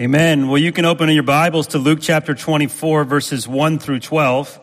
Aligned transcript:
Amen. 0.00 0.48
Well, 0.48 0.56
you 0.56 0.72
can 0.72 0.86
open 0.86 1.10
your 1.10 1.22
Bibles 1.22 1.66
to 1.68 1.78
Luke 1.78 1.98
chapter 2.00 2.34
24, 2.34 3.04
verses 3.04 3.46
1 3.46 3.78
through 3.78 4.00
12. 4.00 4.58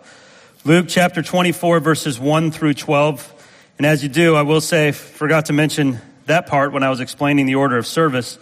Luke 0.66 0.88
chapter 0.90 1.22
24, 1.22 1.80
verses 1.80 2.20
1 2.20 2.50
through 2.50 2.74
12. 2.74 3.46
And 3.78 3.86
as 3.86 4.02
you 4.02 4.10
do, 4.10 4.34
I 4.34 4.42
will 4.42 4.62
say, 4.62 4.92
forgot 4.92 5.46
to 5.46 5.54
mention 5.54 6.02
that 6.26 6.48
part 6.48 6.74
when 6.74 6.82
I 6.82 6.90
was 6.90 7.02
explaining 7.02 7.46
the 7.46 7.54
order 7.54 7.78
of 7.78 7.86
service. 7.86 8.40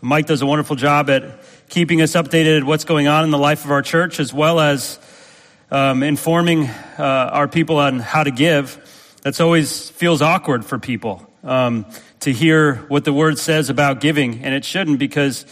Mike 0.00 0.26
does 0.26 0.40
a 0.40 0.46
wonderful 0.46 0.76
job 0.76 1.10
at 1.10 1.42
keeping 1.68 2.00
us 2.00 2.12
updated 2.12 2.62
what's 2.62 2.84
going 2.84 3.08
on 3.08 3.24
in 3.24 3.32
the 3.32 3.38
life 3.38 3.64
of 3.64 3.72
our 3.72 3.82
church, 3.82 4.20
as 4.20 4.32
well 4.32 4.60
as 4.60 5.00
um, 5.72 6.04
informing 6.04 6.66
uh, 6.96 7.02
our 7.32 7.48
people 7.48 7.78
on 7.78 7.98
how 7.98 8.22
to 8.22 8.30
give. 8.30 9.16
That's 9.22 9.40
always 9.40 9.90
feels 9.90 10.22
awkward 10.22 10.64
for 10.64 10.78
people 10.78 11.28
um, 11.42 11.86
to 12.20 12.32
hear 12.32 12.76
what 12.86 13.04
the 13.04 13.12
word 13.12 13.40
says 13.40 13.68
about 13.68 14.00
giving, 14.00 14.44
and 14.44 14.54
it 14.54 14.64
shouldn't 14.64 15.00
because 15.00 15.44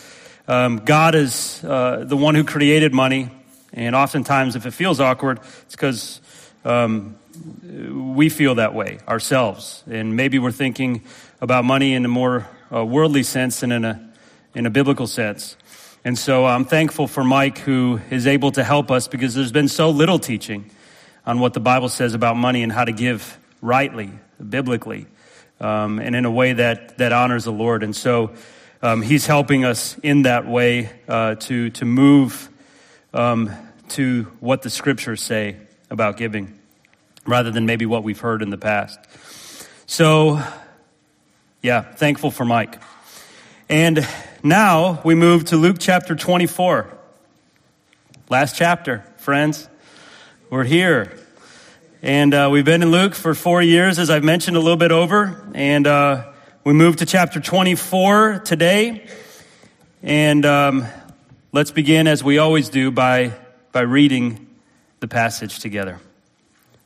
um, 0.46 0.79
God 0.79 1.14
is 1.14 1.62
uh, 1.64 2.04
the 2.07 2.16
one 2.16 2.34
who 2.34 2.44
created 2.44 2.93
money, 2.93 3.30
and 3.72 3.94
oftentimes, 3.94 4.57
if 4.57 4.66
it 4.66 4.72
feels 4.72 5.00
awkward, 5.00 5.40
it's 5.62 5.75
because 5.75 6.21
um, 6.64 7.16
we 8.14 8.29
feel 8.29 8.57
that 8.57 8.75
way 8.75 8.99
ourselves, 9.08 9.82
and 9.90 10.16
maybe 10.16 10.38
we're 10.38 10.52
thinking 10.52 11.02
about 11.40 11.64
money 11.64 11.94
in 11.94 12.04
a 12.04 12.08
more 12.08 12.49
uh, 12.72 12.85
worldly 12.85 13.22
sense 13.22 13.61
than 13.61 13.72
in 13.72 13.85
a 13.85 14.12
in 14.54 14.66
a 14.66 14.71
biblical 14.71 15.07
sense. 15.07 15.57
And 16.04 16.18
so 16.18 16.44
I'm 16.44 16.64
thankful 16.64 17.07
for 17.07 17.24
Mike 17.24 17.58
who 17.58 17.99
is 18.11 18.26
able 18.26 18.52
to 18.52 18.63
help 18.63 18.90
us 18.90 19.08
because 19.08 19.35
there's 19.35 19.52
been 19.52 19.68
so 19.68 19.90
little 19.90 20.18
teaching 20.18 20.71
on 21.26 21.40
what 21.40 21.54
the 21.54 21.61
Bible 21.61 21.88
says 21.88 22.14
about 22.14 22.36
money 22.36 22.63
and 22.63 22.71
how 22.71 22.85
to 22.85 22.93
give 22.93 23.38
rightly, 23.63 24.11
biblically, 24.46 25.07
um, 25.61 25.99
and 25.99 26.14
in 26.14 26.26
a 26.26 26.30
way 26.30 26.52
that, 26.52 26.99
that 26.99 27.13
honors 27.13 27.44
the 27.44 27.52
Lord. 27.52 27.82
And 27.82 27.96
so 27.96 28.35
um, 28.84 29.00
he's 29.00 29.26
helping 29.26 29.64
us 29.64 29.96
in 30.02 30.22
that 30.22 30.46
way 30.46 30.90
uh, 31.08 31.36
to, 31.36 31.70
to 31.70 31.86
move 31.86 32.50
um, 33.14 33.50
to 33.88 34.24
what 34.41 34.60
the 34.60 34.68
scriptures 34.68 35.22
say 35.22 35.56
about 35.88 36.18
giving 36.18 36.58
rather 37.26 37.50
than 37.50 37.64
maybe 37.64 37.86
what 37.86 38.04
we've 38.04 38.20
heard 38.20 38.42
in 38.42 38.50
the 38.50 38.58
past. 38.58 38.98
So, 39.86 40.38
yeah, 41.62 41.80
thankful 41.80 42.30
for 42.30 42.44
Mike. 42.44 42.78
And 43.70 44.06
now 44.42 45.00
we 45.02 45.14
move 45.14 45.46
to 45.46 45.56
Luke 45.56 45.78
chapter 45.80 46.14
24. 46.14 46.86
Last 48.28 48.54
chapter, 48.54 48.98
friends. 49.16 49.66
We're 50.50 50.64
here. 50.64 51.19
And 52.02 52.34
uh, 52.34 52.50
we've 52.52 52.66
been 52.66 52.82
in 52.82 52.91
Luke 52.91 53.14
for 53.14 53.34
four 53.34 53.62
years, 53.62 53.98
as 53.98 54.10
I've 54.10 54.24
mentioned 54.24 54.58
a 54.58 54.60
little 54.60 54.76
bit 54.76 54.92
over. 54.92 55.50
And 55.54 55.86
uh, 55.86 56.33
we 56.64 56.72
move 56.72 56.96
to 56.96 57.04
chapter 57.04 57.40
24 57.40 58.38
today. 58.38 59.06
And 60.02 60.46
um, 60.46 60.86
let's 61.52 61.70
begin, 61.70 62.06
as 62.06 62.24
we 62.24 62.38
always 62.38 62.70
do, 62.70 62.90
by, 62.90 63.34
by 63.72 63.82
reading 63.82 64.46
the 65.00 65.06
passage 65.06 65.58
together. 65.58 66.00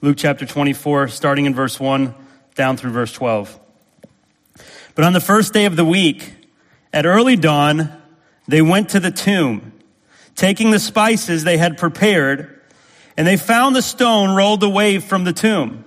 Luke 0.02 0.16
chapter 0.16 0.44
24, 0.44 1.06
starting 1.06 1.46
in 1.46 1.54
verse 1.54 1.78
1 1.78 2.12
down 2.56 2.76
through 2.76 2.90
verse 2.90 3.12
12. 3.12 3.56
But 4.96 5.04
on 5.04 5.12
the 5.12 5.20
first 5.20 5.52
day 5.52 5.64
of 5.66 5.76
the 5.76 5.84
week, 5.84 6.34
at 6.92 7.06
early 7.06 7.36
dawn, 7.36 7.92
they 8.48 8.62
went 8.62 8.88
to 8.90 9.00
the 9.00 9.12
tomb, 9.12 9.72
taking 10.34 10.72
the 10.72 10.80
spices 10.80 11.44
they 11.44 11.56
had 11.56 11.78
prepared, 11.78 12.62
and 13.16 13.24
they 13.24 13.36
found 13.36 13.76
the 13.76 13.82
stone 13.82 14.34
rolled 14.34 14.64
away 14.64 14.98
from 14.98 15.22
the 15.22 15.32
tomb. 15.32 15.84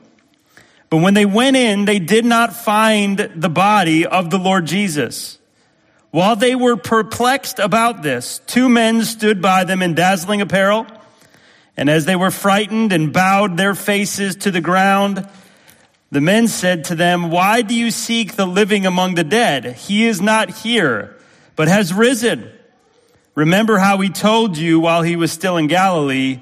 But 0.91 0.97
when 0.97 1.13
they 1.13 1.25
went 1.25 1.55
in, 1.55 1.85
they 1.85 1.99
did 1.99 2.25
not 2.25 2.53
find 2.53 3.17
the 3.17 3.49
body 3.49 4.05
of 4.05 4.29
the 4.29 4.37
Lord 4.37 4.65
Jesus. 4.65 5.39
While 6.11 6.35
they 6.35 6.53
were 6.53 6.75
perplexed 6.75 7.59
about 7.59 8.03
this, 8.03 8.41
two 8.45 8.67
men 8.67 9.05
stood 9.05 9.41
by 9.41 9.63
them 9.63 9.81
in 9.81 9.95
dazzling 9.95 10.41
apparel. 10.41 10.85
And 11.77 11.89
as 11.89 12.03
they 12.03 12.17
were 12.17 12.29
frightened 12.29 12.91
and 12.91 13.13
bowed 13.13 13.55
their 13.55 13.73
faces 13.73 14.35
to 14.37 14.51
the 14.51 14.59
ground, 14.59 15.25
the 16.11 16.19
men 16.19 16.49
said 16.49 16.83
to 16.85 16.95
them, 16.95 17.31
Why 17.31 17.61
do 17.61 17.73
you 17.73 17.89
seek 17.89 18.35
the 18.35 18.45
living 18.45 18.85
among 18.85 19.15
the 19.15 19.23
dead? 19.23 19.63
He 19.63 20.05
is 20.05 20.19
not 20.19 20.49
here, 20.49 21.15
but 21.55 21.69
has 21.69 21.93
risen. 21.93 22.51
Remember 23.33 23.77
how 23.77 23.97
he 23.99 24.09
told 24.09 24.57
you 24.57 24.81
while 24.81 25.03
he 25.03 25.15
was 25.15 25.31
still 25.31 25.55
in 25.55 25.67
Galilee 25.67 26.41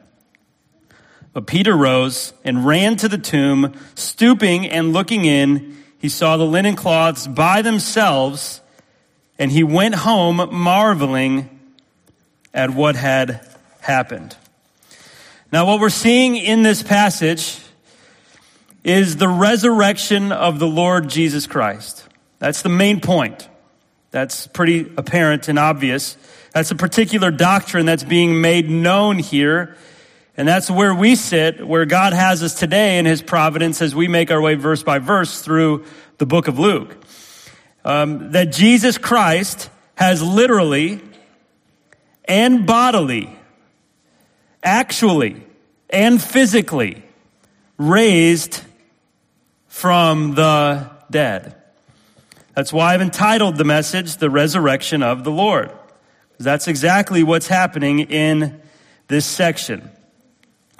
But 1.33 1.47
Peter 1.47 1.75
rose 1.75 2.33
and 2.43 2.65
ran 2.65 2.97
to 2.97 3.07
the 3.07 3.17
tomb, 3.17 3.73
stooping 3.95 4.67
and 4.67 4.91
looking 4.91 5.25
in. 5.25 5.77
He 5.97 6.09
saw 6.09 6.35
the 6.37 6.45
linen 6.45 6.75
cloths 6.75 7.27
by 7.27 7.61
themselves, 7.61 8.59
and 9.39 9.51
he 9.51 9.63
went 9.63 9.95
home 9.95 10.49
marveling 10.51 11.59
at 12.53 12.71
what 12.71 12.95
had 12.95 13.47
happened. 13.79 14.35
Now, 15.51 15.65
what 15.65 15.79
we're 15.79 15.89
seeing 15.89 16.35
in 16.35 16.63
this 16.63 16.83
passage 16.83 17.59
is 18.83 19.17
the 19.17 19.27
resurrection 19.27 20.31
of 20.31 20.59
the 20.59 20.67
Lord 20.67 21.09
Jesus 21.09 21.47
Christ. 21.47 22.07
That's 22.39 22.61
the 22.61 22.69
main 22.69 22.99
point. 22.99 23.47
That's 24.11 24.47
pretty 24.47 24.91
apparent 24.97 25.47
and 25.47 25.59
obvious. 25.59 26.17
That's 26.53 26.71
a 26.71 26.75
particular 26.75 27.31
doctrine 27.31 27.85
that's 27.85 28.03
being 28.03 28.41
made 28.41 28.69
known 28.69 29.19
here 29.19 29.77
and 30.41 30.47
that's 30.47 30.71
where 30.71 30.95
we 30.95 31.13
sit, 31.13 31.63
where 31.63 31.85
God 31.85 32.13
has 32.13 32.41
us 32.41 32.55
today 32.55 32.97
in 32.97 33.05
His 33.05 33.21
providence 33.21 33.79
as 33.79 33.93
we 33.93 34.07
make 34.07 34.31
our 34.31 34.41
way 34.41 34.55
verse 34.55 34.81
by 34.81 34.97
verse 34.97 35.43
through 35.43 35.85
the 36.17 36.25
book 36.25 36.47
of 36.47 36.57
Luke. 36.57 36.97
Um, 37.85 38.31
that 38.31 38.51
Jesus 38.51 38.97
Christ 38.97 39.69
has 39.93 40.23
literally 40.23 40.99
and 42.25 42.65
bodily, 42.65 43.37
actually 44.63 45.43
and 45.91 46.19
physically 46.19 47.03
raised 47.77 48.63
from 49.67 50.33
the 50.33 50.89
dead. 51.11 51.55
That's 52.55 52.73
why 52.73 52.95
I've 52.95 53.01
entitled 53.01 53.57
the 53.57 53.63
message, 53.63 54.17
The 54.17 54.31
Resurrection 54.31 55.03
of 55.03 55.23
the 55.23 55.31
Lord. 55.31 55.69
That's 56.39 56.67
exactly 56.67 57.21
what's 57.21 57.47
happening 57.47 57.99
in 57.99 58.59
this 59.07 59.27
section. 59.27 59.91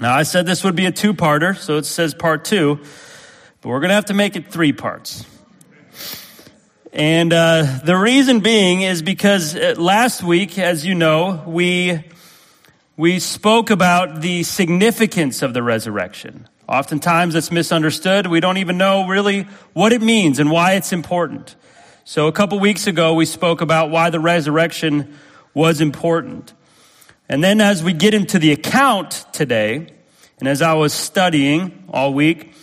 Now, 0.02 0.16
I 0.16 0.24
said 0.24 0.48
this 0.48 0.64
would 0.64 0.76
be 0.76 0.88
a 0.88 0.92
two 0.92 1.14
parter, 1.14 1.56
so 1.56 1.78
it 1.78 1.86
says 1.86 2.16
part 2.16 2.44
two, 2.44 2.80
but 3.62 3.70
we're 3.70 3.82
going 3.82 3.90
to 3.90 3.96
have 3.96 4.06
to 4.06 4.16
make 4.16 4.36
it 4.36 4.52
three 4.52 4.74
parts. 4.74 5.28
And 6.92 7.32
uh, 7.32 7.82
the 7.86 7.96
reason 7.96 8.40
being 8.40 8.82
is 8.82 9.04
because 9.04 9.56
uh, 9.56 9.76
last 9.78 10.24
week, 10.24 10.58
as 10.58 10.84
you 10.84 10.96
know, 10.96 11.44
we 11.46 12.04
we 12.98 13.20
spoke 13.20 13.70
about 13.70 14.22
the 14.22 14.42
significance 14.42 15.44
of 15.44 15.54
the 15.54 15.62
resurrection. 15.62 16.50
Oftentimes, 16.68 17.36
it's 17.36 17.52
misunderstood. 17.52 18.26
We 18.26 18.40
don't 18.40 18.58
even 18.58 18.80
know 18.80 19.08
really 19.08 19.44
what 19.74 19.94
it 19.94 20.02
means 20.02 20.40
and 20.40 20.50
why 20.50 20.74
it's 20.74 20.92
important. 20.92 21.56
So, 22.06 22.26
a 22.26 22.32
couple 22.32 22.60
weeks 22.60 22.88
ago, 22.88 23.14
we 23.14 23.26
spoke 23.28 23.62
about 23.62 23.92
why 23.92 24.10
the 24.10 24.20
resurrection 24.20 25.16
was 25.54 25.80
important. 25.80 26.54
And 27.30 27.44
then 27.44 27.62
as 27.62 27.84
we 27.84 27.94
get 27.94 28.14
into 28.14 28.40
the 28.40 28.52
account 28.52 29.26
today, 29.32 29.88
and 30.40 30.48
as 30.48 30.62
I 30.62 30.74
was 30.74 30.94
studying 30.94 31.86
all 31.90 32.14
week, 32.14 32.54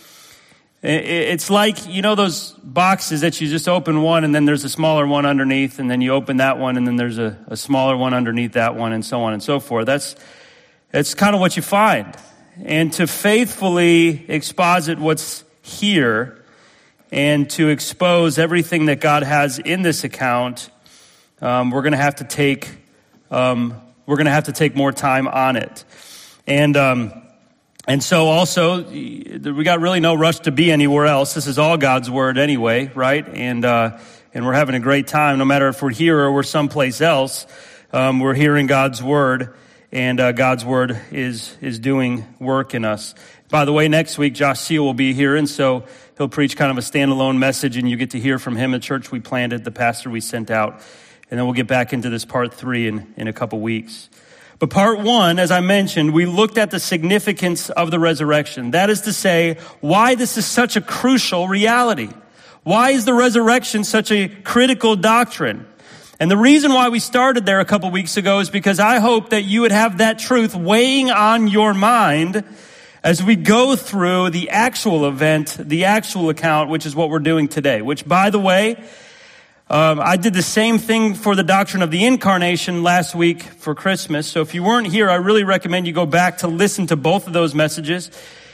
it's 0.81 1.49
like, 1.49 1.87
you 1.87 2.01
know, 2.01 2.15
those 2.15 2.51
boxes 2.63 3.21
that 3.21 3.41
you 3.41 3.49
just 3.49 3.67
open 3.67 4.01
one 4.01 4.23
and 4.23 4.33
then 4.33 4.45
there's 4.45 4.63
a 4.63 4.69
smaller 4.69 5.05
one 5.05 5.25
underneath 5.25 5.77
and 5.79 5.91
then 5.91 5.99
you 5.99 6.13
open 6.13 6.37
that 6.37 6.57
one 6.57 6.77
and 6.77 6.87
then 6.87 6.95
there's 6.95 7.17
a, 7.17 7.37
a 7.47 7.57
smaller 7.57 7.97
one 7.97 8.13
underneath 8.13 8.53
that 8.53 8.75
one 8.75 8.93
and 8.93 9.03
so 9.03 9.21
on 9.21 9.33
and 9.33 9.43
so 9.43 9.59
forth. 9.59 9.85
That's, 9.85 10.15
that's 10.91 11.13
kind 11.15 11.35
of 11.35 11.41
what 11.41 11.57
you 11.57 11.61
find. 11.61 12.15
And 12.63 12.93
to 12.93 13.07
faithfully 13.07 14.25
exposit 14.29 14.99
what's 14.99 15.43
here 15.61 16.43
and 17.11 17.49
to 17.51 17.69
expose 17.69 18.37
everything 18.37 18.85
that 18.85 19.01
God 19.01 19.23
has 19.23 19.59
in 19.59 19.81
this 19.81 20.03
account, 20.03 20.69
um, 21.41 21.71
we're 21.71 21.81
going 21.81 21.91
to 21.91 21.97
have 21.97 22.15
to 22.17 22.23
take 22.23 22.69
um, 23.31 23.81
we're 24.09 24.15
going 24.15 24.25
to 24.25 24.31
have 24.31 24.45
to 24.45 24.51
take 24.51 24.75
more 24.75 24.91
time 24.91 25.27
on 25.27 25.55
it. 25.55 25.85
And, 26.47 26.75
um, 26.75 27.13
and 27.87 28.01
so 28.01 28.25
also, 28.25 28.83
we 28.83 29.63
got 29.63 29.81
really 29.81 29.99
no 29.99 30.15
rush 30.15 30.39
to 30.39 30.51
be 30.51 30.71
anywhere 30.71 31.05
else. 31.05 31.35
This 31.35 31.45
is 31.45 31.59
all 31.59 31.77
God's 31.77 32.09
word 32.09 32.39
anyway, 32.39 32.89
right? 32.95 33.23
And, 33.27 33.63
uh, 33.63 33.99
and 34.33 34.47
we're 34.47 34.53
having 34.53 34.73
a 34.73 34.79
great 34.79 35.05
time, 35.05 35.37
no 35.37 35.45
matter 35.45 35.67
if 35.67 35.83
we're 35.83 35.91
here 35.91 36.17
or 36.17 36.31
we're 36.31 36.41
someplace 36.41 37.01
else. 37.01 37.45
Um, 37.93 38.19
we're 38.19 38.33
hearing 38.33 38.65
God's 38.65 39.03
word. 39.03 39.53
and 39.91 40.19
uh, 40.19 40.31
God's 40.31 40.63
word 40.63 40.99
is, 41.11 41.55
is 41.61 41.79
doing 41.79 42.25
work 42.39 42.73
in 42.73 42.85
us. 42.85 43.15
By 43.49 43.65
the 43.65 43.73
way, 43.73 43.87
next 43.87 44.17
week, 44.17 44.33
Josh 44.33 44.59
Seal 44.59 44.83
will 44.83 44.93
be 44.93 45.13
here, 45.13 45.35
and 45.35 45.49
so 45.49 45.85
he'll 46.17 46.29
preach 46.29 46.55
kind 46.55 46.71
of 46.71 46.77
a 46.77 46.81
standalone 46.81 47.37
message, 47.37 47.77
and 47.77 47.89
you 47.89 47.95
get 47.97 48.11
to 48.11 48.19
hear 48.19 48.37
from 48.37 48.55
him, 48.55 48.73
a 48.73 48.79
church 48.79 49.11
we 49.11 49.19
planted, 49.19 49.63
the 49.63 49.71
pastor 49.71 50.09
we 50.09 50.21
sent 50.21 50.51
out. 50.51 50.81
And 51.29 51.37
then 51.37 51.45
we'll 51.45 51.53
get 51.53 51.67
back 51.67 51.93
into 51.93 52.09
this 52.09 52.25
part 52.25 52.53
three 52.53 52.87
in, 52.87 53.13
in 53.15 53.27
a 53.27 53.33
couple 53.33 53.59
weeks. 53.59 54.09
But 54.57 54.71
part 54.71 54.99
one, 54.99 55.39
as 55.39 55.51
I 55.51 55.61
mentioned, 55.61 56.13
we 56.13 56.25
looked 56.25 56.57
at 56.57 56.69
the 56.69 56.79
significance 56.79 57.69
of 57.69 57.91
the 57.91 57.99
resurrection. 57.99 58.71
That 58.71 58.89
is 58.89 59.01
to 59.01 59.13
say, 59.13 59.57
why 59.79 60.15
this 60.15 60.37
is 60.37 60.45
such 60.45 60.75
a 60.75 60.81
crucial 60.81 61.47
reality. 61.47 62.09
Why 62.63 62.91
is 62.91 63.05
the 63.05 63.13
resurrection 63.13 63.85
such 63.85 64.11
a 64.11 64.27
critical 64.27 64.97
doctrine? 64.97 65.65
And 66.19 66.29
the 66.29 66.35
reason 66.35 66.73
why 66.73 66.89
we 66.89 66.99
started 66.99 67.45
there 67.45 67.61
a 67.61 67.65
couple 67.65 67.89
weeks 67.91 68.17
ago 68.17 68.39
is 68.39 68.49
because 68.49 68.79
I 68.79 68.99
hope 68.99 69.29
that 69.29 69.43
you 69.43 69.61
would 69.61 69.71
have 69.71 69.99
that 69.99 70.19
truth 70.19 70.53
weighing 70.53 71.09
on 71.09 71.47
your 71.47 71.73
mind 71.73 72.43
as 73.01 73.23
we 73.23 73.37
go 73.37 73.77
through 73.77 74.31
the 74.31 74.49
actual 74.49 75.07
event, 75.07 75.55
the 75.57 75.85
actual 75.85 76.29
account, 76.29 76.69
which 76.69 76.85
is 76.85 76.93
what 76.93 77.09
we're 77.09 77.19
doing 77.19 77.47
today, 77.47 77.81
which 77.81 78.05
by 78.05 78.29
the 78.29 78.39
way, 78.39 78.83
um, 79.69 79.99
I 79.99 80.17
did 80.17 80.33
the 80.33 80.41
same 80.41 80.79
thing 80.79 81.13
for 81.13 81.35
the 81.35 81.43
doctrine 81.43 81.83
of 81.83 81.91
the 81.91 82.03
incarnation 82.03 82.81
last 82.81 83.13
week 83.13 83.43
for 83.43 83.75
Christmas. 83.75 84.27
So 84.27 84.41
if 84.41 84.55
you 84.55 84.63
weren't 84.63 84.87
here, 84.87 85.09
I 85.11 85.15
really 85.15 85.43
recommend 85.43 85.85
you 85.85 85.93
go 85.93 86.07
back 86.07 86.39
to 86.39 86.47
listen 86.47 86.87
to 86.87 86.95
both 86.95 87.27
of 87.27 87.33
those 87.33 87.53
messages. 87.53 88.09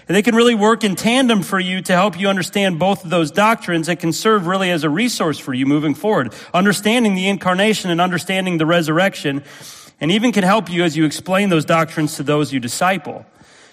And 0.08 0.16
they 0.16 0.22
can 0.22 0.36
really 0.36 0.56
work 0.56 0.84
in 0.84 0.96
tandem 0.96 1.42
for 1.42 1.58
you 1.58 1.82
to 1.84 1.94
help 1.94 2.20
you 2.20 2.28
understand 2.28 2.80
both 2.80 3.06
of 3.06 3.10
those 3.10 3.32
doctrines 3.32 3.88
that 3.88 4.00
can 4.00 4.12
serve 4.12 4.46
really 4.46 4.70
as 4.72 4.84
a 4.84 4.90
resource 4.90 5.40
for 5.40 5.54
you 5.54 5.66
moving 5.66 5.96
forward. 5.96 6.34
Understanding 6.54 7.16
the 7.16 7.30
incarnation 7.30 7.90
and 7.90 8.02
understanding 8.02 8.58
the 8.58 8.66
resurrection, 8.66 9.42
and 10.02 10.12
even 10.12 10.34
can 10.34 10.44
help 10.44 10.70
you 10.70 10.84
as 10.84 10.98
you 10.98 11.06
explain 11.06 11.48
those 11.48 11.64
doctrines 11.64 12.18
to 12.18 12.24
those 12.24 12.52
you 12.52 12.60
disciple. 12.60 13.26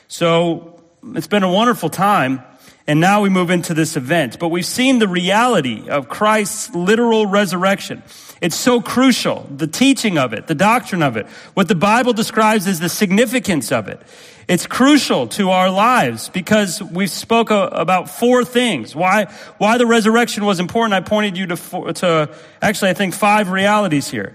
So 0.07 0.81
it's 1.15 1.27
been 1.27 1.43
a 1.43 1.53
wonderful 1.53 1.91
time. 1.91 2.45
And 2.87 3.01
now 3.01 3.23
we 3.23 3.29
move 3.29 3.51
into 3.51 3.75
this 3.75 3.97
event. 3.97 4.39
But 4.39 4.49
we've 4.49 4.67
seen 4.67 4.99
the 4.99 5.09
reality 5.09 5.89
of 5.89 6.09
Christ's 6.09 6.75
literal 6.75 7.27
resurrection. 7.27 8.03
It's 8.41 8.57
so 8.57 8.81
crucial. 8.81 9.47
The 9.57 9.69
teaching 9.69 10.19
of 10.19 10.33
it, 10.33 10.49
the 10.49 10.55
doctrine 10.57 11.03
of 11.03 11.17
it, 11.17 11.27
what 11.55 11.69
the 11.69 11.77
Bible 11.77 12.13
describes 12.13 12.67
as 12.67 12.81
the 12.81 12.89
significance 12.89 13.71
of 13.71 13.87
it. 13.87 14.03
It's 14.49 14.67
crucial 14.67 15.29
to 15.29 15.51
our 15.51 15.71
lives 15.71 16.29
because 16.29 16.83
we 16.83 17.07
spoke 17.07 17.51
about 17.51 18.11
four 18.11 18.45
things. 18.45 18.97
Why, 18.97 19.27
why 19.59 19.79
the 19.79 19.87
resurrection 19.87 20.45
was 20.45 20.59
important. 20.59 20.95
I 20.95 21.01
pointed 21.01 21.39
you 21.39 21.47
to, 21.47 21.57
four, 21.57 21.93
to 21.93 22.35
actually, 22.61 22.91
I 22.91 22.95
think 22.95 23.15
five 23.15 23.51
realities 23.51 24.11
here. 24.11 24.35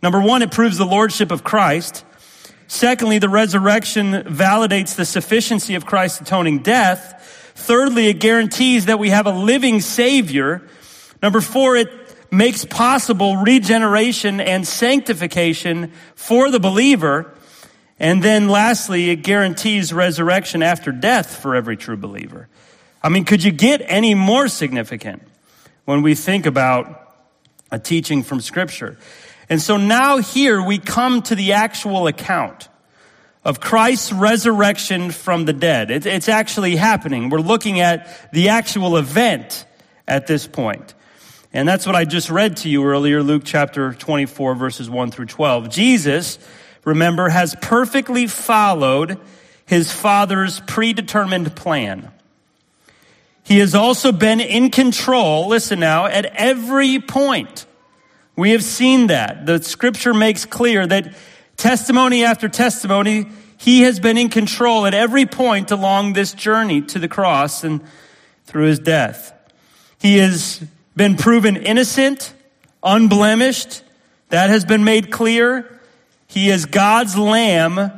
Number 0.00 0.20
one, 0.20 0.42
it 0.42 0.52
proves 0.52 0.78
the 0.78 0.86
lordship 0.86 1.32
of 1.32 1.42
Christ. 1.42 2.04
Secondly, 2.68 3.18
the 3.18 3.28
resurrection 3.28 4.12
validates 4.12 4.94
the 4.94 5.04
sufficiency 5.04 5.74
of 5.74 5.84
Christ's 5.84 6.20
atoning 6.20 6.60
death. 6.60 7.47
Thirdly, 7.58 8.06
it 8.06 8.20
guarantees 8.20 8.86
that 8.86 8.98
we 8.98 9.10
have 9.10 9.26
a 9.26 9.32
living 9.32 9.80
Savior. 9.80 10.62
Number 11.22 11.40
four, 11.40 11.76
it 11.76 11.90
makes 12.32 12.64
possible 12.64 13.36
regeneration 13.36 14.40
and 14.40 14.66
sanctification 14.66 15.92
for 16.14 16.50
the 16.50 16.60
believer. 16.60 17.34
And 17.98 18.22
then 18.22 18.48
lastly, 18.48 19.10
it 19.10 19.16
guarantees 19.16 19.92
resurrection 19.92 20.62
after 20.62 20.92
death 20.92 21.36
for 21.36 21.56
every 21.56 21.76
true 21.76 21.96
believer. 21.96 22.48
I 23.02 23.08
mean, 23.08 23.24
could 23.24 23.42
you 23.42 23.50
get 23.50 23.82
any 23.84 24.14
more 24.14 24.48
significant 24.48 25.22
when 25.84 26.02
we 26.02 26.14
think 26.14 26.46
about 26.46 27.16
a 27.70 27.78
teaching 27.78 28.22
from 28.22 28.40
Scripture? 28.40 28.96
And 29.50 29.60
so 29.60 29.76
now 29.76 30.18
here 30.18 30.62
we 30.62 30.78
come 30.78 31.22
to 31.22 31.34
the 31.34 31.52
actual 31.52 32.06
account 32.06 32.68
of 33.44 33.60
Christ's 33.60 34.12
resurrection 34.12 35.10
from 35.10 35.44
the 35.44 35.52
dead. 35.52 35.90
It, 35.90 36.06
it's 36.06 36.28
actually 36.28 36.76
happening. 36.76 37.30
We're 37.30 37.40
looking 37.40 37.80
at 37.80 38.30
the 38.32 38.50
actual 38.50 38.96
event 38.96 39.64
at 40.06 40.26
this 40.26 40.46
point. 40.46 40.94
And 41.52 41.66
that's 41.66 41.86
what 41.86 41.96
I 41.96 42.04
just 42.04 42.30
read 42.30 42.58
to 42.58 42.68
you 42.68 42.84
earlier, 42.84 43.22
Luke 43.22 43.42
chapter 43.44 43.94
24, 43.94 44.54
verses 44.54 44.90
1 44.90 45.10
through 45.10 45.26
12. 45.26 45.70
Jesus, 45.70 46.38
remember, 46.84 47.28
has 47.28 47.54
perfectly 47.60 48.26
followed 48.26 49.18
his 49.64 49.90
Father's 49.90 50.60
predetermined 50.60 51.56
plan. 51.56 52.10
He 53.44 53.60
has 53.60 53.74
also 53.74 54.12
been 54.12 54.40
in 54.40 54.70
control, 54.70 55.48
listen 55.48 55.80
now, 55.80 56.04
at 56.04 56.26
every 56.26 56.98
point. 56.98 57.64
We 58.36 58.50
have 58.50 58.62
seen 58.62 59.06
that. 59.06 59.46
The 59.46 59.62
scripture 59.62 60.12
makes 60.12 60.44
clear 60.44 60.86
that 60.86 61.14
testimony 61.58 62.24
after 62.24 62.48
testimony, 62.48 63.26
he 63.58 63.82
has 63.82 64.00
been 64.00 64.16
in 64.16 64.30
control 64.30 64.86
at 64.86 64.94
every 64.94 65.26
point 65.26 65.70
along 65.70 66.14
this 66.14 66.32
journey 66.32 66.80
to 66.82 66.98
the 66.98 67.08
cross 67.08 67.64
and 67.64 67.82
through 68.46 68.66
his 68.66 68.78
death. 68.78 69.34
He 69.98 70.18
has 70.18 70.64
been 70.96 71.16
proven 71.16 71.56
innocent, 71.56 72.32
unblemished. 72.82 73.82
That 74.30 74.50
has 74.50 74.64
been 74.64 74.84
made 74.84 75.10
clear. 75.10 75.80
He 76.26 76.50
is 76.50 76.66
God's 76.66 77.16
Lamb 77.16 77.92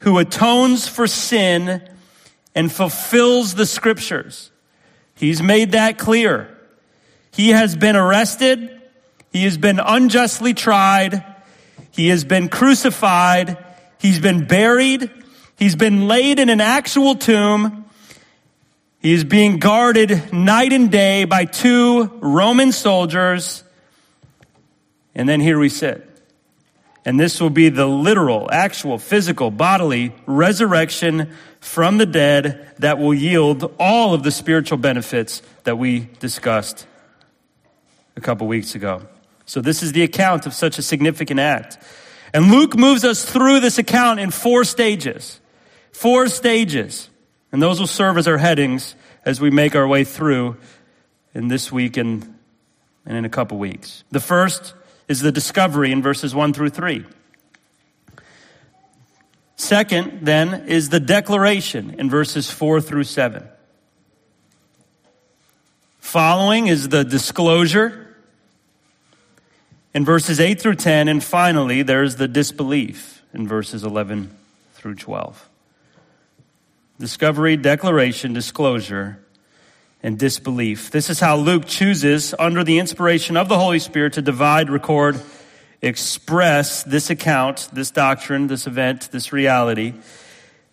who 0.00 0.18
atones 0.18 0.86
for 0.86 1.06
sin 1.06 1.82
and 2.54 2.70
fulfills 2.70 3.54
the 3.54 3.66
scriptures. 3.66 4.50
He's 5.14 5.42
made 5.42 5.72
that 5.72 5.98
clear. 5.98 6.56
He 7.30 7.50
has 7.50 7.76
been 7.76 7.96
arrested. 7.96 8.80
He 9.32 9.44
has 9.44 9.56
been 9.56 9.78
unjustly 9.78 10.54
tried. 10.54 11.24
He 12.00 12.08
has 12.08 12.24
been 12.24 12.48
crucified. 12.48 13.58
He's 13.98 14.18
been 14.18 14.46
buried. 14.46 15.10
He's 15.58 15.76
been 15.76 16.08
laid 16.08 16.38
in 16.38 16.48
an 16.48 16.62
actual 16.62 17.14
tomb. 17.14 17.84
He 19.00 19.12
is 19.12 19.22
being 19.22 19.58
guarded 19.58 20.32
night 20.32 20.72
and 20.72 20.90
day 20.90 21.26
by 21.26 21.44
two 21.44 22.06
Roman 22.22 22.72
soldiers. 22.72 23.64
And 25.14 25.28
then 25.28 25.40
here 25.40 25.58
we 25.58 25.68
sit. 25.68 26.08
And 27.04 27.20
this 27.20 27.38
will 27.38 27.50
be 27.50 27.68
the 27.68 27.86
literal, 27.86 28.50
actual, 28.50 28.96
physical, 28.96 29.50
bodily 29.50 30.14
resurrection 30.24 31.34
from 31.60 31.98
the 31.98 32.06
dead 32.06 32.66
that 32.78 32.98
will 32.98 33.12
yield 33.12 33.74
all 33.78 34.14
of 34.14 34.22
the 34.22 34.30
spiritual 34.30 34.78
benefits 34.78 35.42
that 35.64 35.76
we 35.76 36.08
discussed 36.18 36.86
a 38.16 38.22
couple 38.22 38.46
weeks 38.46 38.74
ago. 38.74 39.02
So, 39.50 39.60
this 39.60 39.82
is 39.82 39.90
the 39.90 40.04
account 40.04 40.46
of 40.46 40.54
such 40.54 40.78
a 40.78 40.82
significant 40.82 41.40
act. 41.40 41.76
And 42.32 42.52
Luke 42.52 42.76
moves 42.76 43.04
us 43.04 43.24
through 43.24 43.58
this 43.58 43.78
account 43.78 44.20
in 44.20 44.30
four 44.30 44.62
stages. 44.62 45.40
Four 45.90 46.28
stages. 46.28 47.10
And 47.50 47.60
those 47.60 47.80
will 47.80 47.88
serve 47.88 48.16
as 48.16 48.28
our 48.28 48.38
headings 48.38 48.94
as 49.24 49.40
we 49.40 49.50
make 49.50 49.74
our 49.74 49.88
way 49.88 50.04
through 50.04 50.56
in 51.34 51.48
this 51.48 51.72
week 51.72 51.96
and, 51.96 52.32
and 53.04 53.16
in 53.16 53.24
a 53.24 53.28
couple 53.28 53.58
weeks. 53.58 54.04
The 54.12 54.20
first 54.20 54.72
is 55.08 55.18
the 55.18 55.32
discovery 55.32 55.90
in 55.90 56.00
verses 56.00 56.32
1 56.32 56.52
through 56.52 56.70
3. 56.70 57.04
Second, 59.56 60.20
then, 60.22 60.68
is 60.68 60.90
the 60.90 61.00
declaration 61.00 61.96
in 61.98 62.08
verses 62.08 62.48
4 62.52 62.80
through 62.80 63.02
7. 63.02 63.48
Following 65.98 66.68
is 66.68 66.88
the 66.88 67.02
disclosure 67.02 68.06
in 69.94 70.04
verses 70.04 70.40
8 70.40 70.60
through 70.60 70.76
10. 70.76 71.08
And 71.08 71.22
finally, 71.22 71.82
there's 71.82 72.16
the 72.16 72.28
disbelief 72.28 73.22
in 73.32 73.46
verses 73.46 73.84
11 73.84 74.30
through 74.74 74.96
12. 74.96 75.48
Discovery, 76.98 77.56
declaration, 77.56 78.32
disclosure, 78.32 79.24
and 80.02 80.18
disbelief. 80.18 80.90
This 80.90 81.10
is 81.10 81.20
how 81.20 81.36
Luke 81.36 81.64
chooses, 81.66 82.34
under 82.38 82.64
the 82.64 82.78
inspiration 82.78 83.36
of 83.36 83.48
the 83.48 83.58
Holy 83.58 83.78
Spirit, 83.78 84.14
to 84.14 84.22
divide, 84.22 84.70
record, 84.70 85.20
express 85.82 86.82
this 86.82 87.10
account, 87.10 87.68
this 87.72 87.90
doctrine, 87.90 88.46
this 88.46 88.66
event, 88.66 89.10
this 89.12 89.32
reality, 89.32 89.94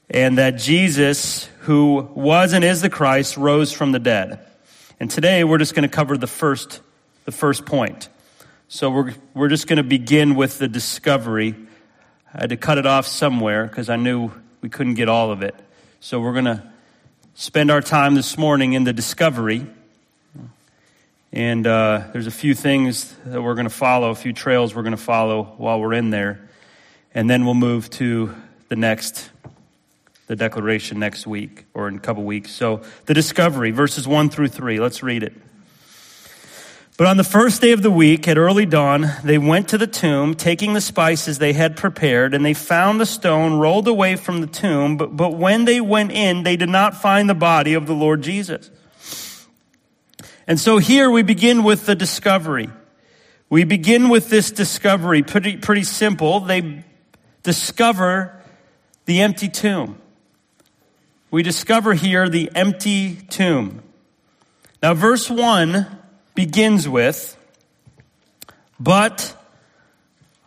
and 0.10 0.38
that 0.38 0.58
Jesus, 0.58 1.46
who 1.62 2.10
was 2.14 2.54
and 2.54 2.64
is 2.64 2.82
the 2.82 2.90
Christ, 2.90 3.38
rose 3.38 3.72
from 3.72 3.92
the 3.92 4.00
dead. 4.00 4.40
And 5.00 5.12
today 5.12 5.44
we're 5.44 5.58
just 5.58 5.76
going 5.76 5.88
to 5.88 5.94
cover 5.94 6.18
the 6.18 6.28
first, 6.28 6.82
the 7.26 7.32
first 7.32 7.66
point. 7.66 8.10
So 8.70 8.90
we're, 8.90 9.14
we're 9.34 9.48
just 9.48 9.66
going 9.68 9.78
to 9.78 9.84
begin 9.84 10.36
with 10.36 10.58
the 10.58 10.68
discovery. 10.68 11.56
I 12.34 12.42
had 12.42 12.50
to 12.50 12.58
cut 12.58 12.78
it 12.78 12.86
off 12.86 13.08
somewhere 13.08 13.66
because 13.66 13.90
I 13.90 13.96
knew 13.96 14.30
we 14.60 14.68
couldn't 14.68 14.96
get 14.96 15.08
all 15.08 15.32
of 15.32 15.42
it. 15.42 15.56
So 16.02 16.20
we're 16.20 16.34
going 16.34 16.46
to 16.46 16.70
spend 17.34 17.72
our 17.72 17.80
time 17.80 18.16
this 18.16 18.38
morning 18.38 18.74
in 18.74 18.84
the 18.84 18.92
discovery. 18.92 19.66
And 21.32 21.66
uh, 21.66 22.10
there's 22.12 22.28
a 22.28 22.32
few 22.32 22.54
things 22.54 23.16
that 23.26 23.42
we're 23.42 23.54
going 23.54 23.70
to 23.70 23.74
follow, 23.74 24.10
a 24.10 24.16
few 24.16 24.34
trails 24.34 24.76
we're 24.76 24.84
going 24.84 24.92
to 24.92 24.98
follow 24.98 25.44
while 25.58 25.80
we're 25.80 25.94
in 25.94 26.10
there. 26.10 26.50
And 27.16 27.30
then 27.30 27.46
we'll 27.46 27.54
move 27.54 27.90
to 27.92 28.36
the 28.68 28.76
next, 28.76 29.30
the 30.28 30.36
declaration 30.36 31.00
next 31.00 31.26
week 31.26 31.64
or 31.74 31.88
in 31.88 31.96
a 31.96 32.00
couple 32.00 32.26
weeks. 32.26 32.52
So 32.52 32.82
the 33.06 33.14
discovery, 33.14 33.72
verses 33.72 34.10
1 34.10 34.30
through 34.30 34.50
3. 34.50 34.82
Let's 34.82 35.02
read 35.04 35.24
it. 35.24 35.34
But 36.98 37.06
on 37.06 37.18
the 37.18 37.24
first 37.24 37.62
day 37.62 37.74
of 37.74 37.84
the 37.84 37.92
week, 37.92 38.28
at 38.28 38.40
early 38.40 38.66
dawn, 38.66 39.06
they 39.24 39.38
went 39.38 39.70
to 39.70 39.78
the 39.78 39.86
tomb, 39.86 40.34
taking 40.34 40.74
the 40.74 40.82
spices 40.82 41.38
they 41.38 41.54
had 41.54 41.78
prepared, 41.78 42.34
and 42.34 42.44
they 42.44 42.56
found 42.56 43.00
the 43.00 43.06
stone 43.06 43.60
rolled 43.60 43.88
away 43.88 44.16
from 44.16 44.42
the 44.42 44.48
tomb. 44.48 44.98
But, 44.98 45.16
but 45.16 45.36
when 45.36 45.66
they 45.66 45.80
went 45.80 46.12
in, 46.12 46.42
they 46.42 46.58
did 46.58 46.70
not 46.70 47.00
find 47.00 47.30
the 47.30 47.36
body 47.36 47.76
of 47.76 47.86
the 47.86 47.94
Lord 47.94 48.24
Jesus. 48.24 48.72
And 50.48 50.60
so 50.60 50.80
here 50.80 51.12
we 51.12 51.22
begin 51.22 51.64
with 51.64 51.86
the 51.86 51.94
discovery. 51.94 52.68
We 53.48 53.64
begin 53.64 54.10
with 54.10 54.32
this 54.32 54.50
discovery, 54.50 55.22
pretty, 55.22 55.56
pretty 55.58 55.84
simple. 55.84 56.40
They 56.40 56.84
discover 57.44 58.42
the 59.06 59.22
empty 59.22 59.50
tomb. 59.50 60.02
We 61.30 61.44
discover 61.44 61.94
here 61.94 62.28
the 62.28 62.50
empty 62.56 63.18
tomb. 63.30 63.84
Now, 64.82 64.96
verse 64.96 65.30
1 65.30 65.97
begins 66.38 66.88
with, 66.88 67.36
but 68.80 69.36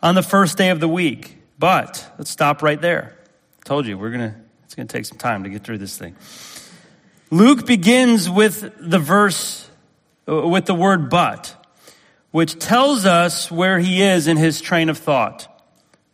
on 0.01 0.15
the 0.15 0.23
first 0.23 0.57
day 0.57 0.69
of 0.69 0.79
the 0.79 0.87
week. 0.87 1.37
But, 1.59 2.09
let's 2.17 2.31
stop 2.31 2.61
right 2.61 2.79
there. 2.79 3.13
I 3.59 3.63
told 3.65 3.85
you, 3.85 3.97
we're 3.97 4.11
going 4.11 4.31
to, 4.31 4.35
it's 4.63 4.73
going 4.73 4.87
to 4.87 4.97
take 4.97 5.05
some 5.05 5.17
time 5.17 5.43
to 5.43 5.49
get 5.49 5.65
through 5.65 5.79
this 5.79 5.97
thing. 5.97 6.15
Luke 7.29 7.65
begins 7.65 8.29
with 8.29 8.73
the 8.79 8.99
verse, 8.99 9.69
uh, 10.29 10.47
with 10.47 10.65
the 10.65 10.73
word 10.73 11.09
but, 11.09 11.53
which 12.31 12.57
tells 12.57 13.05
us 13.05 13.51
where 13.51 13.77
he 13.77 14.01
is 14.01 14.27
in 14.27 14.37
his 14.37 14.61
train 14.61 14.87
of 14.87 14.97
thought. 14.97 15.49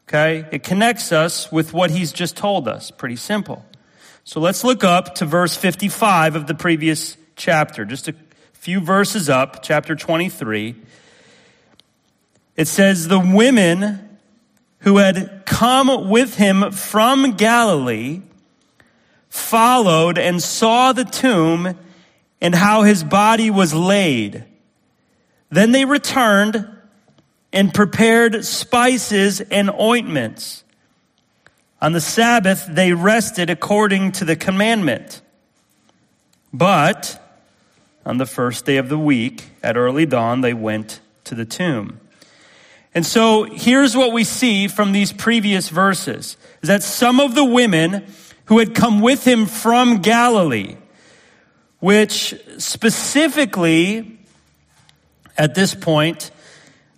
Okay? 0.07 0.43
It 0.51 0.63
connects 0.63 1.11
us 1.11 1.51
with 1.51 1.71
what 1.71 1.91
he's 1.91 2.11
just 2.11 2.35
told 2.35 2.67
us. 2.67 2.89
Pretty 2.89 3.15
simple. 3.15 3.63
So 4.23 4.39
let's 4.39 4.63
look 4.63 4.83
up 4.83 5.15
to 5.15 5.25
verse 5.25 5.55
55 5.55 6.35
of 6.35 6.47
the 6.47 6.55
previous 6.55 7.15
chapter, 7.35 7.85
just 7.85 8.07
a 8.07 8.15
few 8.59 8.79
verses 8.81 9.29
up, 9.29 9.63
chapter 9.63 9.95
23, 9.95 10.75
it 12.55 12.67
says, 12.67 13.07
The 13.07 13.19
women 13.19 14.17
who 14.79 14.97
had 14.97 15.43
come 15.45 16.09
with 16.09 16.35
him 16.35 16.71
from 16.71 17.33
Galilee 17.33 18.21
followed 19.29 20.17
and 20.17 20.41
saw 20.41 20.91
the 20.91 21.05
tomb 21.05 21.77
and 22.41 22.55
how 22.55 22.83
his 22.83 23.03
body 23.03 23.49
was 23.49 23.73
laid. 23.73 24.43
Then 25.49 25.71
they 25.71 25.85
returned 25.85 26.67
and 27.53 27.73
prepared 27.73 28.43
spices 28.43 29.39
and 29.39 29.69
ointments. 29.69 30.63
On 31.81 31.91
the 31.91 32.01
Sabbath, 32.01 32.65
they 32.67 32.91
rested 32.91 33.49
according 33.49 34.13
to 34.13 34.25
the 34.25 34.35
commandment. 34.35 35.21
But 36.51 37.21
on 38.07 38.17
the 38.17 38.25
first 38.25 38.63
day 38.63 38.77
of 38.77 38.87
the 38.87 38.97
week, 38.97 39.43
at 39.61 39.75
early 39.75 40.05
dawn, 40.05 40.39
they 40.39 40.53
went 40.53 41.01
to 41.25 41.35
the 41.35 41.43
tomb. 41.43 41.99
And 42.95 43.05
so 43.05 43.43
here's 43.43 43.97
what 43.97 44.13
we 44.13 44.23
see 44.23 44.69
from 44.69 44.93
these 44.93 45.11
previous 45.11 45.67
verses 45.67 46.37
is 46.61 46.69
that 46.69 46.83
some 46.83 47.19
of 47.19 47.35
the 47.35 47.43
women 47.43 48.05
who 48.45 48.59
had 48.59 48.73
come 48.73 49.01
with 49.01 49.27
him 49.27 49.45
from 49.45 49.97
Galilee, 49.97 50.77
which 51.79 52.33
specifically 52.59 54.17
at 55.37 55.53
this 55.53 55.75
point, 55.75 56.31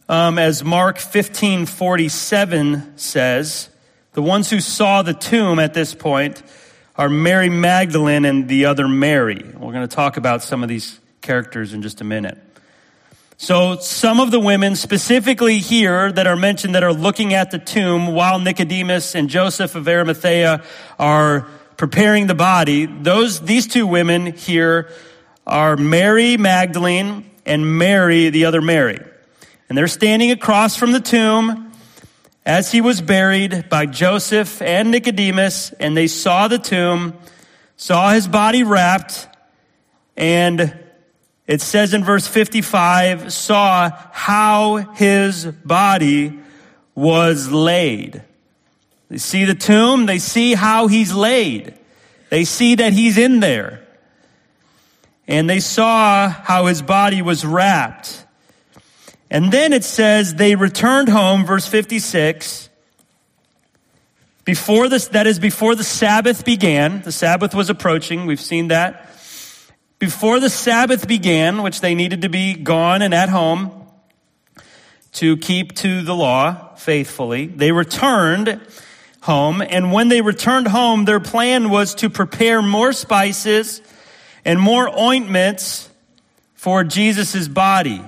um, 0.08 0.38
as 0.38 0.64
Mark 0.64 1.00
15 1.00 1.66
47 1.66 3.00
says, 3.00 3.70
the 4.14 4.22
ones 4.22 4.52
who 4.52 4.60
saw 4.60 5.02
the 5.02 5.16
tomb 5.16 5.58
at 5.58 5.74
this 5.74 5.96
point 5.96 6.44
are 7.00 7.08
Mary 7.08 7.48
Magdalene 7.48 8.26
and 8.26 8.50
the 8.50 8.66
other 8.66 8.86
Mary. 8.86 9.42
We're 9.54 9.72
going 9.72 9.88
to 9.88 9.96
talk 9.96 10.18
about 10.18 10.44
some 10.44 10.64
of 10.64 10.68
these 10.68 11.00
characters 11.22 11.74
in 11.74 11.82
just 11.82 12.02
a 12.02 12.04
minute. 12.04 12.38
So 13.38 13.78
some 13.78 14.20
of 14.20 14.32
the 14.32 14.40
women 14.42 14.76
specifically 14.76 15.60
here 15.60 16.12
that 16.12 16.28
are 16.28 16.36
mentioned 16.36 16.76
that 16.76 16.84
are 16.84 16.92
looking 16.92 17.34
at 17.34 17.52
the 17.52 17.58
tomb 17.58 18.08
while 18.08 18.38
Nicodemus 18.38 19.16
and 19.16 19.30
Joseph 19.30 19.76
of 19.76 19.88
Arimathea 19.88 20.62
are 21.00 21.48
preparing 21.78 22.28
the 22.28 22.36
body, 22.36 22.86
those, 22.86 23.40
these 23.40 23.66
two 23.66 23.88
women 23.88 24.34
here 24.34 24.90
are 25.48 25.78
Mary 25.78 26.36
Magdalene 26.36 27.32
and 27.46 27.78
Mary, 27.78 28.30
the 28.30 28.44
other 28.44 28.62
Mary. 28.62 29.00
And 29.70 29.78
they're 29.78 29.88
standing 29.88 30.32
across 30.32 30.76
from 30.76 30.92
the 30.92 31.00
tomb 31.00 31.69
as 32.46 32.72
he 32.72 32.82
was 32.82 33.02
buried 33.02 33.70
by 33.70 33.86
Joseph 33.86 34.62
and 34.62 34.92
Nicodemus, 34.92 35.72
and 35.74 35.96
they 35.96 36.08
saw 36.08 36.48
the 36.48 36.58
tomb, 36.58 37.14
saw 37.78 38.12
his 38.12 38.28
body 38.28 38.64
wrapped, 38.64 39.28
and 40.18 40.78
it 41.48 41.62
says 41.62 41.94
in 41.94 42.04
verse 42.04 42.28
55, 42.28 43.34
saw 43.34 43.92
how 44.12 44.78
his 44.78 45.46
body 45.46 46.40
was 46.96 47.52
laid. 47.52 48.24
They 49.10 49.18
see 49.18 49.46
the 49.46 49.56
tomb, 49.56 50.06
they 50.06 50.20
see 50.20 50.54
how 50.54 50.88
he's 50.88 51.14
laid. 51.14 51.74
They 52.30 52.46
see 52.46 52.76
that 52.76 52.94
he's 52.94 53.18
in 53.18 53.40
there. 53.40 53.84
And 55.28 55.50
they 55.50 55.60
saw 55.60 56.30
how 56.30 56.68
his 56.68 56.82
body 56.82 57.22
was 57.22 57.44
wrapped. 57.46 58.26
And 59.32 59.52
then 59.52 59.74
it 59.74 59.84
says 59.84 60.36
they 60.36 60.56
returned 60.56 61.10
home, 61.10 61.46
verse 61.46 61.68
56. 61.68 62.70
Before 64.44 64.90
this, 64.90 65.10
that 65.10 65.28
is 65.28 65.38
before 65.38 65.76
the 65.76 65.84
Sabbath 65.84 66.44
began. 66.44 67.02
The 67.02 67.12
Sabbath 67.12 67.54
was 67.54 67.70
approaching. 67.70 68.26
We've 68.26 68.42
seen 68.42 68.70
that. 68.70 69.06
Before 70.00 70.40
the 70.40 70.50
Sabbath 70.50 71.08
began, 71.08 71.62
which 71.62 71.82
they 71.82 71.94
needed 71.94 72.24
to 72.24 72.30
be 72.30 72.56
gone 72.56 73.02
and 73.02 73.14
at 73.14 73.30
home 73.30 73.86
to 75.14 75.38
keep 75.38 75.76
to 75.76 76.02
the 76.02 76.16
law 76.16 76.74
faithfully, 76.76 77.46
they 77.46 77.72
returned 77.72 78.60
home. 79.22 79.62
And 79.62 79.92
when 79.92 80.08
they 80.08 80.22
returned 80.22 80.68
home, 80.68 81.06
their 81.06 81.20
plan 81.20 81.70
was 81.70 81.94
to 81.96 82.10
prepare 82.10 82.62
more 82.62 82.94
spices 82.94 83.82
and 84.46 84.60
more 84.60 84.90
ointments 84.98 85.90
for 86.56 86.84
Jesus' 86.84 87.48
body. 87.48 88.02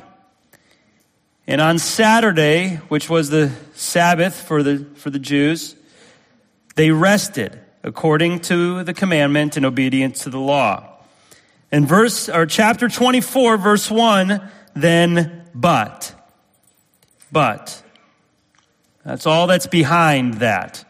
And 1.52 1.60
on 1.60 1.80
Saturday, 1.80 2.78
which 2.88 3.10
was 3.10 3.30
the 3.30 3.52
Sabbath 3.74 4.40
for 4.40 4.64
the, 4.64 4.86
for 4.96 5.10
the 5.10 5.20
Jews, 5.20 5.76
they 6.76 6.92
rested 6.92 7.60
according 7.84 8.40
to 8.44 8.86
the 8.86 8.94
commandment 8.94 9.58
and 9.58 9.66
obedience 9.66 10.24
to 10.24 10.30
the 10.30 10.40
law. 10.40 10.94
In 11.70 11.86
verse, 11.86 12.30
or 12.30 12.46
chapter 12.46 12.88
24, 12.88 13.58
verse 13.58 13.92
1, 13.92 14.50
then, 14.78 15.46
but. 15.54 16.16
But. 17.34 17.84
That's 19.04 19.26
all 19.26 19.48
that's 19.48 19.68
behind 19.68 20.36
that 20.36 20.86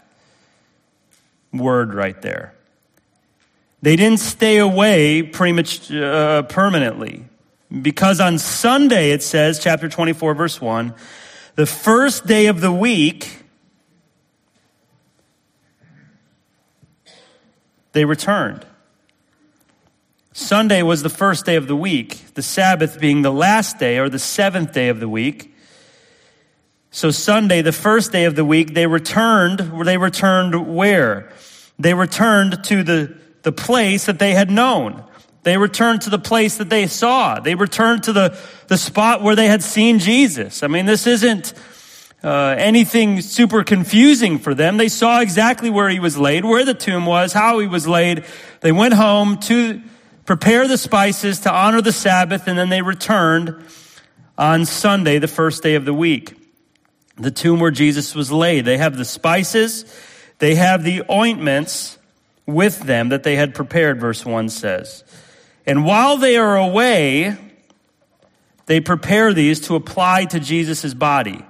word 1.52 1.96
right 1.96 2.22
there. 2.22 2.54
They 3.82 3.96
didn't 3.96 4.20
stay 4.20 4.60
away 4.60 5.24
premature, 5.24 6.14
uh, 6.14 6.44
permanently. 6.44 7.26
Because 7.72 8.20
on 8.20 8.38
Sunday, 8.38 9.12
it 9.12 9.24
says, 9.24 9.60
chapter 9.60 9.88
24, 9.88 10.34
verse 10.34 10.60
1, 10.60 10.94
the 11.56 11.66
first 11.66 12.26
day 12.26 12.48
of 12.48 12.60
the 12.60 12.72
week, 12.72 13.44
they 17.94 18.04
returned. 18.04 18.66
Sunday 20.34 20.82
was 20.82 21.04
the 21.04 21.10
first 21.10 21.46
day 21.46 21.56
of 21.56 21.68
the 21.68 21.76
week, 21.76 22.34
the 22.34 22.42
Sabbath 22.42 23.00
being 23.00 23.22
the 23.22 23.32
last 23.32 23.80
day 23.80 24.00
or 24.00 24.10
the 24.10 24.20
seventh 24.20 24.74
day 24.74 24.90
of 24.90 25.00
the 25.00 25.10
week. 25.10 25.54
So 26.90 27.12
Sunday, 27.12 27.62
the 27.62 27.72
first 27.72 28.12
day 28.12 28.26
of 28.26 28.36
the 28.36 28.44
week, 28.44 28.74
they 28.74 28.88
returned, 28.88 29.60
they 29.86 29.98
returned 29.98 30.76
where? 30.76 31.32
They 31.80 31.94
returned 31.94 32.64
to 32.66 32.84
the, 32.84 33.18
the 33.44 33.52
place 33.52 34.06
that 34.06 34.20
they 34.20 34.34
had 34.34 34.52
known. 34.52 35.04
They 35.44 35.58
returned 35.58 36.02
to 36.04 36.10
the 36.10 36.20
place 36.20 36.58
that 36.58 36.70
they 36.70 36.88
saw. 36.88 37.40
They 37.40 37.56
returned 37.56 38.04
to 38.04 38.14
the, 38.14 38.38
the 38.68 38.78
spot 38.78 39.24
where 39.24 39.36
they 39.36 39.48
had 39.48 39.64
seen 39.64 40.00
Jesus. 40.00 40.62
I 40.62 40.68
mean, 40.68 40.86
this 40.86 41.08
isn't 41.08 41.54
uh, 42.24 42.56
anything 42.58 43.22
super 43.22 43.64
confusing 43.64 44.38
for 44.38 44.54
them. 44.54 44.78
They 44.78 44.90
saw 44.90 45.22
exactly 45.22 45.72
where 45.72 45.90
he 45.90 46.00
was 46.00 46.18
laid, 46.18 46.46
where 46.46 46.64
the 46.64 46.76
tomb 46.76 47.06
was, 47.06 47.34
how 47.34 47.60
he 47.60 47.68
was 47.68 47.88
laid. 47.88 48.26
They 48.60 48.72
went 48.72 48.94
home 48.94 49.38
to 49.42 49.82
prepare 50.26 50.68
the 50.68 50.78
spices 50.78 51.40
to 51.42 51.52
honor 51.52 51.82
the 51.82 51.92
Sabbath, 51.92 52.48
and 52.48 52.58
then 52.58 52.70
they 52.70 52.84
returned 52.84 53.64
on 54.38 54.66
Sunday, 54.66 55.18
the 55.18 55.28
first 55.28 55.64
day 55.64 55.76
of 55.76 55.86
the 55.86 55.94
week. 55.94 56.38
The 57.18 57.32
tomb 57.32 57.60
where 57.60 57.72
Jesus 57.72 58.16
was 58.16 58.32
laid. 58.32 58.66
They 58.66 58.78
have 58.78 58.98
the 58.98 59.06
spices, 59.06 59.86
they 60.38 60.56
have 60.56 60.84
the 60.84 61.04
ointments 61.12 61.98
with 62.46 62.80
them 62.82 63.10
that 63.10 63.24
they 63.24 63.36
had 63.36 63.54
prepared, 63.56 64.00
verse 64.00 64.26
1 64.26 64.50
says. 64.50 65.04
And 65.72 65.86
while 65.86 66.18
they 66.18 66.36
are 66.36 66.58
away, 66.58 67.38
they 68.66 68.82
prepare 68.82 69.34
these 69.34 69.62
to 69.68 69.76
apply 69.76 70.26
to 70.26 70.38
Jesus' 70.38 70.94
body. 70.94 71.46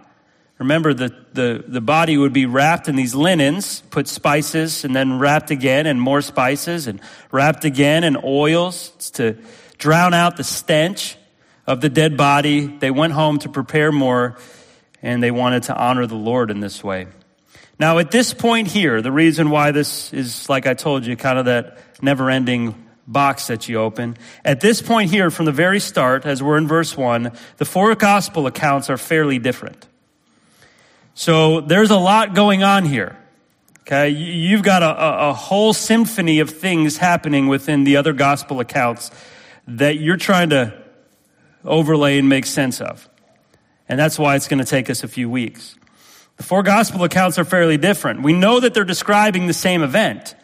Remember, 0.60 0.94
the, 0.94 1.10
the, 1.34 1.64
the 1.68 1.82
body 1.82 2.20
would 2.20 2.32
be 2.32 2.46
wrapped 2.46 2.88
in 2.88 2.96
these 2.96 3.16
linens, 3.16 3.82
put 3.90 4.08
spices, 4.08 4.86
and 4.86 4.96
then 4.96 5.18
wrapped 5.18 5.50
again, 5.50 5.88
and 5.88 6.00
more 6.00 6.22
spices, 6.22 6.86
and 6.86 7.02
wrapped 7.32 7.66
again 7.66 8.04
in 8.04 8.16
oils 8.24 8.92
to 9.14 9.40
drown 9.80 10.14
out 10.14 10.38
the 10.38 10.44
stench 10.44 11.18
of 11.66 11.82
the 11.82 11.90
dead 11.90 12.16
body. 12.16 12.68
They 12.68 12.92
went 12.92 13.14
home 13.14 13.40
to 13.40 13.50
prepare 13.50 13.92
more, 13.92 14.38
and 15.02 15.24
they 15.24 15.32
wanted 15.32 15.64
to 15.64 15.76
honor 15.76 16.06
the 16.06 16.14
Lord 16.14 16.52
in 16.52 16.60
this 16.60 16.84
way. 16.84 17.08
Now, 17.80 17.98
at 17.98 18.12
this 18.12 18.36
point 18.36 18.68
here, 18.68 19.02
the 19.02 19.12
reason 19.12 19.50
why 19.50 19.72
this 19.72 20.14
is, 20.14 20.48
like 20.48 20.68
I 20.68 20.76
told 20.76 21.08
you, 21.08 21.16
kind 21.16 21.40
of 21.40 21.46
that 21.46 21.80
never 22.04 22.30
ending 22.30 22.81
box 23.08 23.48
that 23.48 23.68
you 23.68 23.78
open. 23.78 24.18
At 24.46 24.62
this 24.62 24.82
point 24.82 25.12
here, 25.12 25.32
from 25.32 25.46
the 25.46 25.52
very 25.52 25.80
start, 25.80 26.26
as 26.26 26.42
we're 26.42 26.58
in 26.58 26.68
verse 26.68 26.96
1, 26.96 27.32
the 27.58 27.66
four 27.66 27.94
gospel 27.96 28.48
accounts 28.48 28.90
are 28.90 28.98
fairly 28.98 29.40
different. 29.40 29.88
So 31.14 31.62
there's 31.62 31.92
a 31.92 31.98
lot 31.98 32.34
going 32.34 32.64
on 32.64 32.86
here. 32.86 33.18
Okay, 33.82 34.10
you've 34.10 34.64
got 34.64 34.84
a, 34.84 35.30
a, 35.30 35.34
whole 35.34 35.74
symphony 35.74 36.40
of 36.40 36.50
things 36.50 36.98
happening 36.98 37.48
within 37.48 37.84
the 37.84 37.98
other 37.98 38.14
gospel 38.14 38.60
accounts 38.60 39.10
that 39.68 39.98
you're 39.98 40.18
trying 40.18 40.52
to 40.52 40.82
overlay 41.66 42.20
and 42.20 42.30
make 42.30 42.46
sense 42.46 42.80
of. 42.80 43.10
And 43.90 44.00
that's 44.00 44.18
why 44.20 44.36
it's 44.36 44.48
going 44.48 44.60
to 44.60 44.66
take 44.66 44.90
us 44.90 45.04
a 45.04 45.08
few 45.08 45.30
weeks. 45.30 45.76
The 46.38 46.44
four 46.44 46.64
gospel 46.64 47.04
accounts 47.04 47.38
are 47.38 47.44
fairly 47.44 47.78
different. 47.78 48.22
We 48.22 48.34
know 48.34 48.60
that 48.60 48.74
they're 48.74 48.84
describing 48.84 49.48
the 49.48 49.54
same 49.54 49.84
event. 49.84 50.36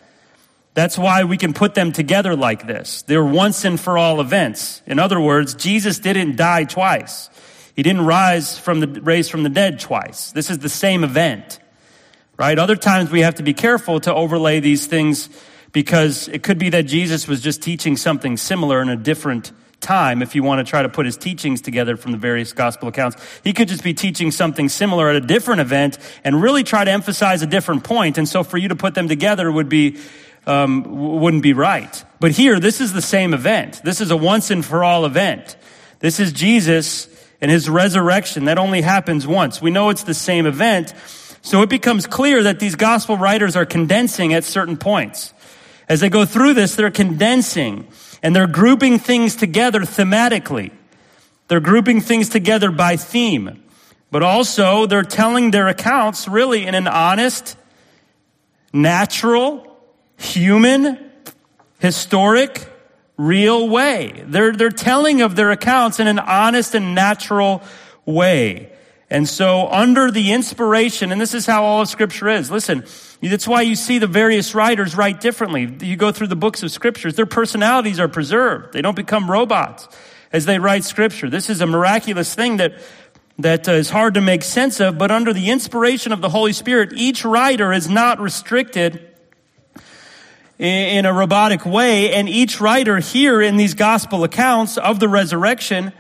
That's 0.77 0.98
why 0.98 1.24
we 1.24 1.38
can 1.38 1.53
put 1.53 1.74
them 1.74 1.91
together 1.91 2.36
like 2.36 2.67
this. 2.67 3.01
They're 3.01 3.25
once 3.25 3.65
and 3.65 3.79
for 3.79 3.98
all 3.98 4.22
events. 4.22 4.84
In 4.86 5.00
other 5.00 5.19
words, 5.19 5.55
Jesus 5.55 5.98
didn't 5.98 6.36
die 6.38 6.65
twice. 6.65 7.31
He 7.75 7.81
didn't 7.81 8.05
rise 8.05 8.57
from 8.60 8.79
the, 8.81 8.88
raise 9.01 9.27
from 9.27 9.41
the 9.41 9.50
dead 9.50 9.79
twice. 9.79 10.31
This 10.31 10.51
is 10.51 10.60
the 10.60 10.69
same 10.69 11.03
event 11.03 11.60
right? 12.38 12.60
Other 12.60 12.75
times 12.75 13.10
we 13.10 13.22
have 13.22 13.36
to 13.36 13.43
be 13.43 13.53
careful 13.53 14.00
to 14.01 14.13
overlay 14.13 14.60
these 14.60 14.86
things 14.86 15.29
because 15.72 16.27
it 16.27 16.43
could 16.43 16.57
be 16.57 16.69
that 16.69 16.84
Jesus 16.84 17.27
was 17.27 17.41
just 17.41 17.62
teaching 17.62 17.98
something 17.98 18.38
similar 18.38 18.81
in 18.81 18.89
a 18.89 18.96
different 18.96 19.51
time 19.79 20.22
if 20.22 20.34
you 20.34 20.43
want 20.43 20.65
to 20.65 20.69
try 20.69 20.81
to 20.81 20.89
put 20.89 21.05
his 21.05 21.17
teachings 21.17 21.62
together 21.62 21.98
from 21.98 22.12
the 22.12 22.17
various 22.17 22.53
gospel 22.53 22.88
accounts. 22.88 23.17
He 23.43 23.53
could 23.53 23.67
just 23.67 23.84
be 23.84 23.93
teaching 23.93 24.31
something 24.31 24.69
similar 24.69 25.10
at 25.10 25.15
a 25.15 25.22
different 25.22 25.62
event 25.62 25.98
and 26.24 26.41
really 26.41 26.63
try 26.63 26.84
to 26.84 26.91
emphasize 26.91 27.41
a 27.41 27.48
different 27.48 27.84
point. 27.84 28.17
And 28.17 28.27
so 28.27 28.43
for 28.43 28.57
you 28.57 28.69
to 28.69 28.75
put 28.75 28.96
them 28.96 29.07
together 29.07 29.51
would 29.51 29.69
be, 29.69 29.98
um, 30.48 31.20
wouldn't 31.20 31.44
be 31.44 31.54
right. 31.54 32.04
But 32.20 32.32
here, 32.32 32.60
this 32.60 32.82
is 32.82 32.94
the 32.94 33.01
same 33.01 33.34
event. 33.34 33.82
This 33.84 34.01
is 34.01 34.10
a 34.10 34.18
once 34.18 34.50
and 34.50 34.66
for 34.66 34.84
all 34.84 35.06
event. 35.06 35.58
This 36.00 36.20
is 36.20 36.32
Jesus 36.32 37.08
and 37.42 37.51
his 37.51 37.70
resurrection. 37.70 38.46
That 38.46 38.58
only 38.58 38.82
happens 38.82 39.27
once. 39.27 39.62
We 39.62 39.72
know 39.72 39.89
it's 39.89 40.04
the 40.04 40.13
same 40.13 40.46
event. 40.46 40.94
So 41.42 41.62
it 41.62 41.70
becomes 41.70 42.08
clear 42.08 42.44
that 42.44 42.60
these 42.60 42.75
gospel 42.75 43.18
writers 43.18 43.56
are 43.56 43.66
condensing 43.66 44.34
at 44.34 44.44
certain 44.44 44.77
points. 44.77 45.34
As 45.89 46.00
they 46.00 46.10
go 46.10 46.25
through 46.25 46.54
this, 46.54 46.75
they're 46.75 46.92
condensing 46.92 47.88
and 48.24 48.36
they're 48.36 48.48
grouping 48.48 49.00
things 49.00 49.36
together 49.36 49.82
thematically. 49.82 50.72
They're 51.50 51.60
grouping 51.60 52.01
things 52.01 52.30
together 52.30 52.72
by 52.72 52.98
theme, 52.98 53.63
but 54.12 54.24
also 54.24 54.86
they're 54.86 55.04
telling 55.04 55.51
their 55.51 55.68
accounts 55.68 56.27
really 56.27 56.66
in 56.66 56.75
an 56.75 56.88
honest, 56.88 57.56
natural, 58.74 59.66
human, 60.17 61.00
historic, 61.79 62.67
real 63.17 63.69
way. 63.69 64.24
They're, 64.27 64.51
they're 64.51 64.69
telling 64.69 65.21
of 65.21 65.36
their 65.36 65.51
accounts 65.51 66.00
in 66.00 66.07
an 66.07 66.19
honest 66.19 66.75
and 66.75 66.93
natural 66.93 67.63
way. 68.05 68.74
And 69.09 69.27
so 69.27 69.67
under 69.69 70.12
the 70.12 70.33
inspiration, 70.33 71.12
and 71.12 71.21
this 71.21 71.33
is 71.33 71.45
how 71.45 71.63
all 71.63 71.81
of 71.81 71.88
scripture 71.88 72.27
is. 72.27 72.51
Listen, 72.51 72.83
that's 73.21 73.47
why 73.47 73.62
you 73.62 73.75
see 73.75 74.00
the 74.00 74.07
various 74.07 74.53
writers 74.53 74.95
write 74.95 75.21
differently. 75.21 75.77
You 75.81 75.95
go 75.95 76.12
through 76.12 76.27
the 76.27 76.36
books 76.36 76.62
of 76.62 76.71
scriptures, 76.71 77.15
their 77.15 77.25
personalities 77.25 78.00
are 78.00 78.09
preserved. 78.09 78.74
They 78.74 78.81
don't 78.81 78.95
become 78.95 79.31
robots 79.31 79.88
as 80.33 80.45
they 80.45 80.59
write 80.59 80.83
scripture. 80.83 81.29
This 81.29 81.50
is 81.50 81.62
a 81.62 81.67
miraculous 81.67 82.36
thing 82.36 82.57
that 82.57 82.74
that 83.39 83.69
uh, 83.69 83.74
is 83.74 83.91
hard 83.91 84.15
to 84.15 84.21
make 84.21 84.41
sense 84.41 84.79
of, 84.79 84.97
but 84.97 85.12
under 85.12 85.31
the 85.31 85.51
inspiration 85.51 86.12
of 86.12 86.21
the 86.21 86.29
Holy 86.29 86.53
Spirit, 86.53 86.91
each 86.95 87.24
writer 87.24 87.71
is 87.71 87.88
not 87.88 88.19
restricted 88.19 89.15
in 90.60 91.06
a 91.06 91.14
robotic 91.14 91.66
way, 91.66 92.14
and 92.14 92.28
each 92.28 92.60
writer 92.60 92.98
here 92.98 93.41
in 93.41 93.58
these 93.58 93.76
gospel 93.76 94.24
accounts 94.24 94.78
of 94.78 95.00
the 95.00 95.08
resurrection 95.08 95.93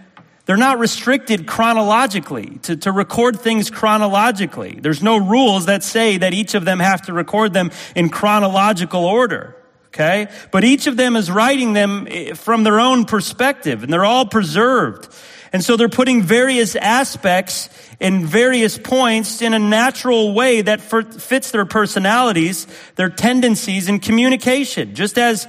they're 0.47 0.55
not 0.55 0.79
restricted 0.79 1.45
chronologically 1.45 2.59
to, 2.63 2.77
to 2.77 2.91
record 2.93 3.39
things 3.41 3.69
chronologically. 3.69 4.79
There's 4.81 5.03
no 5.03 5.17
rules 5.17 5.65
that 5.65 5.83
say 5.83 6.17
that 6.17 6.33
each 6.33 6.55
of 6.55 6.63
them 6.63 6.79
have 6.79 7.01
to 7.03 7.13
record 7.13 7.51
them 7.51 7.69
in 7.97 8.09
chronological 8.09 9.03
order. 9.03 9.57
Okay? 9.87 10.29
But 10.51 10.63
each 10.63 10.87
of 10.87 10.95
them 10.95 11.17
is 11.17 11.29
writing 11.29 11.73
them 11.73 12.07
eh, 12.09 12.33
from 12.33 12.63
their 12.63 12.79
own 12.79 13.03
perspective 13.03 13.83
and 13.83 13.91
they're 13.91 14.05
all 14.05 14.25
preserved. 14.25 15.13
And 15.53 15.63
so 15.63 15.77
they're 15.77 15.89
putting 15.89 16.21
various 16.21 16.75
aspects 16.75 17.69
in 17.99 18.25
various 18.25 18.77
points 18.77 19.41
in 19.41 19.53
a 19.53 19.59
natural 19.59 20.33
way 20.33 20.61
that 20.61 20.81
fits 20.81 21.51
their 21.51 21.65
personalities, 21.65 22.67
their 22.95 23.09
tendencies 23.09 23.87
and 23.87 24.01
communication, 24.01 24.95
just 24.95 25.17
as 25.17 25.47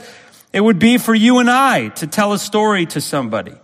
it 0.52 0.60
would 0.60 0.78
be 0.78 0.98
for 0.98 1.14
you 1.14 1.38
and 1.38 1.50
I 1.50 1.88
to 1.88 2.06
tell 2.06 2.32
a 2.32 2.38
story 2.38 2.86
to 2.86 3.00
somebody 3.00 3.54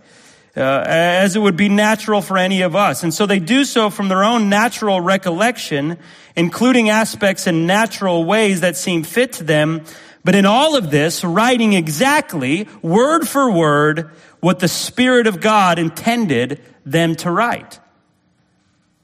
uh, 0.57 0.83
as 0.85 1.35
it 1.35 1.39
would 1.39 1.57
be 1.57 1.69
natural 1.69 2.21
for 2.21 2.37
any 2.37 2.61
of 2.61 2.75
us. 2.75 3.03
And 3.03 3.13
so 3.13 3.25
they 3.25 3.39
do 3.39 3.65
so 3.65 3.89
from 3.89 4.07
their 4.07 4.23
own 4.23 4.49
natural 4.49 5.01
recollection, 5.01 5.97
including 6.35 6.89
aspects 6.89 7.47
in 7.47 7.67
natural 7.67 8.23
ways 8.23 8.61
that 8.61 8.77
seem 8.77 9.03
fit 9.03 9.33
to 9.33 9.43
them. 9.43 9.83
But 10.23 10.35
in 10.35 10.45
all 10.45 10.75
of 10.75 10.91
this, 10.91 11.23
writing 11.23 11.73
exactly, 11.73 12.67
word 12.81 13.27
for 13.27 13.51
word, 13.51 14.11
what 14.45 14.59
the 14.59 14.67
Spirit 14.67 15.25
of 15.25 15.41
God 15.41 15.79
intended 15.79 16.61
them 16.85 17.15
to 17.15 17.31
write. 17.31 17.79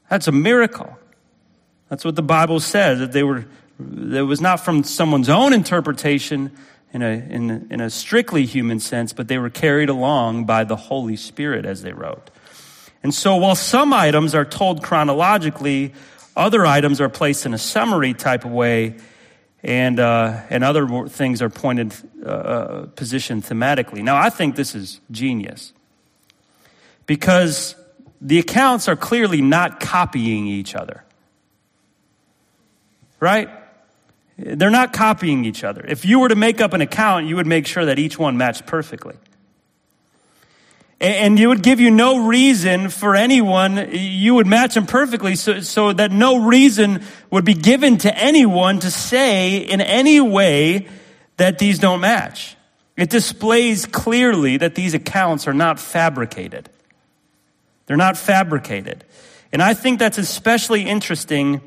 That's 0.07 0.27
a 0.27 0.31
miracle. 0.31 0.95
That's 1.89 2.05
what 2.05 2.15
the 2.15 2.21
Bible 2.21 2.59
says, 2.59 2.99
that 2.99 3.11
they 3.11 3.23
were, 3.23 3.47
that 3.79 4.27
was 4.27 4.39
not 4.39 4.59
from 4.59 4.83
someone's 4.83 5.29
own 5.29 5.51
interpretation, 5.51 6.51
in 6.93 7.01
a, 7.01 7.09
in, 7.09 7.67
in 7.71 7.81
a 7.81 7.89
strictly 7.89 8.45
human 8.45 8.79
sense, 8.79 9.13
but 9.13 9.29
they 9.29 9.39
were 9.39 9.49
carried 9.49 9.89
along 9.89 10.45
by 10.45 10.63
the 10.63 10.75
Holy 10.75 11.15
Spirit 11.15 11.65
as 11.65 11.81
they 11.81 11.91
wrote. 11.91 12.29
And 13.01 13.11
so 13.11 13.37
while 13.37 13.55
some 13.55 13.93
items 13.93 14.35
are 14.35 14.45
told 14.45 14.83
chronologically, 14.83 15.95
other 16.35 16.67
items 16.67 17.01
are 17.01 17.09
placed 17.09 17.47
in 17.47 17.55
a 17.55 17.57
summary 17.57 18.13
type 18.13 18.45
of 18.45 18.51
way, 18.51 18.97
and, 19.63 19.99
uh, 19.99 20.41
and 20.49 20.63
other 20.63 21.07
things 21.07 21.41
are 21.41 21.49
pointed, 21.49 21.93
uh, 22.25 22.29
uh, 22.29 22.85
positioned 22.95 23.43
thematically. 23.43 24.01
Now, 24.01 24.17
I 24.17 24.29
think 24.29 24.55
this 24.55 24.73
is 24.73 24.99
genius 25.11 25.73
because 27.05 27.75
the 28.19 28.39
accounts 28.39 28.87
are 28.87 28.95
clearly 28.95 29.41
not 29.41 29.79
copying 29.79 30.47
each 30.47 30.75
other. 30.75 31.03
Right? 33.19 33.49
They're 34.37 34.71
not 34.71 34.93
copying 34.93 35.45
each 35.45 35.63
other. 35.63 35.85
If 35.87 36.05
you 36.05 36.19
were 36.19 36.29
to 36.29 36.35
make 36.35 36.61
up 36.61 36.73
an 36.73 36.81
account, 36.81 37.27
you 37.27 37.35
would 37.35 37.45
make 37.45 37.67
sure 37.67 37.85
that 37.85 37.99
each 37.99 38.17
one 38.17 38.37
matched 38.37 38.65
perfectly. 38.65 39.15
And 41.01 41.39
you 41.39 41.49
would 41.49 41.63
give 41.63 41.79
you 41.79 41.89
no 41.89 42.27
reason 42.27 42.89
for 42.89 43.15
anyone, 43.15 43.89
you 43.91 44.35
would 44.35 44.45
match 44.45 44.75
them 44.75 44.85
perfectly 44.85 45.35
so, 45.35 45.59
so 45.61 45.91
that 45.93 46.11
no 46.11 46.45
reason 46.45 47.03
would 47.31 47.43
be 47.43 47.55
given 47.55 47.97
to 47.99 48.15
anyone 48.15 48.79
to 48.81 48.91
say 48.91 49.57
in 49.57 49.81
any 49.81 50.21
way 50.21 50.87
that 51.37 51.57
these 51.57 51.79
don't 51.79 52.01
match. 52.01 52.55
It 52.95 53.09
displays 53.09 53.87
clearly 53.87 54.57
that 54.57 54.75
these 54.75 54.93
accounts 54.93 55.47
are 55.47 55.55
not 55.55 55.79
fabricated. 55.79 56.69
They're 57.87 57.97
not 57.97 58.15
fabricated. 58.15 59.03
And 59.51 59.59
I 59.59 59.73
think 59.73 59.97
that's 59.97 60.19
especially 60.19 60.83
interesting 60.83 61.61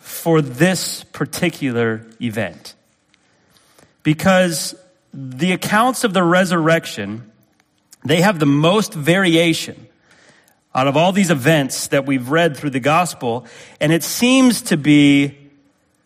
for 0.00 0.42
this 0.42 1.04
particular 1.04 2.04
event. 2.20 2.74
Because 4.02 4.74
the 5.12 5.52
accounts 5.52 6.02
of 6.02 6.12
the 6.12 6.24
resurrection, 6.24 7.30
they 8.04 8.20
have 8.20 8.38
the 8.38 8.46
most 8.46 8.92
variation 8.92 9.88
out 10.74 10.86
of 10.86 10.96
all 10.96 11.12
these 11.12 11.30
events 11.30 11.88
that 11.88 12.04
we've 12.04 12.30
read 12.30 12.56
through 12.56 12.70
the 12.70 12.80
gospel. 12.80 13.46
And 13.80 13.92
it 13.92 14.02
seems 14.02 14.62
to 14.62 14.76
be 14.76 15.38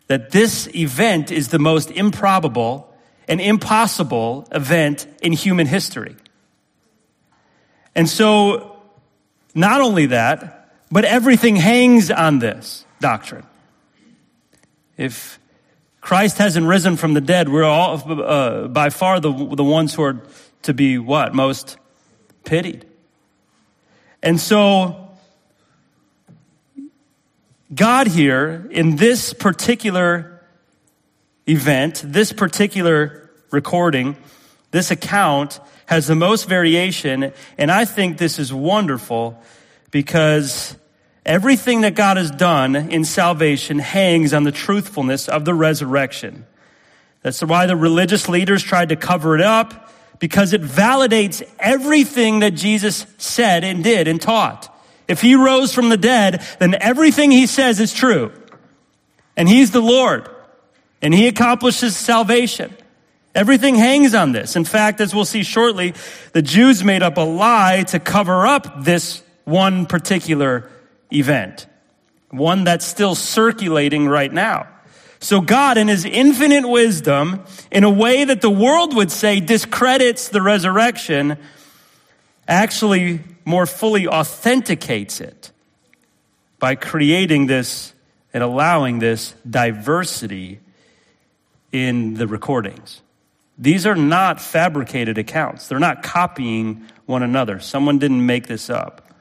that 0.07 0.31
this 0.31 0.67
event 0.75 1.31
is 1.31 1.49
the 1.49 1.59
most 1.59 1.91
improbable 1.91 2.93
and 3.27 3.41
impossible 3.41 4.47
event 4.51 5.07
in 5.21 5.33
human 5.33 5.67
history. 5.67 6.15
And 7.95 8.07
so, 8.07 8.77
not 9.53 9.81
only 9.81 10.07
that, 10.07 10.73
but 10.91 11.05
everything 11.05 11.55
hangs 11.55 12.09
on 12.09 12.39
this 12.39 12.85
doctrine. 12.99 13.45
If 14.97 15.39
Christ 16.01 16.37
hasn't 16.37 16.65
risen 16.65 16.97
from 16.97 17.13
the 17.13 17.21
dead, 17.21 17.49
we're 17.49 17.63
all 17.63 18.01
uh, 18.21 18.67
by 18.67 18.89
far 18.89 19.19
the, 19.19 19.31
the 19.31 19.63
ones 19.63 19.93
who 19.93 20.03
are 20.03 20.21
to 20.63 20.73
be 20.73 20.97
what? 20.97 21.33
Most 21.33 21.77
pitied. 22.49 22.83
And 24.23 24.39
so, 24.39 25.07
God 27.73 28.07
here, 28.07 28.67
in 28.71 28.95
this 28.95 29.33
particular 29.33 30.41
event, 31.47 32.01
this 32.03 32.33
particular 32.33 33.29
recording, 33.51 34.17
this 34.71 34.89
account, 34.89 35.59
has 35.85 36.07
the 36.07 36.15
most 36.15 36.49
variation, 36.49 37.33
and 37.59 37.71
I 37.71 37.85
think 37.85 38.17
this 38.17 38.39
is 38.39 38.51
wonderful 38.51 39.39
because 39.91 40.75
everything 41.25 41.81
that 41.81 41.93
God 41.93 42.17
has 42.17 42.31
done 42.31 42.75
in 42.75 43.05
salvation 43.05 43.77
hangs 43.77 44.33
on 44.33 44.43
the 44.43 44.51
truthfulness 44.51 45.29
of 45.29 45.45
the 45.45 45.53
resurrection. 45.53 46.47
That's 47.21 47.43
why 47.43 47.67
the 47.67 47.75
religious 47.75 48.27
leaders 48.27 48.63
tried 48.63 48.89
to 48.89 48.95
cover 48.95 49.35
it 49.35 49.41
up 49.41 49.88
because 50.19 50.53
it 50.53 50.61
validates 50.61 51.41
everything 51.59 52.39
that 52.39 52.51
Jesus 52.51 53.05
said 53.17 53.63
and 53.63 53.83
did 53.83 54.07
and 54.07 54.21
taught. 54.21 54.75
If 55.07 55.21
he 55.21 55.35
rose 55.35 55.73
from 55.73 55.89
the 55.89 55.97
dead, 55.97 56.45
then 56.59 56.75
everything 56.75 57.31
he 57.31 57.47
says 57.47 57.79
is 57.79 57.93
true. 57.93 58.31
And 59.35 59.49
he's 59.49 59.71
the 59.71 59.81
Lord. 59.81 60.29
And 61.01 61.13
he 61.13 61.27
accomplishes 61.27 61.95
salvation. 61.95 62.75
Everything 63.33 63.75
hangs 63.75 64.13
on 64.13 64.33
this. 64.33 64.55
In 64.55 64.65
fact, 64.65 64.99
as 64.99 65.15
we'll 65.15 65.25
see 65.25 65.43
shortly, 65.43 65.93
the 66.33 66.41
Jews 66.41 66.83
made 66.83 67.01
up 67.01 67.17
a 67.17 67.21
lie 67.21 67.83
to 67.83 67.99
cover 67.99 68.45
up 68.45 68.83
this 68.83 69.23
one 69.45 69.85
particular 69.85 70.69
event. 71.11 71.65
One 72.31 72.63
that's 72.63 72.85
still 72.85 73.15
circulating 73.15 74.07
right 74.07 74.31
now. 74.31 74.67
So 75.19 75.41
God, 75.41 75.77
in 75.77 75.89
his 75.89 76.05
infinite 76.05 76.67
wisdom, 76.67 77.43
in 77.71 77.83
a 77.83 77.89
way 77.89 78.23
that 78.23 78.41
the 78.41 78.49
world 78.49 78.95
would 78.95 79.11
say 79.11 79.39
discredits 79.39 80.29
the 80.29 80.41
resurrection, 80.41 81.37
actually 82.47 83.21
more 83.43 83.65
fully 83.65 84.07
authenticates 84.07 85.19
it 85.19 85.51
by 86.57 86.75
creating 86.75 87.47
this 87.47 87.93
and 88.33 88.43
allowing 88.43 88.99
this 88.99 89.33
diversity 89.49 90.59
in 91.71 92.13
the 92.13 92.27
recordings. 92.27 93.01
These 93.57 93.85
are 93.85 93.95
not 93.95 94.39
fabricated 94.39 95.17
accounts. 95.17 95.67
They're 95.67 95.79
not 95.79 96.01
copying 96.01 96.85
one 97.05 97.23
another. 97.23 97.59
Someone 97.59 97.99
didn't 97.99 98.25
make 98.25 98.47
this 98.47 98.69
up. 98.69 99.13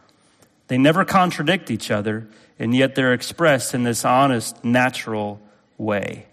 They 0.69 0.79
never 0.79 1.05
contradict 1.05 1.71
each 1.71 1.91
other, 1.91 2.29
and 2.59 2.75
yet 2.75 2.95
they're 2.95 3.15
expressed 3.15 3.75
in 3.75 3.83
this 3.83 4.05
honest, 4.05 4.63
natural 4.65 5.41
way. 5.79 6.27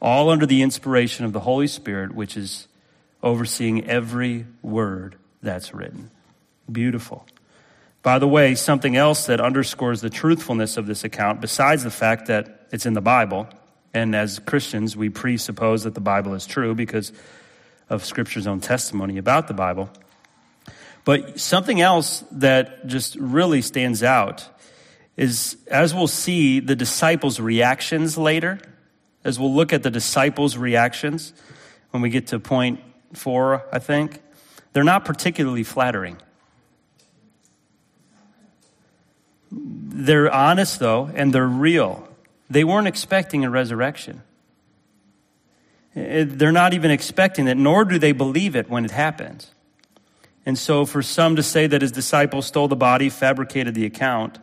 All 0.00 0.30
under 0.30 0.46
the 0.46 0.62
inspiration 0.62 1.24
of 1.24 1.32
the 1.32 1.40
Holy 1.40 1.66
Spirit, 1.66 2.14
which 2.14 2.36
is 2.36 2.68
overseeing 3.22 3.88
every 3.88 4.46
word 4.62 5.16
that's 5.42 5.74
written. 5.74 6.10
Beautiful. 6.70 7.26
By 8.02 8.18
the 8.18 8.28
way, 8.28 8.54
something 8.54 8.94
else 8.96 9.26
that 9.26 9.40
underscores 9.40 10.00
the 10.00 10.10
truthfulness 10.10 10.76
of 10.76 10.86
this 10.86 11.02
account, 11.02 11.40
besides 11.40 11.82
the 11.82 11.90
fact 11.90 12.26
that 12.26 12.66
it's 12.70 12.86
in 12.86 12.92
the 12.92 13.00
Bible, 13.00 13.48
and 13.92 14.14
as 14.14 14.38
Christians, 14.38 14.96
we 14.96 15.08
presuppose 15.08 15.84
that 15.84 15.94
the 15.94 16.00
Bible 16.00 16.34
is 16.34 16.46
true 16.46 16.74
because 16.74 17.12
of 17.88 18.04
Scripture's 18.04 18.46
own 18.46 18.60
testimony 18.60 19.18
about 19.18 19.48
the 19.48 19.54
Bible. 19.54 19.90
But 21.04 21.40
something 21.40 21.80
else 21.80 22.24
that 22.32 22.86
just 22.86 23.16
really 23.16 23.62
stands 23.62 24.02
out 24.02 24.46
is, 25.16 25.56
as 25.68 25.94
we'll 25.94 26.08
see, 26.08 26.60
the 26.60 26.76
disciples' 26.76 27.40
reactions 27.40 28.18
later, 28.18 28.58
as 29.26 29.40
we'll 29.40 29.52
look 29.52 29.72
at 29.72 29.82
the 29.82 29.90
disciples' 29.90 30.56
reactions 30.56 31.32
when 31.90 32.00
we 32.00 32.08
get 32.08 32.28
to 32.28 32.38
point 32.38 32.80
four, 33.12 33.66
I 33.72 33.80
think, 33.80 34.22
they're 34.72 34.84
not 34.84 35.04
particularly 35.04 35.64
flattering. 35.64 36.18
They're 39.50 40.32
honest, 40.32 40.78
though, 40.78 41.10
and 41.12 41.32
they're 41.32 41.46
real. 41.46 42.08
They 42.48 42.62
weren't 42.62 42.86
expecting 42.86 43.44
a 43.44 43.50
resurrection. 43.50 44.22
They're 45.94 46.52
not 46.52 46.72
even 46.74 46.92
expecting 46.92 47.48
it, 47.48 47.56
nor 47.56 47.84
do 47.84 47.98
they 47.98 48.12
believe 48.12 48.54
it 48.54 48.70
when 48.70 48.84
it 48.84 48.92
happens. 48.92 49.50
And 50.44 50.56
so, 50.56 50.86
for 50.86 51.02
some 51.02 51.34
to 51.34 51.42
say 51.42 51.66
that 51.66 51.82
his 51.82 51.90
disciples 51.90 52.46
stole 52.46 52.68
the 52.68 52.76
body, 52.76 53.08
fabricated 53.08 53.74
the 53.74 53.86
account, 53.86 54.38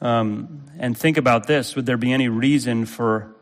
um, 0.00 0.64
and 0.78 0.96
think 0.96 1.16
about 1.16 1.46
this 1.46 1.76
would 1.76 1.86
there 1.86 1.96
be 1.96 2.12
any 2.12 2.28
reason 2.28 2.86
for 2.86 3.34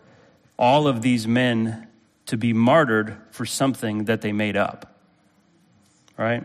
all 0.59 0.89
of 0.89 1.03
these 1.03 1.27
men 1.27 1.87
to 2.27 2.37
be 2.37 2.53
martyred 2.53 3.17
for 3.31 3.47
something 3.47 4.05
that 4.05 4.21
they 4.21 4.33
made 4.33 4.57
up? 4.57 4.99
Right? 6.17 6.45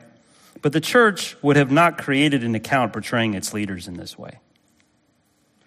But 0.62 0.72
the 0.72 0.82
church 0.82 1.36
would 1.42 1.56
have 1.56 1.72
not 1.72 1.98
created 1.98 2.44
an 2.44 2.56
account 2.56 2.94
portraying 2.94 3.34
its 3.34 3.54
leaders 3.54 3.88
in 3.88 3.96
this 3.96 4.18
way. 4.18 4.40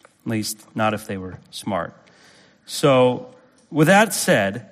At 0.04 0.30
least, 0.30 0.66
not 0.74 0.94
if 0.94 1.06
they 1.06 1.18
were 1.18 1.38
smart. 1.50 1.94
So, 2.64 3.35
with 3.70 3.88
that 3.88 4.14
said, 4.14 4.70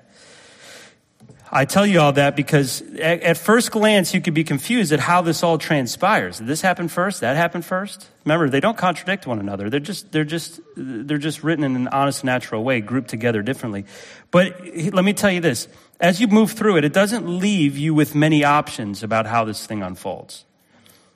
I 1.57 1.67
tell 1.67 1.87
you 1.87 2.01
all 2.01 2.13
that 2.15 2.35
because 2.35 2.83
at, 2.83 3.23
at, 3.23 3.37
first 3.39 3.71
glance 3.71 4.13
you 4.13 4.21
could 4.21 4.35
be 4.35 4.43
confused 4.43 4.93
at 4.93 4.99
how 4.99 5.23
this 5.23 5.45
all 5.45 5.57
transpires. 5.57 6.41
This 6.41 6.61
happen 6.61 6.89
first? 6.89 7.21
That 7.21 7.37
happened 7.37 7.65
first? 7.65 8.09
Remember, 8.25 8.51
they 8.51 8.59
don't 8.59 8.77
contradict 8.77 9.25
one 9.25 9.39
another. 9.39 9.71
They're 9.71 9.79
just, 9.79 10.11
they're 10.11 10.25
just, 10.25 10.61
they're 10.77 11.17
just 11.17 11.45
written 11.45 11.63
in 11.63 11.77
an 11.77 11.87
honest, 11.89 12.25
natural 12.25 12.65
way, 12.65 12.81
grouped 12.81 13.09
together 13.09 13.41
differently. 13.41 13.85
But 14.33 14.61
let 14.93 15.05
me 15.05 15.13
tell 15.13 15.31
you 15.31 15.41
this. 15.41 15.69
As 16.01 16.21
you 16.21 16.27
move 16.27 16.51
through 16.51 16.79
it, 16.79 16.85
it 16.85 16.93
doesn't 16.93 17.29
leave 17.39 17.79
you 17.79 17.95
with 17.95 18.17
many 18.17 18.43
options 18.43 19.05
about 19.05 19.27
how 19.27 19.45
this 19.45 19.65
thing 19.65 19.81
unfolds. 19.81 20.45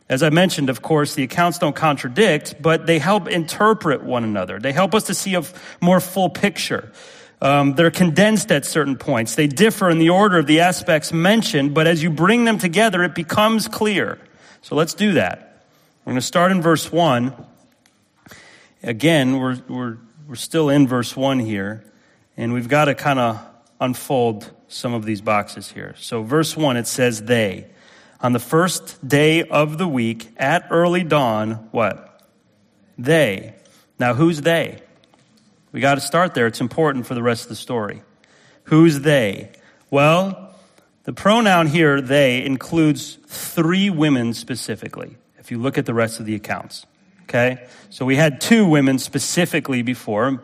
As 0.08 0.22
I 0.22 0.30
mentioned, 0.30 0.70
of 0.70 0.82
course, 0.82 1.16
the 1.16 1.24
accounts 1.24 1.58
don't 1.58 1.74
contradict, 1.74 2.62
but 2.62 2.86
they 2.86 3.00
help 3.00 3.26
interpret 3.26 4.04
one 4.04 4.22
another. 4.22 4.60
They 4.60 4.72
help 4.72 4.94
us 4.94 5.04
to 5.04 5.14
see 5.14 5.34
a 5.34 5.42
more 5.80 5.98
full 5.98 6.30
picture. 6.30 6.92
Um, 7.40 7.74
they're 7.74 7.90
condensed 7.90 8.50
at 8.50 8.64
certain 8.64 8.96
points. 8.96 9.36
They 9.36 9.46
differ 9.46 9.90
in 9.90 9.98
the 9.98 10.10
order 10.10 10.38
of 10.38 10.46
the 10.46 10.60
aspects 10.60 11.12
mentioned, 11.12 11.72
but 11.72 11.86
as 11.86 12.02
you 12.02 12.10
bring 12.10 12.44
them 12.44 12.58
together, 12.58 13.04
it 13.04 13.14
becomes 13.14 13.68
clear. 13.68 14.18
So 14.62 14.74
let's 14.74 14.94
do 14.94 15.12
that. 15.12 15.64
We're 16.04 16.12
going 16.12 16.20
to 16.20 16.26
start 16.26 16.50
in 16.50 16.62
verse 16.62 16.90
1. 16.90 17.32
Again, 18.82 19.38
we're, 19.38 19.58
we're, 19.68 19.98
we're 20.26 20.34
still 20.34 20.68
in 20.68 20.88
verse 20.88 21.16
1 21.16 21.38
here, 21.38 21.84
and 22.36 22.52
we've 22.52 22.68
got 22.68 22.86
to 22.86 22.94
kind 22.94 23.18
of 23.18 23.40
unfold 23.80 24.50
some 24.66 24.94
of 24.94 25.04
these 25.04 25.20
boxes 25.20 25.70
here. 25.70 25.94
So, 25.98 26.22
verse 26.22 26.56
1, 26.56 26.76
it 26.76 26.86
says, 26.86 27.22
They. 27.22 27.66
On 28.20 28.32
the 28.32 28.40
first 28.40 29.06
day 29.06 29.44
of 29.44 29.78
the 29.78 29.86
week, 29.86 30.28
at 30.36 30.66
early 30.70 31.04
dawn, 31.04 31.68
what? 31.70 32.20
They. 32.96 33.54
Now, 33.98 34.14
who's 34.14 34.40
they? 34.40 34.82
We 35.72 35.80
got 35.80 35.96
to 35.96 36.00
start 36.00 36.34
there. 36.34 36.46
It's 36.46 36.60
important 36.60 37.06
for 37.06 37.14
the 37.14 37.22
rest 37.22 37.44
of 37.44 37.48
the 37.50 37.56
story. 37.56 38.02
Who's 38.64 39.00
they? 39.00 39.52
Well, 39.90 40.54
the 41.04 41.12
pronoun 41.12 41.66
here, 41.66 42.00
they, 42.00 42.44
includes 42.44 43.18
three 43.26 43.90
women 43.90 44.34
specifically, 44.34 45.16
if 45.38 45.50
you 45.50 45.58
look 45.58 45.78
at 45.78 45.86
the 45.86 45.94
rest 45.94 46.20
of 46.20 46.26
the 46.26 46.34
accounts. 46.34 46.86
Okay? 47.22 47.66
So 47.90 48.04
we 48.04 48.16
had 48.16 48.40
two 48.40 48.66
women 48.66 48.98
specifically 48.98 49.82
before 49.82 50.42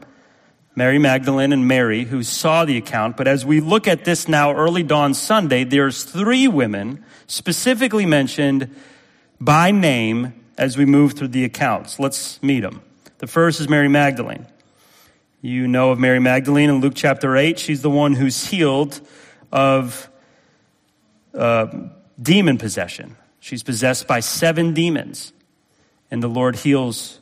Mary 0.76 0.98
Magdalene 0.98 1.52
and 1.52 1.68
Mary, 1.68 2.04
who 2.04 2.22
saw 2.22 2.64
the 2.64 2.76
account. 2.76 3.16
But 3.16 3.28
as 3.28 3.46
we 3.46 3.60
look 3.60 3.86
at 3.86 4.04
this 4.04 4.26
now, 4.26 4.52
early 4.52 4.82
dawn 4.82 5.14
Sunday, 5.14 5.64
there's 5.64 6.04
three 6.04 6.48
women 6.48 7.04
specifically 7.26 8.06
mentioned 8.06 8.74
by 9.40 9.70
name 9.70 10.32
as 10.58 10.76
we 10.76 10.84
move 10.84 11.12
through 11.12 11.28
the 11.28 11.44
accounts. 11.44 11.98
Let's 11.98 12.42
meet 12.42 12.60
them. 12.60 12.82
The 13.18 13.26
first 13.26 13.60
is 13.60 13.68
Mary 13.68 13.88
Magdalene. 13.88 14.46
You 15.44 15.68
know 15.68 15.90
of 15.90 15.98
Mary 15.98 16.20
Magdalene 16.20 16.70
in 16.70 16.80
Luke 16.80 16.94
chapter 16.96 17.36
8. 17.36 17.58
She's 17.58 17.82
the 17.82 17.90
one 17.90 18.14
who's 18.14 18.46
healed 18.46 18.98
of 19.52 20.08
uh, 21.34 21.66
demon 22.18 22.56
possession. 22.56 23.16
She's 23.40 23.62
possessed 23.62 24.06
by 24.06 24.20
seven 24.20 24.72
demons. 24.72 25.34
And 26.10 26.22
the 26.22 26.28
Lord 26.28 26.56
heals 26.56 27.20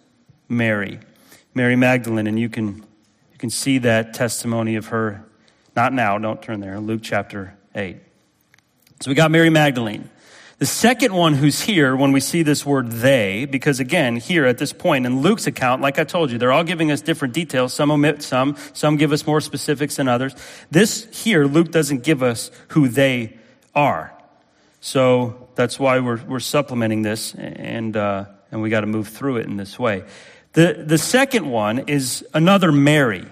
Mary, 0.48 1.00
Mary 1.52 1.74
Magdalene. 1.74 2.28
And 2.28 2.38
you 2.38 2.48
can, 2.48 2.76
you 3.32 3.38
can 3.38 3.50
see 3.50 3.78
that 3.78 4.14
testimony 4.14 4.76
of 4.76 4.86
her, 4.86 5.24
not 5.74 5.92
now, 5.92 6.16
don't 6.18 6.40
turn 6.40 6.60
there, 6.60 6.78
Luke 6.78 7.00
chapter 7.02 7.56
8. 7.74 7.96
So 9.00 9.10
we 9.10 9.16
got 9.16 9.32
Mary 9.32 9.50
Magdalene. 9.50 10.08
The 10.62 10.66
second 10.66 11.12
one 11.12 11.34
who's 11.34 11.60
here 11.60 11.96
when 11.96 12.12
we 12.12 12.20
see 12.20 12.44
this 12.44 12.64
word 12.64 12.88
they, 12.88 13.46
because 13.46 13.80
again, 13.80 14.14
here 14.14 14.46
at 14.46 14.58
this 14.58 14.72
point 14.72 15.06
in 15.06 15.20
Luke's 15.20 15.48
account, 15.48 15.82
like 15.82 15.98
I 15.98 16.04
told 16.04 16.30
you, 16.30 16.38
they're 16.38 16.52
all 16.52 16.62
giving 16.62 16.92
us 16.92 17.00
different 17.00 17.34
details. 17.34 17.74
Some 17.74 17.90
omit 17.90 18.22
some, 18.22 18.56
some 18.72 18.96
give 18.96 19.10
us 19.10 19.26
more 19.26 19.40
specifics 19.40 19.96
than 19.96 20.06
others. 20.06 20.36
This 20.70 21.08
here, 21.20 21.46
Luke 21.46 21.72
doesn't 21.72 22.04
give 22.04 22.22
us 22.22 22.52
who 22.68 22.86
they 22.86 23.36
are. 23.74 24.16
So 24.80 25.48
that's 25.56 25.80
why 25.80 25.98
we're, 25.98 26.22
we're 26.22 26.38
supplementing 26.38 27.02
this 27.02 27.34
and, 27.34 27.96
uh, 27.96 28.26
and 28.52 28.62
we 28.62 28.70
got 28.70 28.82
to 28.82 28.86
move 28.86 29.08
through 29.08 29.38
it 29.38 29.46
in 29.46 29.56
this 29.56 29.80
way. 29.80 30.04
The, 30.52 30.84
the 30.86 30.96
second 30.96 31.50
one 31.50 31.88
is 31.88 32.24
another 32.34 32.70
Mary. 32.70 33.26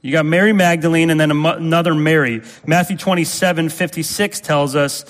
You 0.00 0.10
got 0.10 0.26
Mary 0.26 0.52
Magdalene 0.52 1.10
and 1.10 1.20
then 1.20 1.30
another 1.30 1.94
Mary. 1.94 2.42
Matthew 2.66 2.96
27, 2.96 3.68
56 3.68 4.40
tells 4.40 4.74
us 4.74 5.04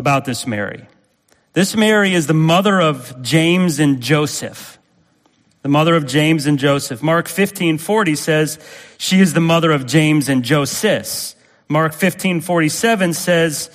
about 0.00 0.24
this 0.24 0.46
Mary. 0.46 0.88
This 1.52 1.76
Mary 1.76 2.14
is 2.14 2.26
the 2.26 2.34
mother 2.34 2.80
of 2.80 3.22
James 3.22 3.78
and 3.78 4.00
Joseph. 4.00 4.78
The 5.62 5.68
mother 5.68 5.94
of 5.94 6.06
James 6.06 6.46
and 6.46 6.58
Joseph. 6.58 7.02
Mark 7.02 7.28
15, 7.28 7.76
40 7.76 8.14
says 8.16 8.58
she 8.96 9.20
is 9.20 9.34
the 9.34 9.40
mother 9.40 9.70
of 9.70 9.86
James 9.86 10.30
and 10.30 10.42
Joseph. 10.42 11.34
Mark 11.68 11.92
15, 11.92 12.40
47 12.40 13.12
says 13.12 13.70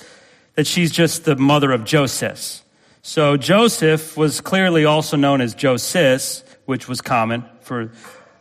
that 0.56 0.66
she's 0.66 0.90
just 0.90 1.24
the 1.24 1.36
mother 1.36 1.70
of 1.70 1.84
Joseph. 1.84 2.64
So 3.02 3.36
Joseph 3.36 4.16
was 4.16 4.40
clearly 4.40 4.84
also 4.84 5.16
known 5.16 5.40
as 5.40 5.54
Joses, 5.54 6.42
which 6.64 6.88
was 6.88 7.00
common 7.00 7.44
for 7.60 7.92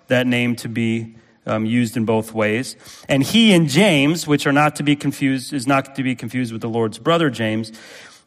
that 0.07 0.25
name 0.25 0.55
to 0.57 0.67
be 0.67 1.15
um, 1.45 1.65
used 1.65 1.97
in 1.97 2.05
both 2.05 2.33
ways. 2.33 2.75
And 3.07 3.23
he 3.23 3.53
and 3.53 3.69
James, 3.69 4.27
which 4.27 4.47
are 4.47 4.53
not 4.53 4.75
to 4.77 4.83
be 4.83 4.95
confused, 4.95 5.53
is 5.53 5.67
not 5.67 5.95
to 5.95 6.03
be 6.03 6.15
confused 6.15 6.51
with 6.51 6.61
the 6.61 6.69
Lord's 6.69 6.97
brother 6.97 7.29
James. 7.29 7.71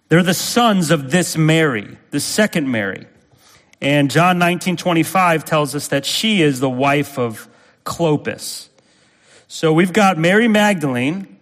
They're 0.09 0.22
the 0.22 0.35
sons 0.35 0.90
of 0.90 1.11
this 1.11 1.37
Mary, 1.37 1.98
the 2.11 2.20
second 2.20 2.70
Mary. 2.70 3.07
And 3.81 4.11
John 4.11 4.38
19:25 4.38 5.44
tells 5.44 5.74
us 5.74 5.88
that 5.88 6.04
she 6.04 6.42
is 6.42 6.61
the 6.61 6.70
wife 6.70 7.18
of 7.18 7.48
Clopas. 7.85 8.68
So 9.46 9.72
we've 9.72 9.92
got 9.92 10.18
Mary 10.18 10.48
Magdalene, 10.48 11.38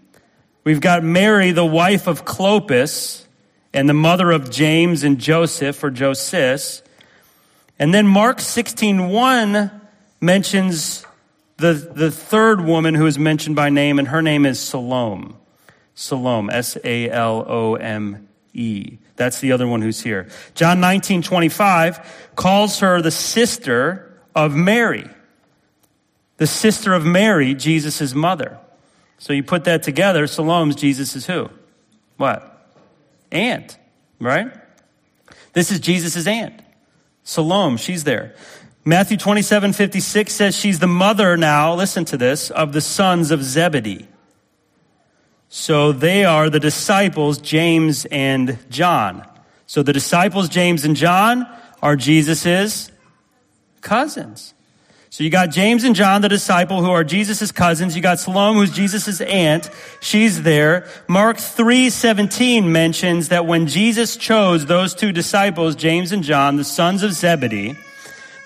we've 0.65 0.81
got 0.81 1.03
Mary 1.03 1.53
the 1.53 1.65
wife 1.65 2.07
of 2.07 2.25
Clopas 2.25 3.25
and 3.73 3.89
the 3.89 3.95
mother 3.95 4.31
of 4.31 4.51
James 4.51 5.03
and 5.03 5.19
Joseph 5.19 5.83
or 5.83 5.91
Joses. 5.91 6.83
And 7.79 7.95
then 7.95 8.07
Mark 8.07 8.41
16:1 8.41 9.71
mentions 10.21 11.06
the, 11.59 11.73
the 11.73 12.11
third 12.11 12.61
woman 12.61 12.95
who 12.95 13.07
is 13.07 13.19
mentioned 13.19 13.57
by 13.57 13.71
name, 13.71 13.99
and 13.99 14.09
her 14.09 14.23
name 14.23 14.45
is 14.45 14.61
Salome. 14.61 15.35
Salome, 15.95 16.53
S 16.53 16.77
A 16.85 17.11
L 17.11 17.45
O 17.49 17.75
M 17.75 18.29
E. 18.53 18.99
That's 19.17 19.41
the 19.41 19.53
other 19.53 19.67
one 19.67 19.81
who's 19.81 20.01
here. 20.03 20.29
John 20.55 20.81
19, 20.81 21.23
25 21.23 22.31
calls 22.37 22.81
her 22.81 23.01
the 23.01 23.11
sister 23.11 24.21
of 24.35 24.55
Mary. 24.55 25.09
The 26.37 26.47
sister 26.47 26.93
of 26.93 27.07
Mary, 27.07 27.55
Jesus' 27.55 28.15
mother. 28.15 28.59
So 29.19 29.33
you 29.33 29.43
put 29.43 29.65
that 29.65 29.83
together, 29.83 30.27
Salome's 30.27 30.77
Jesus 30.77 31.17
is 31.17 31.27
who? 31.27 31.49
What? 32.19 32.53
Aunt, 33.33 33.79
right? 34.21 34.53
This 35.55 35.71
is 35.71 35.81
Jesus' 35.81 36.27
aunt. 36.27 36.61
Salome, 37.25 37.79
she's 37.79 38.05
there. 38.05 38.35
Matthew 38.89 39.17
27, 39.17 39.73
56 39.73 40.33
says 40.33 40.57
she's 40.57 40.79
the 40.79 40.87
mother 40.87 41.37
now, 41.37 41.75
listen 41.75 42.05
to 42.05 42.17
this, 42.17 42.53
of 42.53 42.73
the 42.73 42.81
sons 42.81 43.33
of 43.33 43.43
Zebedee. 43.43 44.07
So 45.49 45.91
they 45.91 46.25
are 46.25 46.49
the 46.49 46.61
disciples, 46.61 47.39
James 47.39 48.05
and 48.13 48.57
John. 48.71 49.27
So 49.67 49.83
the 49.83 49.93
disciples, 49.93 50.49
James 50.49 50.85
and 50.85 50.95
John, 50.95 51.49
are 51.83 51.97
Jesus's 51.97 52.93
cousins. 53.81 54.55
So 55.11 55.25
you 55.25 55.31
got 55.31 55.51
James 55.51 55.83
and 55.83 55.97
John, 55.97 56.23
the 56.23 56.29
disciple, 56.29 56.81
who 56.81 56.91
are 56.93 57.03
Jesus's 57.03 57.51
cousins. 57.51 57.97
You 57.97 58.03
got 58.03 58.21
Salome, 58.21 58.61
who's 58.61 58.71
Jesus's 58.71 59.21
aunt. 59.21 59.69
She's 60.01 60.45
there. 60.45 60.87
Mark 61.09 61.39
3.17 61.39 62.69
mentions 62.69 63.31
that 63.31 63.47
when 63.47 63.67
Jesus 63.67 64.17
chose 64.17 64.67
those 64.67 64.95
two 64.95 65.11
disciples, 65.11 65.75
James 65.75 66.13
and 66.13 66.23
John, 66.23 66.55
the 66.55 66.63
sons 66.63 67.03
of 67.03 67.13
Zebedee, 67.13 67.77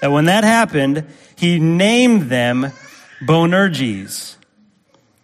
that 0.01 0.11
when 0.11 0.27
that 0.27 0.45
happened, 0.45 1.07
he 1.37 1.59
named 1.59 2.23
them 2.23 2.73
Boanerges, 3.21 4.37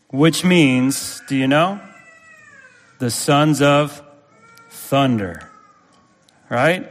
which 0.08 0.44
means, 0.44 1.22
do 1.28 1.36
you 1.36 1.48
know? 1.48 1.80
The 2.98 3.10
sons 3.10 3.62
of 3.62 4.02
thunder. 4.68 5.50
Right? 6.50 6.90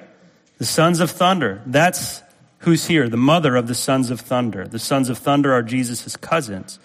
The 0.58 0.66
sons 0.66 1.00
of 1.00 1.12
thunder. 1.12 1.62
That's 1.66 2.24
who's 2.60 2.88
here, 2.88 3.08
the 3.08 3.18
mother 3.18 3.56
of 3.56 3.68
the 3.68 3.76
sons 3.76 4.10
of 4.10 4.20
thunder. 4.20 4.68
The 4.68 4.80
sons 4.80 5.10
of 5.10 5.20
thunder 5.20 5.54
are 5.54 5.62
Jesus' 5.62 6.18
cousins. 6.18 6.80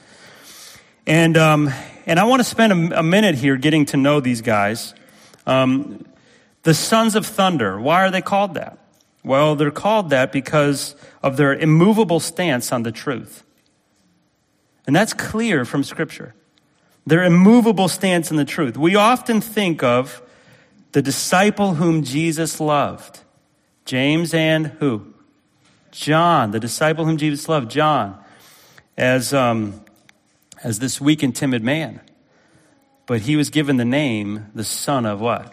And, 1.07 1.37
um, 1.39 1.71
and 2.05 2.21
I 2.21 2.25
want 2.25 2.41
to 2.41 2.45
spend 2.45 2.93
a, 2.93 3.01
a, 3.01 3.03
minute 3.03 3.35
here 3.35 3.57
getting 3.57 3.87
to 3.87 3.97
know 3.97 4.21
these 4.21 4.43
guys. 4.43 4.95
Um, 5.47 6.05
the 6.63 6.75
sons 6.75 7.17
of 7.17 7.25
thunder, 7.27 7.81
why 7.81 8.05
are 8.05 8.11
they 8.11 8.21
called 8.21 8.55
that? 8.55 8.79
Well, 9.22 9.54
they're 9.54 9.70
called 9.70 10.11
that 10.11 10.33
because 10.33 10.96
of 11.22 11.37
their 11.37 11.54
immovable 11.54 12.20
stance 12.20 12.72
on 12.72 12.83
the 12.83 12.92
truth. 12.92 13.44
And 14.87 14.96
that's 14.96 15.12
clear 15.12 15.64
from 15.64 15.85
Scripture. 15.85 16.35
Their 17.06 17.22
immovable 17.24 17.88
stance 17.88 18.30
on 18.30 18.37
the 18.37 18.44
truth. 18.44 18.76
We 18.76 18.96
often 18.96 19.40
think 19.40 19.83
of 19.83 20.22
the 20.92 21.02
disciple 21.02 21.74
whom 21.74 22.02
Jesus 22.02 22.61
loved 22.61 23.20
James 23.85 24.33
and 24.35 24.66
who? 24.66 25.14
John, 25.90 26.52
the 26.52 26.61
disciple 26.61 27.04
whom 27.04 27.16
Jesus 27.16 27.48
loved, 27.48 27.70
John, 27.70 28.22
as, 28.96 29.35
um, 29.35 29.85
as 30.62 30.78
this 30.78 31.00
weak 31.00 31.22
and 31.22 31.35
timid 31.35 31.64
man. 31.64 32.00
But 33.06 33.22
he 33.22 33.35
was 33.35 33.50
given 33.50 33.76
the 33.76 33.85
name, 33.85 34.46
the 34.54 34.62
son 34.62 35.06
of 35.06 35.20
what? 35.20 35.52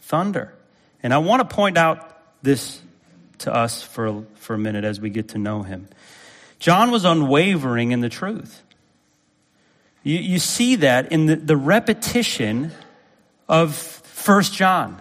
Thunder. 0.00 0.54
And 1.02 1.14
I 1.14 1.18
want 1.18 1.48
to 1.48 1.54
point 1.54 1.78
out 1.78 2.13
this 2.44 2.80
to 3.38 3.54
us 3.54 3.82
for, 3.82 4.24
for 4.36 4.54
a 4.54 4.58
minute 4.58 4.84
as 4.84 5.00
we 5.00 5.10
get 5.10 5.28
to 5.28 5.38
know 5.38 5.62
him. 5.62 5.88
John 6.58 6.90
was 6.90 7.04
unwavering 7.04 7.90
in 7.90 8.00
the 8.00 8.08
truth. 8.08 8.62
You, 10.02 10.18
you 10.18 10.38
see 10.38 10.76
that 10.76 11.10
in 11.10 11.26
the, 11.26 11.36
the 11.36 11.56
repetition 11.56 12.70
of 13.48 13.74
First 13.74 14.54
John. 14.54 15.00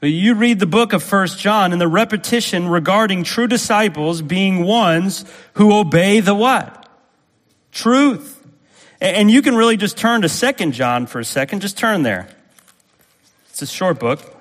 You 0.00 0.34
read 0.34 0.60
the 0.60 0.66
book 0.66 0.92
of 0.92 1.02
First 1.02 1.40
John 1.40 1.72
and 1.72 1.80
the 1.80 1.88
repetition 1.88 2.68
regarding 2.68 3.24
true 3.24 3.48
disciples 3.48 4.22
being 4.22 4.64
ones 4.64 5.24
who 5.54 5.74
obey 5.74 6.20
the 6.20 6.34
what? 6.34 6.88
Truth. 7.72 8.46
And 9.00 9.30
you 9.30 9.42
can 9.42 9.56
really 9.56 9.76
just 9.76 9.96
turn 9.96 10.22
to 10.22 10.28
Second 10.28 10.72
John 10.72 11.06
for 11.06 11.18
a 11.18 11.24
second. 11.24 11.60
Just 11.60 11.76
turn 11.76 12.02
there. 12.02 12.28
It's 13.50 13.62
a 13.62 13.66
short 13.66 13.98
book. 13.98 14.37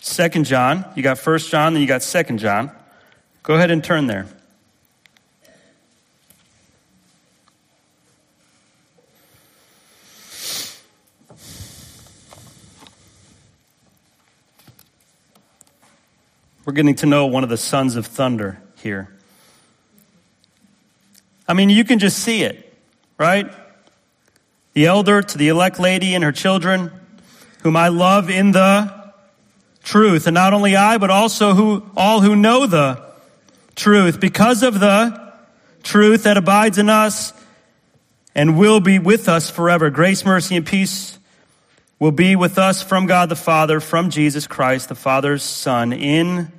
Second 0.00 0.44
John. 0.44 0.84
You 0.94 1.02
got 1.02 1.18
First 1.18 1.50
John, 1.50 1.74
then 1.74 1.82
you 1.82 1.88
got 1.88 2.02
Second 2.02 2.38
John. 2.38 2.70
Go 3.42 3.54
ahead 3.54 3.70
and 3.70 3.82
turn 3.82 4.06
there. 4.06 4.26
We're 16.64 16.74
getting 16.74 16.96
to 16.96 17.06
know 17.06 17.24
one 17.24 17.44
of 17.44 17.48
the 17.48 17.56
sons 17.56 17.96
of 17.96 18.04
thunder 18.04 18.60
here. 18.76 19.08
I 21.48 21.54
mean, 21.54 21.70
you 21.70 21.82
can 21.82 21.98
just 21.98 22.18
see 22.18 22.42
it, 22.42 22.76
right? 23.16 23.50
The 24.74 24.84
elder 24.84 25.22
to 25.22 25.38
the 25.38 25.48
elect 25.48 25.80
lady 25.80 26.14
and 26.14 26.22
her 26.22 26.30
children, 26.30 26.90
whom 27.62 27.74
I 27.74 27.88
love 27.88 28.28
in 28.28 28.52
the 28.52 28.97
truth. 29.88 30.26
And 30.26 30.34
not 30.34 30.52
only 30.52 30.76
I, 30.76 30.98
but 30.98 31.10
also 31.10 31.54
who, 31.54 31.82
all 31.96 32.20
who 32.20 32.36
know 32.36 32.66
the 32.66 33.02
truth 33.74 34.20
because 34.20 34.62
of 34.62 34.80
the 34.80 35.32
truth 35.82 36.24
that 36.24 36.36
abides 36.36 36.76
in 36.76 36.90
us 36.90 37.32
and 38.34 38.58
will 38.58 38.80
be 38.80 38.98
with 38.98 39.28
us 39.28 39.48
forever. 39.48 39.88
Grace, 39.88 40.26
mercy, 40.26 40.56
and 40.56 40.66
peace 40.66 41.18
will 41.98 42.12
be 42.12 42.36
with 42.36 42.58
us 42.58 42.82
from 42.82 43.06
God 43.06 43.30
the 43.30 43.36
Father, 43.36 43.80
from 43.80 44.10
Jesus 44.10 44.46
Christ, 44.46 44.90
the 44.90 44.94
Father's 44.94 45.42
Son, 45.42 45.94
in 45.94 46.52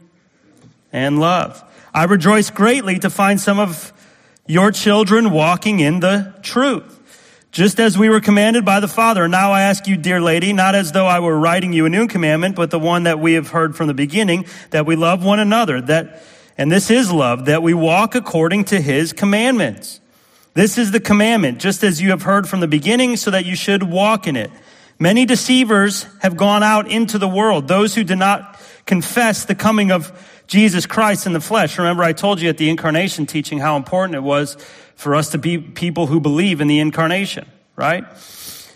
and 0.92 1.20
love. 1.20 1.64
I 1.94 2.06
rejoice 2.06 2.50
greatly 2.50 2.98
to 3.00 3.12
find 3.12 3.40
some 3.40 3.60
of 3.60 3.94
your 4.48 4.72
children 4.72 5.30
walking 5.30 5.80
in 5.80 6.00
the 6.00 6.34
truth 6.42 6.99
just 7.52 7.80
as 7.80 7.98
we 7.98 8.10
were 8.10 8.22
commanded 8.22 8.64
by 8.64 8.80
the 8.80 8.88
Father. 8.88 9.28
Now 9.28 9.52
I 9.52 9.62
ask 9.62 9.88
you, 9.88 9.98
dear 9.98 10.22
lady, 10.22 10.54
not 10.54 10.76
as 10.76 10.92
though 10.92 11.08
I 11.08 11.20
were 11.20 11.38
writing 11.38 11.74
you 11.74 11.86
a 11.86 11.90
new 11.90 12.08
commandment, 12.08 12.56
but 12.56 12.70
the 12.70 12.80
one 12.80 13.04
that 13.04 13.20
we 13.20 13.34
have 13.34 13.50
heard 13.50 13.76
from 13.76 13.88
the 13.88 13.94
beginning, 13.94 14.46
that 14.70 14.86
we 14.86 14.96
love 14.96 15.24
one 15.24 15.40
another, 15.40 15.82
that, 15.82 16.22
and 16.58 16.72
this 16.72 16.92
is 16.92 17.12
love, 17.12 17.46
that 17.46 17.64
we 17.64 17.74
walk 17.74 18.14
according 18.14 18.66
to 18.66 18.80
his 18.80 19.14
commandments. 19.14 20.00
This 20.54 20.78
is 20.78 20.92
the 20.92 21.00
commandment, 21.00 21.60
just 21.60 21.84
as 21.84 22.02
you 22.02 22.10
have 22.10 22.22
heard 22.22 22.48
from 22.48 22.60
the 22.60 22.68
beginning, 22.68 23.16
so 23.16 23.32
that 23.32 23.46
you 23.46 23.56
should 23.56 23.82
walk 23.82 24.28
in 24.28 24.36
it. 24.36 24.52
Many 25.00 25.26
deceivers 25.26 26.06
have 26.22 26.36
gone 26.36 26.62
out 26.62 26.92
into 26.92 27.18
the 27.18 27.28
world, 27.28 27.68
those 27.68 27.96
who 27.96 28.04
do 28.04 28.16
not 28.16 28.60
confess 28.86 29.46
the 29.46 29.56
coming 29.56 29.92
of 29.92 30.12
Jesus 30.46 30.86
Christ 30.86 31.26
in 31.26 31.34
the 31.34 31.40
flesh. 31.40 31.78
Remember, 31.78 32.04
I 32.04 32.12
told 32.12 32.42
you 32.42 32.50
at 32.50 32.58
the 32.58 32.70
incarnation 32.70 33.26
teaching 33.26 33.60
how 33.60 33.78
important 33.78 34.16
it 34.16 34.24
was 34.24 34.58
for 35.00 35.16
us 35.16 35.30
to 35.30 35.38
be 35.38 35.58
people 35.58 36.08
who 36.08 36.20
believe 36.20 36.60
in 36.60 36.68
the 36.68 36.78
incarnation, 36.78 37.48
right? 37.78 38.04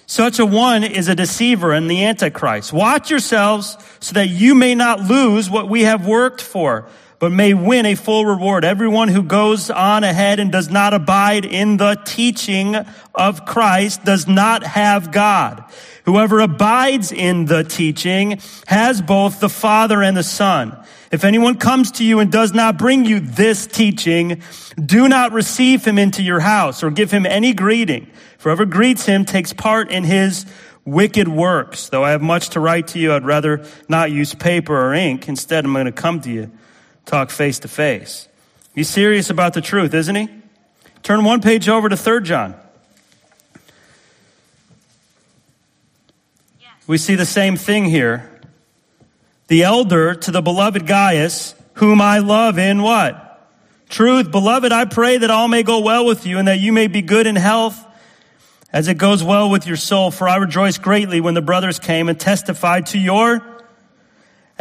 Such 0.06 0.40
a 0.40 0.46
one 0.46 0.86
is 0.86 1.10
a 1.10 1.16
deceiver 1.16 1.74
and 1.74 1.92
the 1.92 2.06
antichrist. 2.06 2.72
Watch 2.72 3.12
yourselves 3.12 3.78
so 4.00 4.14
that 4.14 4.30
you 4.30 4.56
may 4.56 4.74
not 4.74 5.02
lose 5.02 5.50
what 5.50 5.68
we 5.68 5.82
have 5.82 6.08
worked 6.08 6.40
for, 6.40 6.88
but 7.20 7.32
may 7.32 7.54
win 7.54 7.86
a 7.86 7.96
full 7.96 8.26
reward. 8.26 8.66
Everyone 8.66 9.08
who 9.08 9.24
goes 9.24 9.70
on 9.70 10.04
ahead 10.04 10.40
and 10.40 10.52
does 10.52 10.70
not 10.70 10.94
abide 10.94 11.46
in 11.46 11.78
the 11.78 12.02
teaching 12.06 12.76
of 13.16 13.46
Christ 13.46 14.04
does 14.04 14.28
not 14.28 14.64
have 14.64 15.12
God. 15.12 15.64
Whoever 16.06 16.40
abides 16.40 17.12
in 17.12 17.46
the 17.46 17.64
teaching 17.64 18.42
has 18.68 19.02
both 19.02 19.40
the 19.40 19.50
Father 19.50 20.02
and 20.02 20.18
the 20.18 20.24
Son. 20.24 20.78
If 21.12 21.24
anyone 21.24 21.56
comes 21.56 21.92
to 21.92 22.04
you 22.04 22.20
and 22.20 22.32
does 22.32 22.54
not 22.54 22.78
bring 22.78 23.06
you 23.06 23.20
this 23.20 23.68
teaching, 23.68 24.42
do 24.84 25.08
not 25.08 25.32
receive 25.32 25.86
him 25.86 25.98
into 25.98 26.24
your 26.24 26.40
house 26.40 26.84
or 26.84 26.90
give 26.90 27.12
him 27.12 27.26
any 27.26 27.54
greeting. 27.54 28.08
Whoever 28.40 28.66
greets 28.66 29.06
him 29.06 29.24
takes 29.24 29.54
part 29.54 29.92
in 29.92 30.04
his 30.04 30.46
wicked 30.86 31.28
works. 31.28 31.90
Though 31.90 32.04
I 32.04 32.12
have 32.12 32.22
much 32.22 32.50
to 32.50 32.60
write 32.60 32.88
to 32.90 33.00
you, 33.00 33.14
I'd 33.14 33.24
rather 33.24 33.66
not 33.88 34.12
use 34.12 34.34
paper 34.34 34.76
or 34.76 34.94
ink. 34.94 35.30
Instead, 35.30 35.66
I'm 35.66 35.74
going 35.74 35.86
to 35.86 35.92
come 35.92 36.20
to 36.22 36.30
you, 36.30 36.52
talk 37.06 37.30
face 37.30 37.60
to 37.60 37.68
face. 37.68 38.28
He's 38.74 38.90
serious 38.90 39.30
about 39.30 39.54
the 39.54 39.62
truth, 39.62 39.94
isn't 39.94 40.16
he? 40.16 40.30
Turn 41.04 41.24
one 41.24 41.42
page 41.42 41.68
over 41.70 41.90
to 41.90 41.98
3 41.98 42.24
John. 42.24 42.56
We 46.88 46.98
see 46.98 47.16
the 47.16 47.26
same 47.26 47.56
thing 47.56 47.86
here. 47.86 48.30
The 49.48 49.64
elder 49.64 50.16
to 50.16 50.32
the 50.32 50.42
beloved 50.42 50.86
Gaius, 50.86 51.56
whom 51.76 52.02
I 52.02 52.20
love 52.20 52.58
in 52.58 52.82
what? 52.82 53.30
Truth. 53.90 54.32
Beloved, 54.32 54.72
I 54.72 54.86
pray 54.86 55.18
that 55.18 55.30
all 55.30 55.48
may 55.48 55.64
go 55.64 55.80
well 55.80 56.06
with 56.06 56.26
you 56.26 56.40
and 56.40 56.48
that 56.48 56.60
you 56.60 56.74
may 56.74 56.88
be 56.88 57.02
good 57.02 57.28
in 57.28 57.36
health 57.36 57.80
as 58.72 58.88
it 58.88 58.98
goes 58.98 59.24
well 59.24 59.50
with 59.50 59.68
your 59.68 59.78
soul. 59.78 60.12
For 60.12 60.28
I 60.28 60.38
rejoiced 60.38 60.82
greatly 60.82 61.22
when 61.22 61.36
the 61.36 61.42
brothers 61.42 61.80
came 61.80 62.10
and 62.10 62.20
testified 62.20 62.88
to 62.88 63.00
your, 63.00 63.42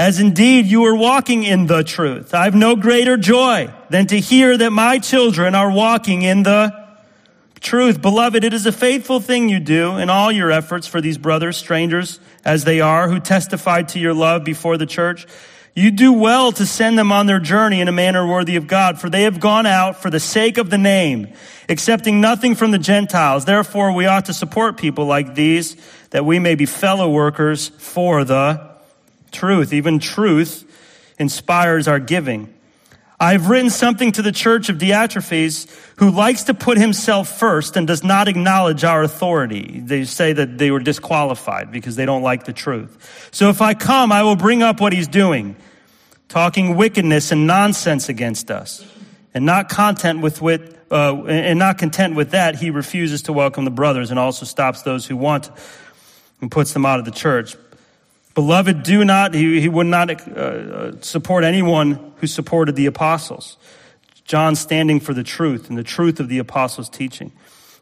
as 0.03 0.19
indeed 0.19 0.67
you 0.67 0.85
are 0.85 0.97
walking 0.97 1.45
in 1.45 1.69
the 1.69 1.85
truth. 1.85 2.35
I 2.35 2.43
have 2.43 2.57
no 2.57 2.75
greater 2.75 3.17
joy 3.17 3.73
than 3.88 4.09
to 4.09 4.19
hear 4.19 4.59
that 4.59 4.73
my 4.73 4.99
children 4.99 5.55
are 5.55 5.71
walking 5.71 6.23
in 6.23 6.43
the 6.43 6.73
truth. 7.61 8.03
Beloved, 8.03 8.43
it 8.43 8.53
is 8.53 8.67
a 8.67 8.73
faithful 8.73 9.21
thing 9.21 9.49
you 9.49 9.61
do 9.61 9.99
in 9.99 10.11
all 10.11 10.33
your 10.33 10.51
efforts 10.51 10.88
for 10.88 11.01
these 11.01 11.19
brothers, 11.19 11.57
strangers 11.57 12.19
as 12.45 12.65
they 12.65 12.81
are, 12.81 13.09
who 13.09 13.21
testified 13.21 13.91
to 13.91 14.01
your 14.01 14.12
love 14.12 14.43
before 14.43 14.77
the 14.77 14.87
church. 14.87 15.25
You 15.73 15.93
do 15.93 16.12
well 16.12 16.51
to 16.51 16.67
send 16.67 16.99
them 16.99 17.12
on 17.12 17.27
their 17.27 17.38
journey 17.38 17.81
in 17.81 17.87
a 17.87 17.93
manner 17.93 18.27
worthy 18.27 18.57
of 18.57 18.67
God, 18.67 19.01
for 19.01 19.09
they 19.09 19.23
have 19.23 19.38
gone 19.38 19.67
out 19.67 20.03
for 20.03 20.11
the 20.11 20.19
sake 20.19 20.59
of 20.59 20.69
the 20.69 20.79
name, 20.79 21.33
accepting 21.69 22.21
nothing 22.21 22.57
from 22.57 22.73
the 22.73 22.79
Gentiles. 22.79 23.45
Therefore, 23.45 23.95
we 23.95 24.07
ought 24.07 24.25
to 24.25 24.35
support 24.35 24.79
people 24.79 25.05
like 25.07 25.37
these, 25.37 25.77
that 26.11 26.25
we 26.25 26.41
may 26.41 26.57
be 26.57 26.67
fellow 26.67 27.09
workers 27.09 27.69
for 27.69 28.25
the 28.25 28.72
truth. 29.33 29.73
Even 29.73 29.99
truth 29.99 30.64
inspires 31.18 31.88
our 31.88 31.99
giving. 31.99 32.53
I've 33.23 33.49
written 33.49 33.71
something 33.71 34.11
to 34.12 34.23
the 34.23 34.33
church 34.33 34.68
of 34.68 34.79
Diotrephes 34.79 35.71
who 35.99 36.11
likes 36.11 36.42
to 36.45 36.55
put 36.55 36.77
himself 36.77 37.38
first 37.38 37.77
and 37.77 37.87
does 37.87 38.03
not 38.03 38.27
acknowledge 38.27 38.83
our 38.83 39.05
authority. 39.05 39.79
They 39.79 40.05
say 40.05 40.33
that 40.33 40.59
they 40.59 40.73
were 40.73 40.81
disqualified 40.81 41.71
because 41.71 41.95
they 41.95 42.05
don't 42.05 42.23
like 42.23 42.47
the 42.47 42.53
truth. 42.53 43.29
So 43.31 43.49
if 43.49 43.62
I 43.62 43.75
come, 43.75 44.11
I 44.11 44.25
will 44.25 44.35
bring 44.35 44.64
up 44.64 44.81
what 44.81 44.92
he's 44.92 45.07
doing, 45.07 45.55
talking 46.29 46.75
wickedness 46.77 47.31
and 47.31 47.47
nonsense 47.47 48.09
against 48.09 48.51
us. 48.51 48.85
And 49.35 49.47
not 49.47 49.68
content 49.68 50.21
with 50.21 50.42
uh, 50.42 51.23
and 51.25 51.61
not 51.61 51.79
content 51.79 52.16
with 52.16 52.33
that, 52.33 52.57
he 52.57 52.71
refuses 52.71 53.23
to 53.23 53.33
welcome 53.33 53.64
the 53.64 53.71
brothers 53.71 54.11
and 54.11 54.18
also 54.18 54.45
stops 54.45 54.83
those 54.83 55.07
who 55.07 55.16
want 55.16 55.49
and 56.40 56.51
puts 56.51 56.73
them 56.73 56.85
out 56.85 56.99
of 56.99 57.05
the 57.05 57.12
church. 57.12 57.57
Beloved, 58.35 58.83
do 58.83 59.05
not, 59.05 59.35
he, 59.35 59.61
he 59.61 59.68
would 59.68 59.87
not 59.87 60.11
uh, 60.11 61.01
support 61.03 61.45
anyone 61.45 62.12
who 62.16 62.27
supported 62.27 62.77
the 62.77 62.87
apostles. 62.87 63.59
John 64.25 64.55
standing 64.55 65.01
for 65.01 65.12
the 65.12 65.23
truth 65.23 65.68
and 65.68 65.77
the 65.77 65.85
truth 65.85 66.21
of 66.21 66.29
the 66.29 66.38
apostles' 66.38 66.88
teaching. 66.88 67.33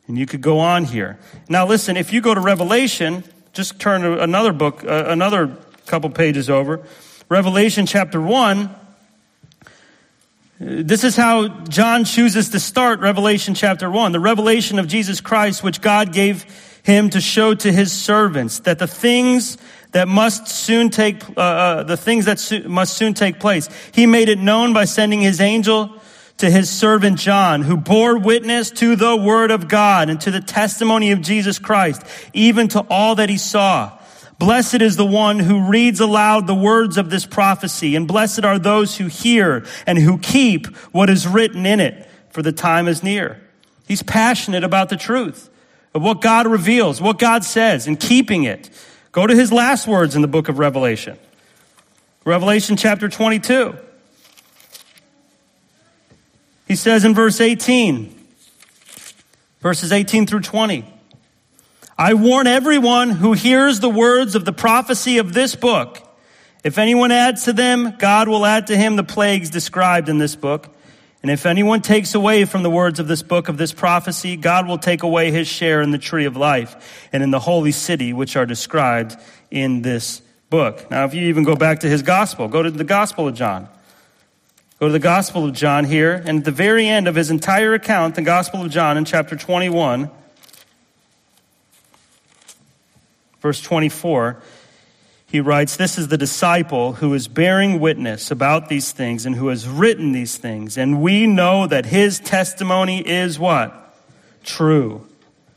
And 0.08 0.18
you 0.18 0.26
could 0.26 0.40
go 0.40 0.58
on 0.58 0.84
here. 0.84 1.20
Now, 1.48 1.66
listen, 1.66 1.96
if 1.96 2.12
you 2.12 2.20
go 2.20 2.34
to 2.34 2.40
Revelation, 2.40 3.22
just 3.52 3.78
turn 3.78 4.02
to 4.02 4.20
another 4.20 4.52
book, 4.52 4.82
uh, 4.84 5.04
another 5.06 5.56
couple 5.86 6.10
pages 6.10 6.50
over. 6.50 6.80
Revelation 7.28 7.86
chapter 7.86 8.20
1. 8.20 8.74
This 10.58 11.04
is 11.04 11.16
how 11.16 11.48
John 11.48 12.04
chooses 12.04 12.50
to 12.50 12.60
start 12.60 13.00
Revelation 13.00 13.54
chapter 13.54 13.90
1. 13.90 14.12
The 14.12 14.20
revelation 14.20 14.78
of 14.78 14.88
Jesus 14.88 15.20
Christ, 15.20 15.62
which 15.62 15.80
God 15.80 16.12
gave 16.12 16.44
him 16.82 17.10
to 17.10 17.20
show 17.20 17.54
to 17.54 17.72
his 17.72 17.92
servants 17.92 18.60
that 18.60 18.78
the 18.78 18.86
things 18.86 19.56
that 19.92 20.08
must 20.08 20.48
soon 20.48 20.90
take, 20.90 21.22
uh, 21.36 21.40
uh, 21.40 21.82
the 21.82 21.96
things 21.96 22.24
that 22.26 22.38
so- 22.38 22.62
must 22.66 22.96
soon 22.96 23.14
take 23.14 23.40
place. 23.40 23.68
He 23.92 24.06
made 24.06 24.28
it 24.28 24.38
known 24.38 24.72
by 24.72 24.84
sending 24.84 25.20
his 25.20 25.40
angel 25.40 25.90
to 26.38 26.50
his 26.50 26.70
servant 26.70 27.18
John, 27.18 27.62
who 27.62 27.76
bore 27.76 28.16
witness 28.16 28.70
to 28.72 28.96
the 28.96 29.14
word 29.14 29.50
of 29.50 29.68
God 29.68 30.08
and 30.08 30.20
to 30.22 30.30
the 30.30 30.40
testimony 30.40 31.10
of 31.12 31.20
Jesus 31.20 31.58
Christ, 31.58 32.02
even 32.32 32.68
to 32.68 32.80
all 32.88 33.16
that 33.16 33.28
he 33.28 33.36
saw. 33.36 33.92
Blessed 34.38 34.80
is 34.80 34.96
the 34.96 35.04
one 35.04 35.38
who 35.38 35.68
reads 35.68 36.00
aloud 36.00 36.46
the 36.46 36.54
words 36.54 36.96
of 36.96 37.10
this 37.10 37.26
prophecy, 37.26 37.94
and 37.94 38.08
blessed 38.08 38.42
are 38.42 38.58
those 38.58 38.96
who 38.96 39.06
hear 39.06 39.66
and 39.86 39.98
who 39.98 40.16
keep 40.16 40.66
what 40.92 41.10
is 41.10 41.28
written 41.28 41.66
in 41.66 41.78
it, 41.78 42.08
for 42.30 42.40
the 42.40 42.52
time 42.52 42.88
is 42.88 43.02
near. 43.02 43.38
He's 43.86 44.02
passionate 44.02 44.64
about 44.64 44.88
the 44.88 44.96
truth 44.96 45.50
of 45.92 46.00
what 46.00 46.22
God 46.22 46.46
reveals, 46.46 47.02
what 47.02 47.18
God 47.18 47.44
says, 47.44 47.86
and 47.86 48.00
keeping 48.00 48.44
it. 48.44 48.70
Go 49.12 49.26
to 49.26 49.34
his 49.34 49.50
last 49.50 49.88
words 49.88 50.14
in 50.14 50.22
the 50.22 50.28
book 50.28 50.48
of 50.48 50.58
Revelation. 50.58 51.18
Revelation 52.24 52.76
chapter 52.76 53.08
22. 53.08 53.76
He 56.68 56.76
says 56.76 57.04
in 57.04 57.14
verse 57.14 57.40
18, 57.40 58.16
verses 59.60 59.90
18 59.90 60.26
through 60.26 60.42
20, 60.42 60.84
I 61.98 62.14
warn 62.14 62.46
everyone 62.46 63.10
who 63.10 63.32
hears 63.32 63.80
the 63.80 63.90
words 63.90 64.36
of 64.36 64.44
the 64.44 64.52
prophecy 64.52 65.18
of 65.18 65.34
this 65.34 65.56
book. 65.56 66.00
If 66.62 66.78
anyone 66.78 67.10
adds 67.10 67.44
to 67.44 67.52
them, 67.52 67.96
God 67.98 68.28
will 68.28 68.46
add 68.46 68.68
to 68.68 68.76
him 68.76 68.94
the 68.94 69.02
plagues 69.02 69.50
described 69.50 70.08
in 70.08 70.18
this 70.18 70.36
book. 70.36 70.68
And 71.22 71.30
if 71.30 71.44
anyone 71.44 71.82
takes 71.82 72.14
away 72.14 72.46
from 72.46 72.62
the 72.62 72.70
words 72.70 72.98
of 72.98 73.06
this 73.06 73.22
book 73.22 73.48
of 73.48 73.58
this 73.58 73.72
prophecy, 73.72 74.36
God 74.36 74.66
will 74.66 74.78
take 74.78 75.02
away 75.02 75.30
his 75.30 75.46
share 75.46 75.82
in 75.82 75.90
the 75.90 75.98
tree 75.98 76.24
of 76.24 76.36
life 76.36 77.08
and 77.12 77.22
in 77.22 77.30
the 77.30 77.40
holy 77.40 77.72
city, 77.72 78.12
which 78.14 78.36
are 78.36 78.46
described 78.46 79.16
in 79.50 79.82
this 79.82 80.22
book. 80.48 80.90
Now, 80.90 81.04
if 81.04 81.12
you 81.12 81.28
even 81.28 81.44
go 81.44 81.56
back 81.56 81.80
to 81.80 81.88
his 81.88 82.02
gospel, 82.02 82.48
go 82.48 82.62
to 82.62 82.70
the 82.70 82.84
gospel 82.84 83.28
of 83.28 83.34
John. 83.34 83.68
Go 84.78 84.86
to 84.86 84.92
the 84.92 84.98
gospel 84.98 85.44
of 85.44 85.52
John 85.52 85.84
here, 85.84 86.22
and 86.24 86.38
at 86.38 86.44
the 86.46 86.50
very 86.50 86.88
end 86.88 87.06
of 87.06 87.14
his 87.14 87.30
entire 87.30 87.74
account, 87.74 88.14
the 88.14 88.22
gospel 88.22 88.62
of 88.62 88.70
John 88.70 88.96
in 88.96 89.04
chapter 89.04 89.36
21, 89.36 90.10
verse 93.42 93.60
24, 93.60 94.40
he 95.30 95.38
writes, 95.38 95.76
This 95.76 95.96
is 95.96 96.08
the 96.08 96.18
disciple 96.18 96.94
who 96.94 97.14
is 97.14 97.28
bearing 97.28 97.78
witness 97.78 98.32
about 98.32 98.68
these 98.68 98.90
things 98.90 99.24
and 99.24 99.36
who 99.36 99.46
has 99.46 99.68
written 99.68 100.10
these 100.10 100.36
things. 100.36 100.76
And 100.76 101.00
we 101.00 101.28
know 101.28 101.68
that 101.68 101.86
his 101.86 102.18
testimony 102.18 102.98
is 103.06 103.38
what? 103.38 103.94
True. 104.42 105.06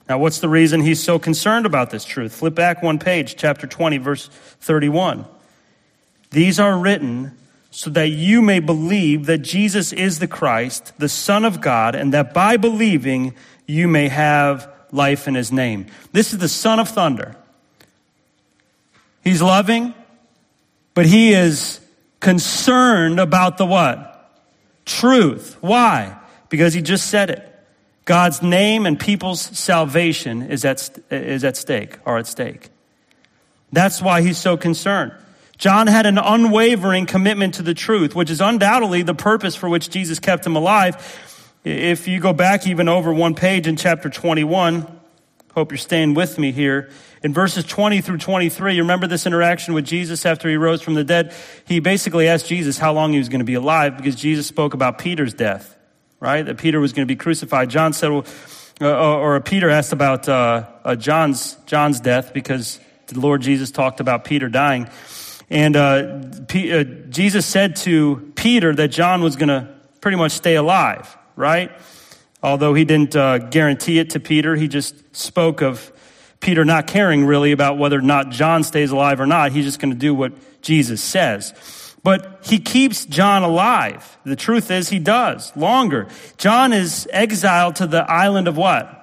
Now, 0.07 0.19
what's 0.19 0.39
the 0.39 0.49
reason 0.49 0.81
he's 0.81 1.01
so 1.01 1.17
concerned 1.17 1.65
about 1.65 1.89
this 1.89 2.05
truth? 2.05 2.36
Flip 2.36 2.53
back 2.53 2.83
one 2.83 2.99
page, 2.99 3.36
chapter 3.36 3.65
20, 3.65 3.97
verse 3.97 4.27
31. 4.27 5.25
These 6.29 6.59
are 6.59 6.77
written 6.77 7.36
so 7.71 7.89
that 7.89 8.09
you 8.09 8.43
may 8.43 8.59
believe 8.59 9.25
that 9.25 9.39
Jesus 9.39 9.91
is 9.91 10.19
the 10.19 10.27
Christ, 10.27 10.93
the 10.99 11.09
Son 11.09 11.43
of 11.43 11.62
God, 11.62 11.95
and 11.95 12.13
that 12.13 12.31
by 12.31 12.57
believing 12.57 13.33
you 13.65 13.88
may 13.88 14.09
have 14.09 14.71
life 14.91 15.27
in 15.27 15.33
his 15.33 15.51
name. 15.51 15.88
This 16.12 16.31
is 16.31 16.38
the 16.38 16.47
Son 16.47 16.79
of 16.79 16.89
Thunder. 16.89 17.36
He's 19.23 19.41
loving, 19.41 19.93
but 20.93 21.05
he 21.05 21.33
is 21.33 21.79
concerned 22.19 23.19
about 23.19 23.57
the 23.57 23.65
what? 23.65 24.09
Truth. 24.86 25.57
Why? 25.62 26.17
Because 26.49 26.73
he 26.73 26.81
just 26.81 27.07
said 27.07 27.29
it. 27.29 27.49
God's 28.05 28.41
name 28.41 28.86
and 28.86 28.99
people's 28.99 29.41
salvation 29.41 30.41
is 30.43 30.65
at, 30.65 30.89
is 31.09 31.43
at 31.43 31.55
stake, 31.55 31.97
are 32.05 32.17
at 32.17 32.27
stake. 32.27 32.69
That's 33.71 34.01
why 34.01 34.21
he's 34.21 34.38
so 34.38 34.57
concerned. 34.57 35.13
John 35.57 35.88
had 35.88 36.05
an 36.05 36.17
unwavering 36.17 37.05
commitment 37.05 37.55
to 37.55 37.62
the 37.62 37.73
truth, 37.73 38.15
which 38.15 38.29
is 38.29 38.41
undoubtedly 38.41 39.03
the 39.03 39.13
purpose 39.13 39.55
for 39.55 39.69
which 39.69 39.89
Jesus 39.89 40.19
kept 40.19 40.45
him 40.45 40.55
alive. 40.55 40.97
If 41.63 42.07
you 42.07 42.19
go 42.19 42.33
back 42.33 42.67
even 42.67 42.89
over 42.89 43.13
one 43.13 43.36
page 43.36 43.67
in 43.67 43.77
chapter 43.77 44.09
21, 44.09 44.99
hope 45.53 45.71
you're 45.71 45.77
staying 45.77 46.15
with 46.15 46.39
me 46.39 46.51
here. 46.51 46.89
In 47.21 47.33
verses 47.33 47.63
20 47.63 48.01
through 48.01 48.17
23, 48.17 48.75
you 48.75 48.81
remember 48.81 49.07
this 49.07 49.25
interaction 49.25 49.73
with 49.73 49.85
Jesus 49.85 50.25
after 50.25 50.49
he 50.49 50.55
rose 50.55 50.81
from 50.81 50.95
the 50.95 51.03
dead? 51.03 51.33
He 51.65 51.79
basically 51.79 52.27
asked 52.27 52.47
Jesus 52.47 52.77
how 52.77 52.91
long 52.91 53.13
he 53.13 53.19
was 53.19 53.29
going 53.29 53.39
to 53.39 53.45
be 53.45 53.54
alive 53.54 53.95
because 53.95 54.15
Jesus 54.15 54.47
spoke 54.47 54.73
about 54.73 54.97
Peter's 54.97 55.33
death, 55.33 55.77
right? 56.19 56.43
That 56.43 56.58
Peter 56.58 56.79
was 56.79 56.91
going 56.91 57.08
to 57.08 57.12
be 57.12 57.15
crucified. 57.15 57.69
John 57.69 57.93
said, 57.93 58.10
well, 58.10 58.25
uh, 58.81 59.17
or 59.17 59.39
Peter 59.41 59.69
asked 59.69 59.93
about 59.93 60.27
uh, 60.27 60.65
uh, 60.83 60.95
John's, 60.95 61.56
John's 61.67 61.99
death 61.99 62.33
because 62.33 62.79
the 63.08 63.19
Lord 63.19 63.41
Jesus 63.41 63.69
talked 63.69 63.99
about 63.99 64.23
Peter 64.23 64.49
dying. 64.49 64.89
And 65.49 65.75
uh, 65.75 66.23
P- 66.47 66.73
uh, 66.73 66.83
Jesus 66.83 67.45
said 67.45 67.75
to 67.77 68.33
Peter 68.35 68.73
that 68.73 68.87
John 68.87 69.21
was 69.21 69.35
going 69.35 69.49
to 69.49 69.69
pretty 70.01 70.17
much 70.17 70.31
stay 70.31 70.56
alive, 70.56 71.15
right? 71.35 71.71
Although 72.44 72.73
he 72.73 72.83
didn't 72.83 73.15
uh, 73.15 73.37
guarantee 73.37 74.00
it 74.00 74.12
to 74.12 74.19
Peter, 74.19 74.56
he 74.56 74.67
just 74.67 75.15
spoke 75.15 75.62
of 75.62 75.91
Peter 76.41 76.65
not 76.65 76.87
caring 76.87 77.25
really 77.25 77.54
about 77.54 77.77
whether 77.77 77.98
or 77.98 78.02
not 78.02 78.29
John 78.29 78.63
stays 78.63 78.91
alive 78.91 79.21
or 79.21 79.25
not. 79.25 79.54
He's 79.54 79.63
just 79.63 79.79
going 79.79 79.94
to 79.94 79.98
do 79.98 80.13
what 80.13 80.33
Jesus 80.62 81.02
says. 81.02 81.54
But 82.04 82.41
he 82.44 82.60
keeps 82.60 83.06
John 83.06 83.44
alive. 83.44 84.17
The 84.25 84.35
truth 84.35 84.69
is 84.69 84.89
he 84.89 85.00
does 85.00 85.56
longer. 85.56 86.10
John 86.37 86.73
is 86.73 87.08
exiled 87.13 87.77
to 87.77 87.87
the 87.87 88.04
island 88.12 88.50
of 88.50 88.58
what? 88.58 89.00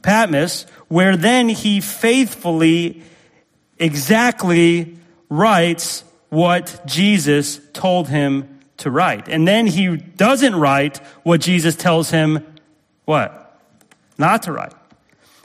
Patmos, 0.00 0.64
where 0.88 1.14
then 1.14 1.50
he 1.50 1.82
faithfully, 1.82 3.02
exactly 3.78 4.96
writes 5.28 6.04
what 6.30 6.80
Jesus 6.86 7.60
told 7.74 8.08
him 8.08 8.55
to 8.78 8.90
write. 8.90 9.28
And 9.28 9.46
then 9.46 9.66
he 9.66 9.96
doesn't 9.96 10.54
write 10.54 10.98
what 11.22 11.40
Jesus 11.40 11.76
tells 11.76 12.10
him 12.10 12.44
what? 13.04 13.60
Not 14.18 14.42
to 14.42 14.52
write. 14.52 14.74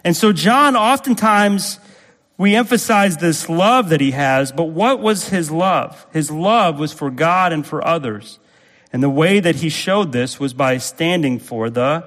And 0.03 0.15
so 0.15 0.34
John 0.34 0.75
oftentimes 0.75 1.79
we 2.38 2.55
emphasize 2.55 3.17
this 3.17 3.49
love 3.49 3.89
that 3.89 4.01
he 4.01 4.11
has, 4.11 4.51
but 4.51 4.65
what 4.65 4.99
was 4.99 5.29
his 5.29 5.51
love? 5.51 6.07
His 6.11 6.32
love 6.32 6.79
was 6.79 6.91
for 6.91 7.11
God 7.11 7.53
and 7.53 7.65
for 7.65 7.86
others. 7.86 8.39
And 8.91 9.03
the 9.03 9.09
way 9.09 9.39
that 9.39 9.57
he 9.57 9.69
showed 9.69 10.11
this 10.11 10.39
was 10.39 10.53
by 10.53 10.77
standing 10.77 11.39
for 11.39 11.69
the 11.69 12.03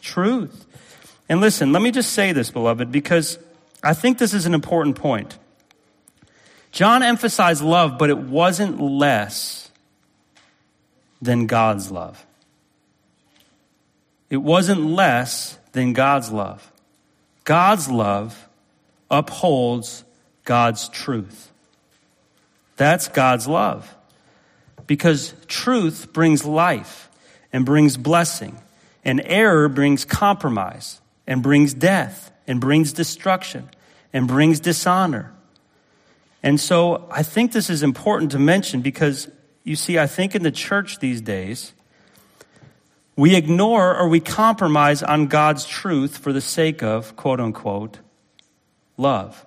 truth. 0.00 0.66
And 1.28 1.40
listen, 1.40 1.72
let 1.72 1.82
me 1.82 1.90
just 1.90 2.12
say 2.12 2.32
this, 2.32 2.50
beloved, 2.50 2.90
because 2.90 3.38
I 3.82 3.94
think 3.94 4.18
this 4.18 4.34
is 4.34 4.44
an 4.44 4.54
important 4.54 4.96
point. 4.96 5.38
John 6.72 7.02
emphasized 7.02 7.62
love, 7.62 7.96
but 7.96 8.10
it 8.10 8.18
wasn't 8.18 8.80
less 8.80 9.63
than 11.24 11.46
God's 11.46 11.90
love. 11.90 12.26
It 14.30 14.38
wasn't 14.38 14.84
less 14.84 15.58
than 15.72 15.92
God's 15.92 16.30
love. 16.30 16.72
God's 17.44 17.88
love 17.88 18.48
upholds 19.10 20.04
God's 20.44 20.88
truth. 20.88 21.50
That's 22.76 23.08
God's 23.08 23.46
love. 23.46 23.94
Because 24.86 25.34
truth 25.46 26.12
brings 26.12 26.44
life 26.44 27.08
and 27.52 27.64
brings 27.64 27.96
blessing, 27.96 28.58
and 29.04 29.22
error 29.24 29.68
brings 29.68 30.04
compromise 30.04 31.00
and 31.26 31.42
brings 31.42 31.72
death 31.72 32.32
and 32.46 32.60
brings 32.60 32.92
destruction 32.92 33.68
and 34.12 34.26
brings 34.26 34.60
dishonor. 34.60 35.32
And 36.42 36.60
so 36.60 37.08
I 37.10 37.22
think 37.22 37.52
this 37.52 37.70
is 37.70 37.82
important 37.82 38.32
to 38.32 38.38
mention 38.38 38.80
because 38.80 39.28
you 39.64 39.76
see, 39.76 39.98
I 39.98 40.06
think 40.06 40.34
in 40.34 40.42
the 40.42 40.50
church 40.50 40.98
these 40.98 41.22
days, 41.22 41.72
we 43.16 43.34
ignore 43.34 43.96
or 43.96 44.08
we 44.08 44.20
compromise 44.20 45.02
on 45.02 45.26
God's 45.26 45.64
truth 45.64 46.18
for 46.18 46.32
the 46.32 46.40
sake 46.40 46.82
of, 46.82 47.16
quote 47.16 47.40
unquote, 47.40 47.98
love. 48.96 49.46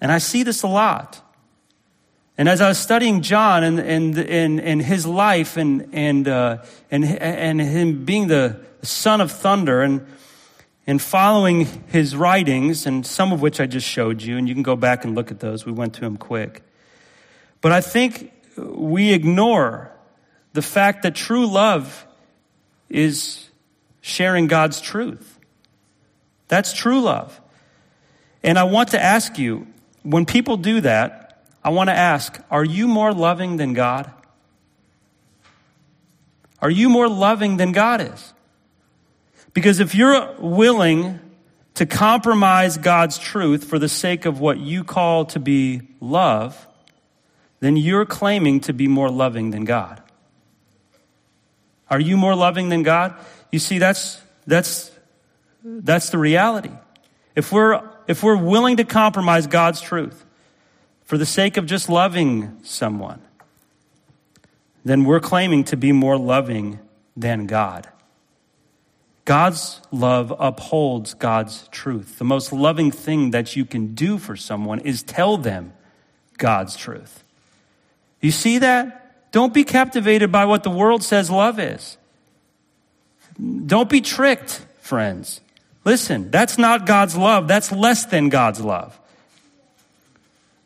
And 0.00 0.12
I 0.12 0.18
see 0.18 0.44
this 0.44 0.62
a 0.62 0.68
lot. 0.68 1.20
And 2.38 2.48
as 2.48 2.60
I 2.60 2.68
was 2.68 2.78
studying 2.78 3.20
John 3.20 3.64
and, 3.64 3.78
and, 3.78 4.16
and, 4.16 4.60
and 4.60 4.80
his 4.80 5.04
life 5.04 5.56
and, 5.56 5.90
and, 5.92 6.26
uh, 6.26 6.58
and, 6.90 7.04
and 7.04 7.60
him 7.60 8.04
being 8.04 8.28
the 8.28 8.60
son 8.82 9.20
of 9.20 9.30
thunder 9.30 9.82
and, 9.82 10.06
and 10.86 11.02
following 11.02 11.66
his 11.88 12.16
writings, 12.16 12.86
and 12.86 13.04
some 13.04 13.32
of 13.32 13.42
which 13.42 13.60
I 13.60 13.66
just 13.66 13.86
showed 13.86 14.22
you, 14.22 14.38
and 14.38 14.48
you 14.48 14.54
can 14.54 14.62
go 14.62 14.76
back 14.76 15.04
and 15.04 15.14
look 15.14 15.30
at 15.30 15.40
those. 15.40 15.66
We 15.66 15.72
went 15.72 15.94
to 15.94 16.00
them 16.00 16.16
quick. 16.16 16.62
But 17.60 17.72
I 17.72 17.80
think 17.80 18.32
we 18.56 19.12
ignore 19.12 19.92
the 20.52 20.62
fact 20.62 21.02
that 21.02 21.14
true 21.14 21.46
love 21.46 22.06
is 22.88 23.48
sharing 24.00 24.46
God's 24.46 24.80
truth. 24.80 25.38
That's 26.48 26.72
true 26.72 27.00
love. 27.00 27.40
And 28.42 28.58
I 28.58 28.64
want 28.64 28.90
to 28.90 29.02
ask 29.02 29.38
you, 29.38 29.66
when 30.02 30.26
people 30.26 30.56
do 30.56 30.80
that, 30.80 31.44
I 31.62 31.70
want 31.70 31.90
to 31.90 31.94
ask, 31.94 32.40
are 32.50 32.64
you 32.64 32.88
more 32.88 33.12
loving 33.12 33.56
than 33.56 33.74
God? 33.74 34.10
Are 36.62 36.70
you 36.70 36.88
more 36.88 37.08
loving 37.08 37.58
than 37.58 37.72
God 37.72 38.00
is? 38.00 38.32
Because 39.52 39.80
if 39.80 39.94
you're 39.94 40.34
willing 40.38 41.20
to 41.74 41.86
compromise 41.86 42.78
God's 42.78 43.18
truth 43.18 43.64
for 43.64 43.78
the 43.78 43.88
sake 43.88 44.24
of 44.24 44.40
what 44.40 44.58
you 44.58 44.84
call 44.84 45.26
to 45.26 45.38
be 45.38 45.82
love, 46.00 46.66
then 47.60 47.76
you're 47.76 48.06
claiming 48.06 48.60
to 48.60 48.72
be 48.72 48.88
more 48.88 49.10
loving 49.10 49.50
than 49.50 49.64
God. 49.64 50.02
Are 51.88 52.00
you 52.00 52.16
more 52.16 52.34
loving 52.34 52.68
than 52.68 52.82
God? 52.82 53.14
You 53.52 53.58
see, 53.58 53.78
that's, 53.78 54.20
that's, 54.46 54.90
that's 55.64 56.10
the 56.10 56.18
reality. 56.18 56.70
If 57.34 57.52
we're, 57.52 57.82
if 58.06 58.22
we're 58.22 58.36
willing 58.36 58.78
to 58.78 58.84
compromise 58.84 59.46
God's 59.46 59.80
truth 59.80 60.24
for 61.04 61.18
the 61.18 61.26
sake 61.26 61.56
of 61.56 61.66
just 61.66 61.88
loving 61.88 62.58
someone, 62.62 63.20
then 64.84 65.04
we're 65.04 65.20
claiming 65.20 65.64
to 65.64 65.76
be 65.76 65.92
more 65.92 66.16
loving 66.16 66.78
than 67.16 67.46
God. 67.46 67.88
God's 69.24 69.80
love 69.92 70.34
upholds 70.38 71.14
God's 71.14 71.68
truth. 71.68 72.18
The 72.18 72.24
most 72.24 72.52
loving 72.52 72.90
thing 72.90 73.30
that 73.32 73.54
you 73.54 73.64
can 73.64 73.94
do 73.94 74.18
for 74.18 74.34
someone 74.36 74.80
is 74.80 75.02
tell 75.02 75.36
them 75.36 75.72
God's 76.38 76.76
truth. 76.76 77.22
You 78.20 78.30
see 78.30 78.58
that? 78.58 79.32
Don't 79.32 79.54
be 79.54 79.64
captivated 79.64 80.32
by 80.32 80.44
what 80.44 80.62
the 80.62 80.70
world 80.70 81.02
says 81.02 81.30
love 81.30 81.58
is. 81.58 81.96
Don't 83.66 83.88
be 83.88 84.00
tricked, 84.00 84.64
friends. 84.80 85.40
Listen, 85.84 86.30
that's 86.30 86.58
not 86.58 86.86
God's 86.86 87.16
love. 87.16 87.48
That's 87.48 87.72
less 87.72 88.04
than 88.04 88.28
God's 88.28 88.60
love. 88.60 88.98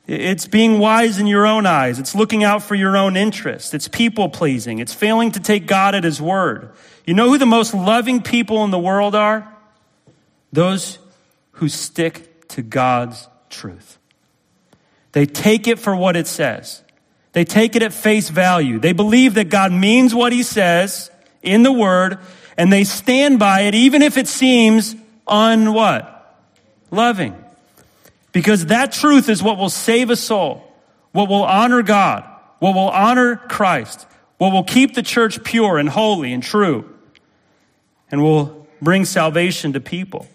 It's 0.06 0.46
being 0.46 0.78
wise 0.78 1.18
in 1.18 1.26
your 1.26 1.46
own 1.46 1.64
eyes. 1.64 1.98
It's 1.98 2.14
looking 2.14 2.44
out 2.44 2.62
for 2.62 2.74
your 2.74 2.96
own 2.96 3.16
interest. 3.16 3.72
It's 3.72 3.88
people 3.88 4.28
pleasing. 4.28 4.78
It's 4.78 4.92
failing 4.92 5.30
to 5.32 5.40
take 5.40 5.66
God 5.66 5.94
at 5.94 6.04
His 6.04 6.20
word. 6.20 6.72
You 7.06 7.14
know 7.14 7.30
who 7.30 7.38
the 7.38 7.46
most 7.46 7.72
loving 7.72 8.20
people 8.22 8.64
in 8.64 8.70
the 8.70 8.78
world 8.78 9.14
are? 9.14 9.50
Those 10.52 10.98
who 11.52 11.68
stick 11.68 12.48
to 12.48 12.62
God's 12.62 13.28
truth. 13.48 13.98
They 15.12 15.26
take 15.26 15.68
it 15.68 15.78
for 15.78 15.96
what 15.96 16.16
it 16.16 16.26
says. 16.26 16.83
They 17.34 17.44
take 17.44 17.76
it 17.76 17.82
at 17.82 17.92
face 17.92 18.30
value. 18.30 18.78
They 18.78 18.92
believe 18.92 19.34
that 19.34 19.50
God 19.50 19.72
means 19.72 20.14
what 20.14 20.32
he 20.32 20.42
says 20.42 21.10
in 21.42 21.62
the 21.62 21.72
word 21.72 22.18
and 22.56 22.72
they 22.72 22.84
stand 22.84 23.38
by 23.38 23.62
it 23.62 23.74
even 23.74 24.02
if 24.02 24.16
it 24.16 24.28
seems 24.28 24.94
un 25.26 25.74
what? 25.74 26.40
Loving. 26.90 27.36
Because 28.32 28.66
that 28.66 28.92
truth 28.92 29.28
is 29.28 29.42
what 29.42 29.58
will 29.58 29.68
save 29.68 30.10
a 30.10 30.16
soul, 30.16 30.64
what 31.12 31.28
will 31.28 31.42
honor 31.42 31.82
God, 31.82 32.24
what 32.60 32.74
will 32.74 32.88
honor 32.88 33.36
Christ, 33.36 34.06
what 34.38 34.52
will 34.52 34.64
keep 34.64 34.94
the 34.94 35.02
church 35.02 35.42
pure 35.42 35.78
and 35.78 35.88
holy 35.88 36.32
and 36.32 36.42
true, 36.42 36.88
and 38.12 38.22
will 38.22 38.68
bring 38.80 39.04
salvation 39.04 39.72
to 39.72 39.80
people. 39.80 40.28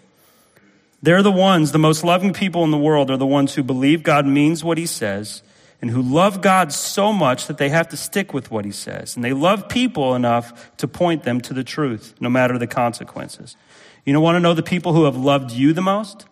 They're 1.02 1.22
the 1.22 1.32
ones, 1.32 1.72
the 1.72 1.78
most 1.78 2.04
loving 2.04 2.34
people 2.34 2.62
in 2.64 2.70
the 2.70 2.78
world 2.78 3.10
are 3.10 3.16
the 3.16 3.26
ones 3.26 3.54
who 3.54 3.62
believe 3.62 4.02
God 4.02 4.26
means 4.26 4.62
what 4.62 4.76
he 4.76 4.84
says 4.84 5.42
and 5.80 5.90
who 5.90 6.02
love 6.02 6.42
God 6.42 6.72
so 6.72 7.12
much 7.12 7.46
that 7.46 7.58
they 7.58 7.70
have 7.70 7.88
to 7.88 7.96
stick 7.96 8.34
with 8.34 8.50
what 8.50 8.64
he 8.64 8.70
says. 8.70 9.16
And 9.16 9.24
they 9.24 9.32
love 9.32 9.68
people 9.68 10.14
enough 10.14 10.76
to 10.76 10.86
point 10.86 11.22
them 11.22 11.40
to 11.42 11.54
the 11.54 11.64
truth, 11.64 12.14
no 12.20 12.28
matter 12.28 12.58
the 12.58 12.66
consequences. 12.66 13.56
You 14.04 14.12
know, 14.12 14.20
want 14.20 14.36
to 14.36 14.40
know 14.40 14.54
the 14.54 14.62
people 14.62 14.92
who 14.92 15.04
have 15.04 15.16
loved 15.16 15.52
you 15.52 15.72
the 15.72 15.80
most? 15.80 16.26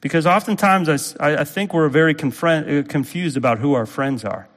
Because 0.00 0.26
oftentimes 0.26 1.16
I, 1.18 1.40
I 1.40 1.44
think 1.44 1.74
we're 1.74 1.88
very 1.88 2.14
uh, 2.14 2.82
confused 2.88 3.36
about 3.36 3.58
who 3.58 3.74
our 3.74 3.86
friends 3.86 4.24
are. 4.24 4.48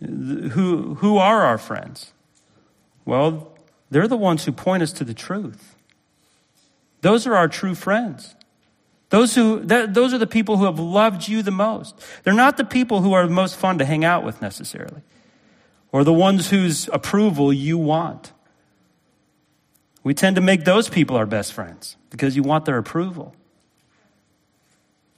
Who, 0.00 0.94
who 0.96 1.16
are 1.16 1.42
our 1.42 1.58
friends? 1.58 2.12
Well, 3.04 3.56
they're 3.90 4.08
the 4.08 4.16
ones 4.16 4.44
who 4.44 4.52
point 4.52 4.82
us 4.82 4.92
to 4.92 5.04
the 5.04 5.14
truth. 5.14 5.74
Those 7.00 7.26
are 7.26 7.34
our 7.34 7.48
true 7.48 7.74
friends. 7.74 8.35
Those 9.10 9.34
who, 9.34 9.60
those 9.60 10.12
are 10.12 10.18
the 10.18 10.26
people 10.26 10.56
who 10.56 10.64
have 10.64 10.80
loved 10.80 11.28
you 11.28 11.42
the 11.42 11.52
most. 11.52 11.94
They're 12.24 12.34
not 12.34 12.56
the 12.56 12.64
people 12.64 13.02
who 13.02 13.12
are 13.12 13.24
the 13.26 13.32
most 13.32 13.56
fun 13.56 13.78
to 13.78 13.84
hang 13.84 14.04
out 14.04 14.24
with 14.24 14.42
necessarily, 14.42 15.02
or 15.92 16.02
the 16.02 16.12
ones 16.12 16.50
whose 16.50 16.88
approval 16.92 17.52
you 17.52 17.78
want. 17.78 18.32
We 20.02 20.14
tend 20.14 20.36
to 20.36 20.42
make 20.42 20.64
those 20.64 20.88
people 20.88 21.16
our 21.16 21.26
best 21.26 21.52
friends 21.52 21.96
because 22.10 22.36
you 22.36 22.42
want 22.42 22.64
their 22.64 22.78
approval. 22.78 23.34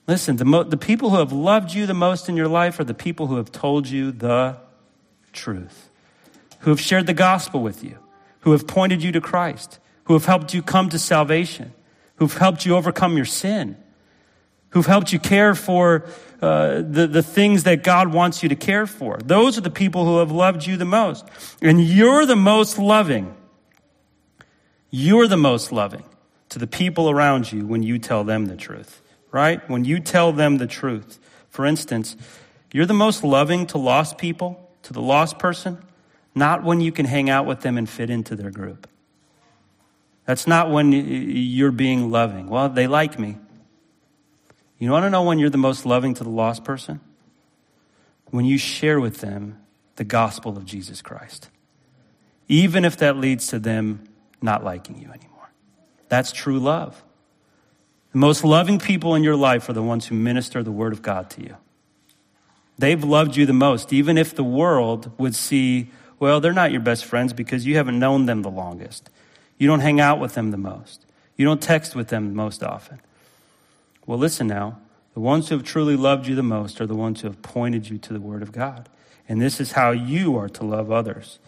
Listen, 0.06 0.36
the, 0.36 0.44
mo- 0.44 0.64
the 0.64 0.78
people 0.78 1.10
who 1.10 1.16
have 1.16 1.32
loved 1.32 1.74
you 1.74 1.84
the 1.84 1.94
most 1.94 2.28
in 2.28 2.36
your 2.36 2.48
life 2.48 2.80
are 2.80 2.84
the 2.84 2.94
people 2.94 3.26
who 3.26 3.36
have 3.36 3.52
told 3.52 3.88
you 3.88 4.10
the 4.10 4.58
truth, 5.32 5.90
who 6.60 6.70
have 6.70 6.80
shared 6.80 7.06
the 7.06 7.14
gospel 7.14 7.60
with 7.60 7.84
you, 7.84 7.98
who 8.40 8.52
have 8.52 8.66
pointed 8.66 9.02
you 9.02 9.12
to 9.12 9.20
Christ, 9.20 9.78
who 10.04 10.14
have 10.14 10.24
helped 10.24 10.54
you 10.54 10.62
come 10.62 10.88
to 10.88 10.98
salvation 10.98 11.74
who've 12.18 12.36
helped 12.36 12.66
you 12.66 12.76
overcome 12.76 13.16
your 13.16 13.24
sin, 13.24 13.76
who've 14.70 14.86
helped 14.86 15.12
you 15.12 15.18
care 15.18 15.54
for 15.54 16.04
uh, 16.42 16.82
the, 16.82 17.06
the 17.06 17.22
things 17.22 17.64
that 17.64 17.82
God 17.82 18.12
wants 18.12 18.42
you 18.42 18.48
to 18.48 18.56
care 18.56 18.86
for. 18.86 19.18
Those 19.24 19.56
are 19.56 19.62
the 19.62 19.70
people 19.70 20.04
who 20.04 20.18
have 20.18 20.30
loved 20.30 20.66
you 20.66 20.76
the 20.76 20.84
most. 20.84 21.26
And 21.62 21.80
you're 21.80 22.26
the 22.26 22.36
most 22.36 22.78
loving. 22.78 23.34
You're 24.90 25.26
the 25.26 25.36
most 25.36 25.72
loving 25.72 26.04
to 26.50 26.58
the 26.58 26.66
people 26.66 27.10
around 27.10 27.52
you 27.52 27.66
when 27.66 27.82
you 27.82 27.98
tell 27.98 28.24
them 28.24 28.46
the 28.46 28.56
truth, 28.56 29.02
right? 29.30 29.68
When 29.68 29.84
you 29.84 30.00
tell 30.00 30.32
them 30.32 30.58
the 30.58 30.66
truth. 30.66 31.18
For 31.50 31.66
instance, 31.66 32.16
you're 32.72 32.86
the 32.86 32.94
most 32.94 33.24
loving 33.24 33.66
to 33.68 33.78
lost 33.78 34.18
people, 34.18 34.70
to 34.82 34.92
the 34.92 35.02
lost 35.02 35.38
person, 35.38 35.78
not 36.34 36.62
when 36.62 36.80
you 36.80 36.92
can 36.92 37.06
hang 37.06 37.28
out 37.28 37.46
with 37.46 37.60
them 37.60 37.76
and 37.76 37.88
fit 37.88 38.10
into 38.10 38.36
their 38.36 38.50
group. 38.50 38.88
That's 40.28 40.46
not 40.46 40.70
when 40.70 40.92
you're 40.92 41.72
being 41.72 42.10
loving. 42.10 42.50
Well, 42.50 42.68
they 42.68 42.86
like 42.86 43.18
me. 43.18 43.38
You 44.78 44.90
want 44.90 45.06
to 45.06 45.10
know 45.10 45.22
when 45.22 45.38
you're 45.38 45.48
the 45.48 45.56
most 45.56 45.86
loving 45.86 46.12
to 46.12 46.22
the 46.22 46.28
lost 46.28 46.64
person? 46.64 47.00
When 48.26 48.44
you 48.44 48.58
share 48.58 49.00
with 49.00 49.22
them 49.22 49.58
the 49.96 50.04
gospel 50.04 50.58
of 50.58 50.66
Jesus 50.66 51.00
Christ, 51.00 51.48
even 52.46 52.84
if 52.84 52.98
that 52.98 53.16
leads 53.16 53.46
to 53.46 53.58
them 53.58 54.04
not 54.42 54.62
liking 54.62 54.98
you 55.00 55.08
anymore. 55.08 55.50
That's 56.10 56.30
true 56.30 56.58
love. 56.58 57.02
The 58.12 58.18
most 58.18 58.44
loving 58.44 58.78
people 58.78 59.14
in 59.14 59.24
your 59.24 59.34
life 59.34 59.66
are 59.70 59.72
the 59.72 59.82
ones 59.82 60.08
who 60.08 60.14
minister 60.14 60.62
the 60.62 60.70
word 60.70 60.92
of 60.92 61.00
God 61.00 61.30
to 61.30 61.42
you. 61.42 61.56
They've 62.76 63.02
loved 63.02 63.34
you 63.34 63.46
the 63.46 63.54
most, 63.54 63.94
even 63.94 64.18
if 64.18 64.34
the 64.34 64.44
world 64.44 65.10
would 65.18 65.34
see, 65.34 65.90
well, 66.18 66.38
they're 66.38 66.52
not 66.52 66.70
your 66.70 66.82
best 66.82 67.06
friends 67.06 67.32
because 67.32 67.64
you 67.64 67.76
haven't 67.76 67.98
known 67.98 68.26
them 68.26 68.42
the 68.42 68.50
longest. 68.50 69.08
You 69.58 69.66
don't 69.66 69.80
hang 69.80 70.00
out 70.00 70.20
with 70.20 70.34
them 70.34 70.50
the 70.50 70.56
most. 70.56 71.04
You 71.36 71.44
don't 71.44 71.60
text 71.60 71.94
with 71.94 72.08
them 72.08 72.34
most 72.34 72.62
often. 72.62 73.00
Well, 74.06 74.18
listen 74.18 74.46
now. 74.46 74.78
The 75.14 75.20
ones 75.20 75.48
who 75.48 75.56
have 75.56 75.64
truly 75.64 75.96
loved 75.96 76.26
you 76.26 76.34
the 76.34 76.42
most 76.42 76.80
are 76.80 76.86
the 76.86 76.94
ones 76.94 77.20
who 77.20 77.28
have 77.28 77.42
pointed 77.42 77.88
you 77.88 77.98
to 77.98 78.12
the 78.12 78.20
Word 78.20 78.42
of 78.42 78.52
God. 78.52 78.88
And 79.28 79.40
this 79.40 79.60
is 79.60 79.72
how 79.72 79.90
you 79.90 80.36
are 80.36 80.48
to 80.48 80.64
love 80.64 80.90
others. 80.90 81.38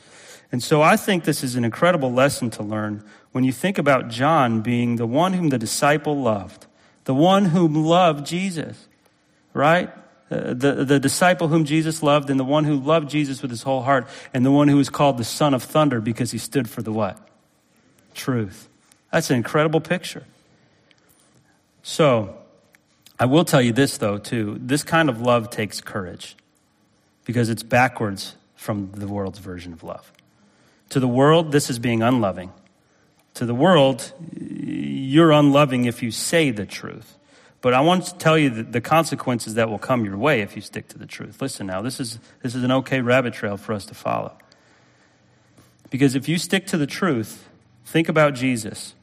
And 0.52 0.62
so 0.62 0.82
I 0.82 0.96
think 0.96 1.24
this 1.24 1.44
is 1.44 1.54
an 1.54 1.64
incredible 1.64 2.12
lesson 2.12 2.50
to 2.50 2.62
learn 2.62 3.04
when 3.32 3.44
you 3.44 3.52
think 3.52 3.78
about 3.78 4.08
John 4.08 4.61
being 4.61 4.96
the 4.96 5.06
one 5.06 5.32
whom 5.32 5.50
the 5.50 5.58
disciple 5.58 6.20
loved, 6.20 6.66
the 7.04 7.14
one 7.14 7.46
whom 7.46 7.74
loved 7.74 8.26
Jesus, 8.26 8.88
right? 9.54 9.90
Uh, 10.30 10.52
the, 10.54 10.84
the 10.84 10.98
disciple 11.00 11.48
whom 11.48 11.64
Jesus 11.64 12.02
loved 12.02 12.30
and 12.30 12.38
the 12.38 12.44
one 12.44 12.64
who 12.64 12.76
loved 12.76 13.08
Jesus 13.08 13.42
with 13.42 13.50
his 13.50 13.62
whole 13.62 13.82
heart 13.82 14.08
and 14.34 14.44
the 14.44 14.50
one 14.50 14.68
who 14.68 14.76
was 14.76 14.90
called 14.90 15.16
the 15.16 15.24
son 15.24 15.54
of 15.54 15.62
thunder 15.62 16.00
because 16.00 16.32
he 16.32 16.38
stood 16.38 16.68
for 16.68 16.82
the 16.82 16.92
what? 16.92 17.30
Truth. 18.21 18.68
That's 19.11 19.31
an 19.31 19.37
incredible 19.37 19.81
picture. 19.81 20.25
So, 21.83 22.37
I 23.18 23.25
will 23.25 23.47
tell 23.47 23.62
you 23.62 23.73
this 23.73 23.97
though, 23.97 24.18
too. 24.18 24.59
This 24.61 24.83
kind 24.83 25.09
of 25.09 25.23
love 25.23 25.49
takes 25.49 25.81
courage 25.81 26.37
because 27.25 27.49
it's 27.49 27.62
backwards 27.62 28.35
from 28.57 28.93
the 28.93 29.09
world's 29.09 29.39
version 29.39 29.73
of 29.73 29.83
love. 29.83 30.12
To 30.91 31.01
the 31.01 31.09
world, 31.09 31.51
this 31.51 31.71
is 31.71 31.79
being 31.79 32.03
unloving. 32.03 32.53
To 33.35 33.47
the 33.47 33.55
world, 33.55 34.12
you're 34.39 35.33
unloving 35.33 35.87
if 35.87 36.03
you 36.03 36.11
say 36.11 36.51
the 36.51 36.66
truth. 36.66 37.16
But 37.62 37.73
I 37.73 37.81
want 37.81 38.05
to 38.05 38.18
tell 38.18 38.37
you 38.37 38.51
the 38.51 38.83
consequences 38.83 39.55
that 39.55 39.71
will 39.71 39.79
come 39.79 40.05
your 40.05 40.18
way 40.18 40.43
if 40.43 40.57
you 40.57 40.61
stick 40.61 40.89
to 40.89 40.99
the 40.99 41.07
truth. 41.07 41.41
Listen 41.41 41.68
now, 41.68 41.81
this 41.81 41.99
is, 42.01 42.18
this 42.43 42.55
is 42.55 42.64
an 42.64 42.73
okay 42.73 43.01
rabbit 43.01 43.33
trail 43.33 43.57
for 43.57 43.73
us 43.73 43.87
to 43.87 43.95
follow. 43.95 44.37
Because 45.89 46.14
if 46.14 46.29
you 46.29 46.37
stick 46.37 46.66
to 46.66 46.77
the 46.77 46.87
truth, 46.87 47.47
think 47.85 48.09
about 48.09 48.35
Jesus. 48.35 48.95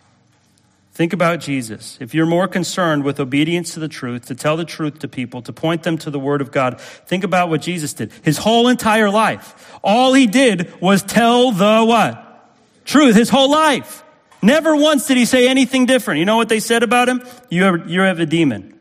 Think 0.98 1.14
about 1.14 1.42
Jesus. 1.42 1.96
If 2.02 2.16
you're 2.16 2.26
more 2.26 2.48
concerned 2.48 3.04
with 3.04 3.20
obedience 3.20 3.76
to 3.76 3.80
the 3.80 3.88
truth, 3.88 4.26
to 4.26 4.36
tell 4.36 4.58
the 4.58 4.66
truth 4.66 4.98
to 5.00 5.08
people, 5.08 5.44
to 5.44 5.54
point 5.54 5.84
them 5.84 6.00
to 6.00 6.10
the 6.10 6.20
Word 6.20 6.42
of 6.42 6.52
God, 6.52 6.82
think 6.82 7.24
about 7.24 7.50
what 7.50 7.62
Jesus 7.62 7.94
did. 7.94 8.12
His 8.24 8.40
whole 8.40 8.68
entire 8.68 9.12
life. 9.12 9.78
All 9.84 10.14
he 10.14 10.26
did 10.26 10.74
was 10.82 11.04
tell 11.04 11.52
the 11.52 11.86
what? 11.86 12.50
Truth. 12.84 13.16
His 13.16 13.30
whole 13.30 13.52
life. 13.52 14.04
Never 14.42 14.76
once 14.76 15.08
did 15.08 15.18
he 15.18 15.26
say 15.26 15.48
anything 15.48 15.86
different. 15.86 16.20
You 16.20 16.26
know 16.26 16.38
what 16.38 16.50
they 16.50 16.60
said 16.60 16.82
about 16.82 17.10
him? 17.10 17.22
You 17.50 17.64
have, 17.64 17.90
you 17.90 18.02
have 18.02 18.20
a 18.20 18.26
demon. 18.26 18.80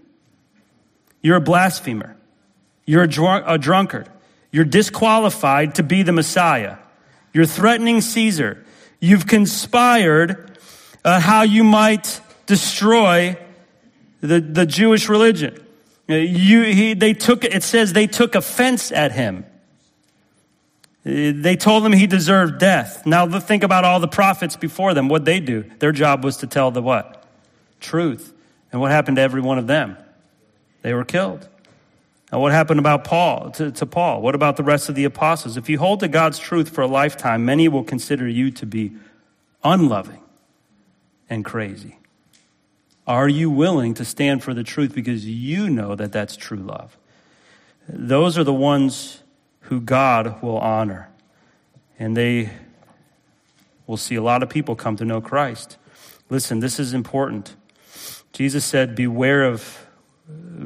You're 1.21 1.37
a 1.37 1.41
blasphemer. 1.43 2.17
You're 2.87 3.05
a, 3.05 3.43
a 3.47 3.59
drunkard. 3.59 4.09
You're 4.53 4.65
disqualified 4.65 5.75
to 5.75 5.83
be 5.83 6.03
the 6.03 6.13
Messiah. 6.13 6.79
You're 7.35 7.45
threatening 7.45 8.01
Caesar. 8.01 8.65
You've 9.01 9.27
conspired 9.27 10.59
uh, 11.05 11.21
how 11.21 11.43
you 11.43 11.65
might 11.65 12.21
destroy 12.47 13.37
the, 14.21 14.41
the 14.41 14.67
Jewish 14.67 15.09
religion. 15.09 15.63
You, 16.09 16.63
he, 16.63 16.95
they 16.95 17.13
took, 17.15 17.45
it 17.45 17.63
says 17.63 17.93
they 17.93 18.07
took 18.07 18.35
offense 18.35 18.93
at 18.93 19.13
him. 19.13 19.45
They 21.05 21.57
told 21.57 21.87
him 21.87 21.93
he 21.93 22.09
deserved 22.09 22.59
death. 22.59 23.07
Now 23.07 23.39
think 23.39 23.63
about 23.63 23.85
all 23.85 24.01
the 24.01 24.09
prophets 24.09 24.57
before 24.57 24.93
them. 24.95 25.09
What 25.09 25.25
they 25.25 25.39
do? 25.39 25.65
Their 25.79 25.93
job 25.93 26.25
was 26.25 26.39
to 26.39 26.49
tell 26.49 26.71
the 26.73 26.83
what? 26.83 27.25
Truth. 27.81 28.33
And 28.73 28.81
what 28.81 28.91
happened 28.91 29.17
to 29.17 29.23
every 29.23 29.41
one 29.41 29.59
of 29.59 29.69
them? 29.69 29.97
They 30.83 30.95
were 30.95 31.05
killed. 31.05 31.49
Now, 32.33 32.41
what 32.41 32.53
happened 32.53 32.81
about 32.81 33.05
Paul 33.05 33.51
to, 33.53 33.71
to 33.71 33.87
Paul? 33.87 34.21
What 34.21 34.35
about 34.35 34.57
the 34.57 34.65
rest 34.65 34.89
of 34.89 34.95
the 34.95 35.05
apostles? 35.05 35.57
If 35.57 35.69
you 35.69 35.79
hold 35.79 36.01
to 36.01 36.09
God's 36.09 36.39
truth 36.39 36.71
for 36.71 36.83
a 36.83 36.87
lifetime, 36.87 37.45
many 37.45 37.69
will 37.69 37.85
consider 37.85 38.27
you 38.27 38.51
to 38.53 38.67
be 38.67 38.93
unloving 39.63 40.21
and 41.31 41.45
crazy? 41.45 41.99
Are 43.07 43.29
you 43.29 43.51
willing 43.51 43.95
to 43.95 44.05
stand 44.05 44.43
for 44.43 44.53
the 44.53 44.65
truth 44.65 44.93
because 44.93 45.25
you 45.25 45.71
know 45.71 45.95
that 45.95 46.11
that's 46.11 46.37
true 46.37 46.59
love? 46.59 46.97
Those 47.89 48.37
are 48.37 48.45
the 48.45 48.53
ones 48.53 49.23
who 49.61 49.81
God 49.81 50.43
will 50.43 50.59
honor. 50.59 51.09
And 51.99 52.17
they 52.17 52.51
will 53.87 53.97
see 53.97 54.17
a 54.17 54.23
lot 54.23 54.43
of 54.43 54.49
people 54.49 54.75
come 54.75 54.97
to 54.97 55.05
know 55.05 55.21
Christ. 55.21 55.77
Listen, 56.29 56.59
this 56.59 56.81
is 56.81 56.93
important. 56.93 57.55
Jesus 58.33 58.65
said, 58.65 58.97
Beware 58.97 59.45
of 59.45 59.86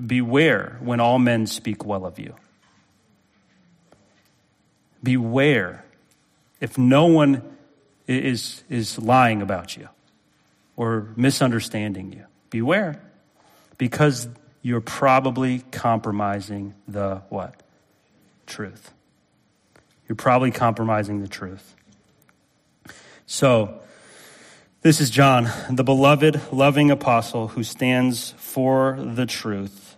beware 0.06 0.78
when 0.80 1.00
all 1.00 1.18
men 1.18 1.46
speak 1.46 1.84
well 1.84 2.06
of 2.06 2.18
you. 2.18 2.34
Beware 5.02 5.84
if 6.60 6.76
no 6.76 7.06
one 7.06 7.42
is, 8.06 8.62
is 8.68 8.98
lying 8.98 9.42
about 9.42 9.76
you 9.76 9.88
or 10.76 11.08
misunderstanding 11.16 12.12
you. 12.12 12.24
Beware, 12.50 13.02
because 13.78 14.28
you're 14.62 14.80
probably 14.80 15.60
compromising 15.70 16.74
the 16.86 17.22
what? 17.28 17.62
Truth. 18.46 18.92
You're 20.08 20.16
probably 20.16 20.50
compromising 20.50 21.22
the 21.22 21.28
truth. 21.28 21.74
So, 23.26 23.80
this 24.82 24.98
is 24.98 25.10
John, 25.10 25.50
the 25.68 25.84
beloved, 25.84 26.40
loving 26.52 26.90
apostle 26.90 27.48
who 27.48 27.62
stands 27.62 28.30
for 28.38 28.98
the 28.98 29.26
truth. 29.26 29.96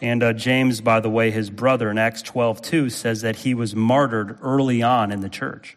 And 0.00 0.22
uh, 0.22 0.32
James, 0.32 0.80
by 0.80 1.00
the 1.00 1.10
way, 1.10 1.30
his 1.30 1.50
brother 1.50 1.90
in 1.90 1.98
Acts 1.98 2.22
12, 2.22 2.62
2, 2.62 2.90
says 2.90 3.20
that 3.20 3.36
he 3.36 3.52
was 3.52 3.76
martyred 3.76 4.38
early 4.40 4.82
on 4.82 5.12
in 5.12 5.20
the 5.20 5.28
church. 5.28 5.76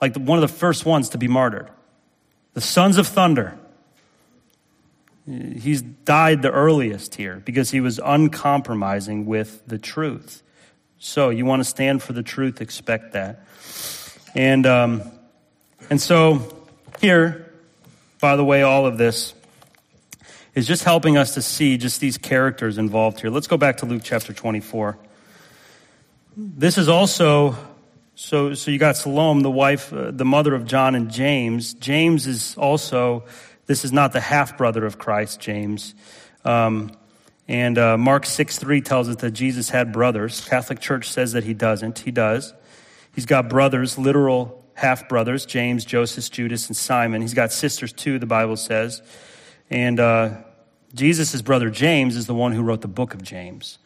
Like 0.00 0.14
one 0.16 0.36
of 0.36 0.42
the 0.42 0.56
first 0.56 0.84
ones 0.84 1.08
to 1.10 1.18
be 1.18 1.28
martyred 1.28 1.70
the 2.52 2.60
sons 2.60 2.98
of 2.98 3.06
thunder. 3.06 3.58
He's 5.26 5.80
died 5.80 6.42
the 6.42 6.52
earliest 6.52 7.14
here 7.14 7.42
because 7.44 7.70
he 7.70 7.80
was 7.80 7.98
uncompromising 7.98 9.24
with 9.24 9.66
the 9.66 9.78
truth. 9.78 10.42
So 10.98 11.30
you 11.30 11.46
want 11.46 11.60
to 11.60 11.64
stand 11.64 12.02
for 12.02 12.12
the 12.12 12.22
truth, 12.22 12.60
expect 12.60 13.14
that. 13.14 13.46
And, 14.34 14.66
um, 14.66 15.02
and 15.90 16.00
so 16.00 16.54
here, 17.00 17.43
by 18.20 18.36
the 18.36 18.44
way, 18.44 18.62
all 18.62 18.86
of 18.86 18.98
this 18.98 19.34
is 20.54 20.66
just 20.66 20.84
helping 20.84 21.16
us 21.16 21.34
to 21.34 21.42
see 21.42 21.76
just 21.76 22.00
these 22.00 22.16
characters 22.16 22.78
involved 22.78 23.20
here. 23.20 23.30
Let's 23.30 23.46
go 23.46 23.56
back 23.56 23.78
to 23.78 23.86
Luke 23.86 24.02
chapter 24.04 24.32
24. 24.32 24.96
This 26.36 26.78
is 26.78 26.88
also 26.88 27.56
so, 28.16 28.54
so 28.54 28.70
you 28.70 28.78
got 28.78 28.96
Salome, 28.96 29.42
the 29.42 29.50
wife, 29.50 29.92
uh, 29.92 30.12
the 30.12 30.24
mother 30.24 30.54
of 30.54 30.66
John 30.66 30.94
and 30.94 31.10
James. 31.10 31.74
James 31.74 32.28
is 32.28 32.56
also, 32.56 33.24
this 33.66 33.84
is 33.84 33.92
not 33.92 34.12
the 34.12 34.20
half 34.20 34.56
brother 34.56 34.86
of 34.86 34.98
Christ, 34.98 35.40
James. 35.40 35.96
Um, 36.44 36.92
and 37.48 37.76
uh, 37.76 37.98
Mark 37.98 38.24
6 38.24 38.58
3 38.58 38.80
tells 38.82 39.08
us 39.08 39.16
that 39.16 39.32
Jesus 39.32 39.68
had 39.68 39.92
brothers. 39.92 40.46
Catholic 40.48 40.78
Church 40.78 41.10
says 41.10 41.32
that 41.32 41.42
he 41.42 41.54
doesn't. 41.54 42.00
He 42.00 42.12
does. 42.12 42.54
He's 43.14 43.26
got 43.26 43.48
brothers, 43.48 43.98
literal 43.98 44.63
half 44.74 45.08
brothers 45.08 45.46
James, 45.46 45.84
Joseph, 45.84 46.30
Judas, 46.30 46.66
and 46.68 46.76
Simon. 46.76 47.22
He's 47.22 47.34
got 47.34 47.52
sisters 47.52 47.92
too, 47.92 48.18
the 48.18 48.26
Bible 48.26 48.56
says. 48.56 49.02
And 49.70 49.98
uh, 49.98 50.42
Jesus' 50.94 51.42
brother 51.42 51.70
James 51.70 52.16
is 52.16 52.26
the 52.26 52.34
one 52.34 52.52
who 52.52 52.62
wrote 52.62 52.80
the 52.80 52.88
book 52.88 53.14
of 53.14 53.22
James. 53.22 53.78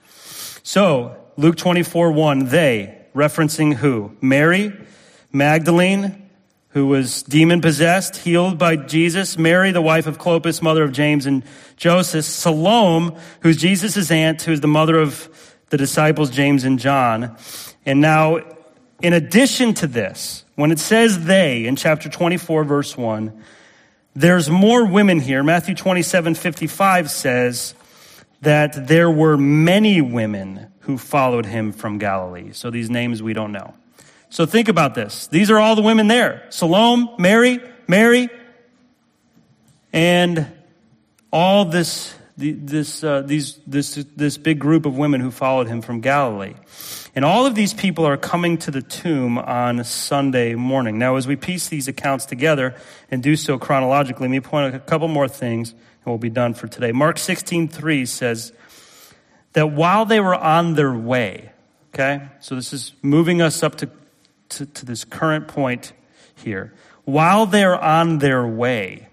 So, 0.63 1.17
Luke 1.37 1.57
24 1.57 2.13
1, 2.13 2.47
they, 2.47 2.99
referencing 3.15 3.75
who? 3.75 4.17
Mary, 4.21 4.73
Magdalene, 5.33 6.29
who 6.71 6.87
was 6.87 7.23
demon 7.23 7.61
possessed, 7.61 8.17
healed 8.17 8.59
by 8.59 8.77
Jesus, 8.77 9.39
Mary, 9.39 9.71
the 9.71 9.81
wife 9.81 10.07
of 10.07 10.19
Clopas, 10.19 10.61
mother 10.61 10.83
of 10.83 10.93
James 10.93 11.27
and 11.27 11.43
Joseph, 11.77 12.25
Salome, 12.25 13.17
who's 13.41 13.57
Jesus' 13.57 14.11
aunt, 14.11 14.43
who's 14.43 14.61
the 14.61 14.69
mother 14.69 14.99
of 14.99 15.29
the 15.71 15.77
disciples 15.77 16.31
James 16.31 16.65
and 16.65 16.79
John. 16.79 17.37
And 17.87 18.01
now, 18.01 18.41
in 19.03 19.13
addition 19.13 19.75
to 19.75 19.87
this, 19.87 20.45
when 20.57 20.73
it 20.73 20.79
says 20.79 21.25
they 21.25 21.67
in 21.67 21.77
chapter 21.77 22.09
24, 22.09 22.65
verse 22.65 22.97
1, 22.97 23.45
there's 24.15 24.51
more 24.51 24.85
women 24.85 25.21
here. 25.21 25.43
Matthew 25.43 25.75
27, 25.75 26.35
55 26.35 27.11
says 27.11 27.75
that 28.41 28.89
there 28.89 29.11
were 29.11 29.37
many 29.37 30.01
women 30.01 30.73
who 30.81 30.99
followed 30.99 31.47
him 31.47 31.71
from 31.73 31.99
Galilee. 31.99 32.53
So 32.53 32.71
these 32.71 32.91
names 32.91 33.23
we 33.23 33.33
don't 33.33 33.53
know. 33.53 33.75
So 34.31 34.47
think 34.47 34.69
about 34.69 34.95
this. 34.95 35.27
These 35.29 35.51
are 35.51 35.59
all 35.59 35.77
the 35.77 35.83
women 35.83 36.09
there. 36.09 36.47
Salome, 36.51 37.15
Mary, 37.19 37.61
Mary, 37.87 38.29
and 39.93 40.47
all 41.33 41.65
this, 41.65 42.15
this, 42.37 43.03
uh, 43.03 43.23
these, 43.23 43.59
this, 43.67 43.95
this 44.17 44.37
big 44.37 44.59
group 44.59 44.87
of 44.87 44.99
women 44.99 45.21
who 45.21 45.31
followed 45.31 45.69
him 45.69 45.81
from 45.81 46.01
Galilee. 46.01 46.55
And 47.19 47.25
all 47.25 47.47
of 47.47 47.57
these 47.57 47.75
people 47.75 48.07
are 48.07 48.17
coming 48.17 48.59
to 48.59 48.71
the 48.71 48.81
tomb 48.81 49.39
on 49.39 49.83
Sunday 49.83 50.55
morning. 50.55 51.01
Now, 51.01 51.17
as 51.17 51.27
we 51.27 51.35
piece 51.35 51.67
these 51.67 51.89
accounts 51.89 52.27
together 52.27 52.77
and 53.11 53.25
do 53.25 53.35
so 53.35 53.59
chronologically, 53.59 54.29
let 54.29 54.31
me 54.31 54.39
point 54.39 54.73
out 54.73 54.75
a 54.77 54.79
couple 54.79 55.09
more 55.09 55.27
things 55.27 55.73
and 55.73 55.81
we'll 56.07 56.19
be 56.19 56.31
done 56.31 56.55
for 56.55 56.69
today. 56.69 56.93
Mark 56.93 57.19
16, 57.19 57.67
3 57.67 58.07
says 58.07 58.53
that 59.55 59.73
while 59.73 60.05
they 60.05 60.21
were 60.21 60.37
on 60.37 60.75
their 60.75 60.95
way, 60.95 61.51
okay, 61.93 62.29
so 62.39 62.55
this 62.55 62.73
is 62.73 62.93
moving 63.03 63.43
us 63.43 63.65
up 63.65 63.75
to, 63.79 63.91
to, 64.51 64.67
to 64.67 64.87
this 64.87 65.05
current 65.05 65.49
point 65.49 65.93
here. 66.37 66.73
While 67.05 67.47
they're 67.47 67.83
on 67.83 68.19
their 68.19 68.47
way, 68.47 69.09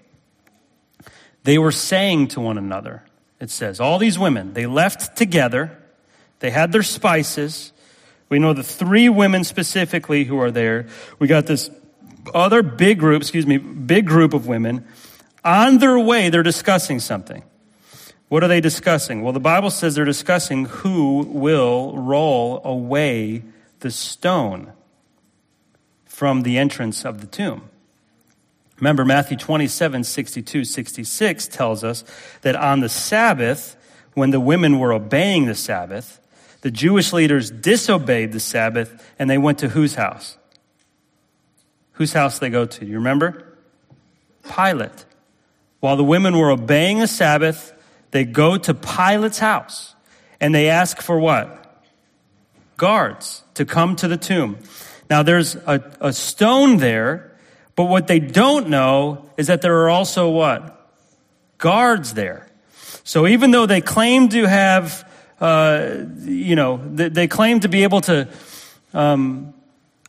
they 1.41 1.58
were 1.58 1.72
saying 1.72 2.28
to 2.28 2.39
one 2.39 2.60
another, 2.60 3.03
it 3.39 3.49
says, 3.49 3.80
all 3.80 3.97
these 3.97 4.20
women, 4.20 4.53
they 4.53 4.68
left 4.68 5.18
together, 5.18 5.76
they 6.38 6.51
had 6.51 6.72
their 6.72 6.84
spices, 6.84 7.72
we 8.30 8.39
know 8.39 8.53
the 8.53 8.63
three 8.63 9.09
women 9.09 9.43
specifically 9.43 10.23
who 10.23 10.39
are 10.39 10.51
there. 10.51 10.88
We 11.19 11.28
got 11.28 11.45
this 11.45 11.69
other 12.34 12.63
big 12.63 12.99
group, 12.99 13.21
excuse 13.21 13.45
me, 13.45 13.57
big 13.57 14.07
group 14.07 14.34
of 14.34 14.47
women. 14.47 14.86
On 15.43 15.78
their 15.78 15.99
way, 15.99 16.30
they're 16.30 16.43
discussing 16.43 16.99
something. 16.99 17.43
What 18.30 18.43
are 18.43 18.47
they 18.47 18.61
discussing? 18.61 19.21
Well, 19.21 19.34
the 19.34 19.39
Bible 19.39 19.69
says 19.69 19.93
they're 19.95 20.05
discussing 20.05 20.65
who 20.65 21.19
will 21.28 21.95
roll 21.97 22.61
away 22.63 23.43
the 23.82 23.91
stone 23.91 24.73
from 26.05 26.41
the 26.41 26.57
entrance 26.57 27.05
of 27.05 27.21
the 27.21 27.28
tomb. 27.28 27.69
Remember, 28.78 29.05
Matthew 29.05 29.38
27, 29.38 30.03
62, 30.03 30.65
66 30.65 31.47
tells 31.47 31.84
us 31.84 32.03
that 32.41 32.55
on 32.55 32.80
the 32.80 32.89
Sabbath, 32.89 33.78
when 34.13 34.32
the 34.32 34.39
women 34.39 34.80
were 34.80 34.91
obeying 34.91 35.45
the 35.45 35.55
Sabbath, 35.55 36.19
the 36.66 36.72
Jewish 36.72 37.13
leaders 37.13 37.51
disobeyed 37.51 38.32
the 38.32 38.39
Sabbath 38.39 39.13
and 39.20 39.30
they 39.30 39.38
went 39.38 39.59
to 39.59 39.70
whose 39.70 39.93
house? 39.93 40.36
Whose 41.91 42.11
house 42.11 42.39
they 42.39 42.49
go 42.49 42.66
to? 42.66 42.84
You 42.84 42.95
remember? 42.95 43.55
Pilate. 44.51 45.05
While 45.80 45.95
the 45.95 46.03
women 46.03 46.36
were 46.36 46.49
obeying 46.49 46.97
the 46.97 47.07
Sabbath, 47.07 47.72
they 48.09 48.26
go 48.26 48.57
to 48.57 48.74
Pilate's 48.74 49.38
house 49.38 49.93
and 50.39 50.55
they 50.55 50.68
ask 50.68 51.01
for 51.01 51.20
what? 51.20 51.84
Guards 52.78 53.43
to 53.53 53.63
come 53.63 53.95
to 53.97 54.07
the 54.07 54.18
tomb. 54.18 54.57
Now 55.07 55.22
there's 55.22 55.53
a, 55.53 55.84
a 56.01 56.13
stone 56.13 56.78
there, 56.78 57.38
but 57.76 57.84
what 57.84 58.07
they 58.07 58.20
don't 58.20 58.70
know 58.70 59.30
is 59.38 59.45
that 59.45 59.61
there 59.61 59.84
are 59.84 59.89
also 59.91 60.32
what? 60.32 60.89
Guards 61.59 62.16
there. 62.16 62.49
So 63.03 63.28
even 63.28 63.51
though 63.51 63.68
they 63.68 63.82
claim 63.82 64.30
to 64.30 64.47
have 64.47 65.07
uh, 65.39 66.05
you 66.21 66.55
know, 66.55 66.81
they, 66.93 67.09
they, 67.09 67.27
claim 67.27 67.59
to 67.59 67.67
be 67.67 67.83
able 67.83 68.01
to 68.01 68.27
um, 68.93 69.53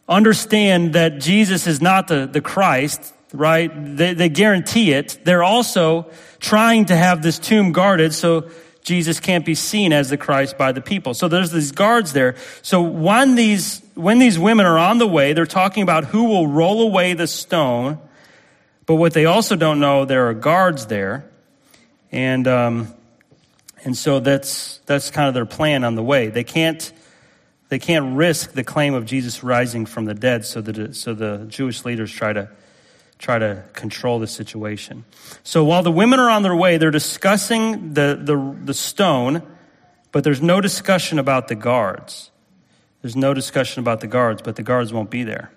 understand 0.08 0.92
that 0.92 1.18
Jesus 1.18 1.66
is 1.66 1.80
not 1.80 2.06
the, 2.06 2.26
the 2.26 2.40
Christ, 2.40 3.12
right? 3.32 3.70
They, 3.96 4.14
they 4.14 4.28
guarantee 4.28 4.92
it. 4.92 5.18
They're 5.24 5.42
also 5.42 6.10
trying 6.38 6.86
to 6.86 6.96
have 6.96 7.22
this 7.22 7.38
tomb 7.38 7.72
guarded 7.72 8.14
so 8.14 8.48
Jesus 8.82 9.18
can't 9.18 9.44
be 9.44 9.56
seen 9.56 9.92
as 9.92 10.10
the 10.10 10.16
Christ 10.16 10.56
by 10.56 10.70
the 10.70 10.80
people. 10.80 11.12
So 11.12 11.26
there's 11.26 11.50
these 11.50 11.72
guards 11.72 12.12
there. 12.12 12.36
So 12.62 12.82
when 12.82 13.34
these, 13.34 13.82
when 13.94 14.20
these 14.20 14.38
women 14.38 14.64
are 14.64 14.78
on 14.78 14.98
the 14.98 15.08
way, 15.08 15.32
they're 15.32 15.44
talking 15.44 15.82
about 15.82 16.04
who 16.04 16.24
will 16.24 16.46
roll 16.46 16.82
away 16.82 17.14
the 17.14 17.26
stone. 17.26 17.98
But 18.86 18.94
what 18.94 19.12
they 19.12 19.24
also 19.24 19.56
don't 19.56 19.80
know, 19.80 20.04
there 20.04 20.28
are 20.28 20.34
guards 20.34 20.86
there. 20.86 21.28
And, 22.12 22.46
um, 22.46 22.95
and 23.86 23.96
so 23.96 24.18
that's, 24.18 24.78
that's 24.86 25.10
kind 25.12 25.28
of 25.28 25.34
their 25.34 25.46
plan 25.46 25.84
on 25.84 25.94
the 25.94 26.02
way. 26.02 26.26
They 26.26 26.42
can't, 26.42 26.92
they 27.68 27.78
can't 27.78 28.16
risk 28.16 28.50
the 28.50 28.64
claim 28.64 28.94
of 28.94 29.06
Jesus 29.06 29.44
rising 29.44 29.86
from 29.86 30.06
the 30.06 30.14
dead, 30.14 30.44
so, 30.44 30.60
that, 30.60 30.96
so 30.96 31.14
the 31.14 31.46
Jewish 31.46 31.84
leaders 31.84 32.10
try 32.10 32.32
to, 32.32 32.50
try 33.20 33.38
to 33.38 33.62
control 33.74 34.18
the 34.18 34.26
situation. 34.26 35.04
So 35.44 35.62
while 35.62 35.84
the 35.84 35.92
women 35.92 36.18
are 36.18 36.28
on 36.28 36.42
their 36.42 36.56
way, 36.56 36.78
they're 36.78 36.90
discussing 36.90 37.94
the, 37.94 38.20
the, 38.20 38.56
the 38.64 38.74
stone, 38.74 39.40
but 40.10 40.24
there's 40.24 40.42
no 40.42 40.60
discussion 40.60 41.20
about 41.20 41.46
the 41.46 41.54
guards. 41.54 42.32
There's 43.02 43.14
no 43.14 43.34
discussion 43.34 43.84
about 43.84 44.00
the 44.00 44.08
guards, 44.08 44.42
but 44.42 44.56
the 44.56 44.64
guards 44.64 44.92
won't 44.92 45.10
be 45.10 45.22
there 45.22 45.52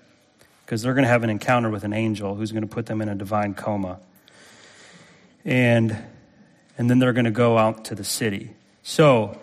because 0.65 0.83
they're 0.83 0.93
going 0.93 1.01
to 1.01 1.09
have 1.09 1.23
an 1.23 1.31
encounter 1.31 1.71
with 1.71 1.83
an 1.83 1.93
angel 1.93 2.35
who's 2.35 2.51
going 2.51 2.61
to 2.61 2.67
put 2.67 2.85
them 2.85 3.01
in 3.01 3.09
a 3.09 3.15
divine 3.15 3.55
coma. 3.55 3.99
And 5.43 5.97
and 6.79 6.89
then 6.89 6.97
they're 6.97 7.13
going 7.13 7.25
to 7.25 7.31
go 7.31 7.57
out 7.57 7.85
to 7.85 7.93
the 7.93 8.05
city. 8.05 8.51
So, 8.81 9.37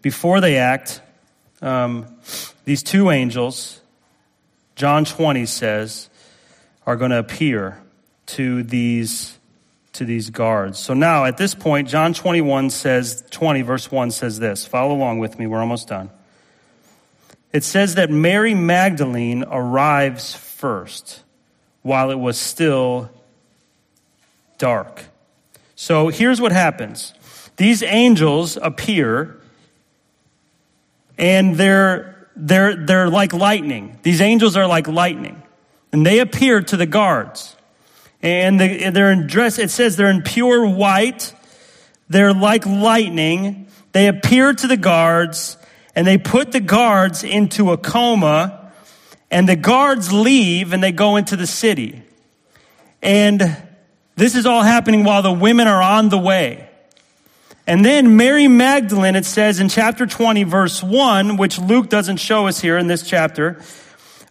before 0.00 0.40
they 0.40 0.56
act, 0.56 1.02
um, 1.60 2.06
these 2.64 2.82
two 2.82 3.10
angels, 3.10 3.80
John 4.74 5.04
20 5.04 5.44
says, 5.46 6.08
are 6.86 6.96
going 6.96 7.10
to 7.10 7.18
appear 7.18 7.80
to 8.26 8.62
these 8.62 9.38
to 9.92 10.04
these 10.04 10.28
guards. 10.28 10.78
So 10.78 10.92
now 10.92 11.24
at 11.24 11.38
this 11.38 11.54
point 11.54 11.88
John 11.88 12.12
21 12.12 12.68
says 12.68 13.24
20 13.30 13.62
verse 13.62 13.90
1 13.90 14.10
says 14.10 14.38
this. 14.38 14.66
Follow 14.66 14.94
along 14.94 15.20
with 15.20 15.38
me. 15.38 15.46
We're 15.46 15.60
almost 15.60 15.88
done. 15.88 16.10
It 17.50 17.64
says 17.64 17.94
that 17.94 18.10
Mary 18.10 18.54
Magdalene 18.54 19.42
arrives 19.44 20.34
first 20.34 21.22
while 21.80 22.10
it 22.10 22.18
was 22.18 22.36
still 22.36 23.08
dark. 24.58 25.04
So 25.76 26.08
here's 26.08 26.40
what 26.40 26.52
happens 26.52 27.12
these 27.56 27.82
angels 27.82 28.56
appear, 28.56 29.40
and 31.16 31.54
they're, 31.56 32.28
they're, 32.34 32.74
they're 32.74 33.08
like 33.08 33.32
lightning. 33.32 33.98
These 34.02 34.20
angels 34.20 34.56
are 34.56 34.66
like 34.66 34.88
lightning. 34.88 35.42
And 35.92 36.04
they 36.04 36.18
appear 36.18 36.60
to 36.60 36.76
the 36.76 36.84
guards. 36.84 37.56
And 38.20 38.60
they're 38.60 39.12
in 39.12 39.26
dress, 39.26 39.58
it 39.58 39.70
says 39.70 39.96
they're 39.96 40.10
in 40.10 40.22
pure 40.22 40.66
white. 40.66 41.32
They're 42.08 42.34
like 42.34 42.66
lightning. 42.66 43.68
They 43.92 44.08
appear 44.08 44.52
to 44.52 44.66
the 44.66 44.76
guards, 44.76 45.56
and 45.94 46.06
they 46.06 46.18
put 46.18 46.52
the 46.52 46.60
guards 46.60 47.24
into 47.24 47.72
a 47.72 47.78
coma, 47.78 48.72
and 49.30 49.48
the 49.48 49.56
guards 49.56 50.12
leave 50.12 50.72
and 50.72 50.82
they 50.82 50.92
go 50.92 51.16
into 51.16 51.36
the 51.36 51.46
city. 51.46 52.02
And 53.02 53.56
this 54.16 54.34
is 54.34 54.46
all 54.46 54.62
happening 54.62 55.04
while 55.04 55.22
the 55.22 55.32
women 55.32 55.68
are 55.68 55.82
on 55.82 56.08
the 56.08 56.18
way. 56.18 56.68
And 57.66 57.84
then 57.84 58.16
Mary 58.16 58.48
Magdalene, 58.48 59.16
it 59.16 59.24
says 59.24 59.60
in 59.60 59.68
chapter 59.68 60.06
20, 60.06 60.44
verse 60.44 60.82
1, 60.82 61.36
which 61.36 61.58
Luke 61.58 61.88
doesn't 61.88 62.18
show 62.18 62.46
us 62.46 62.60
here 62.60 62.78
in 62.78 62.86
this 62.86 63.02
chapter, 63.02 63.60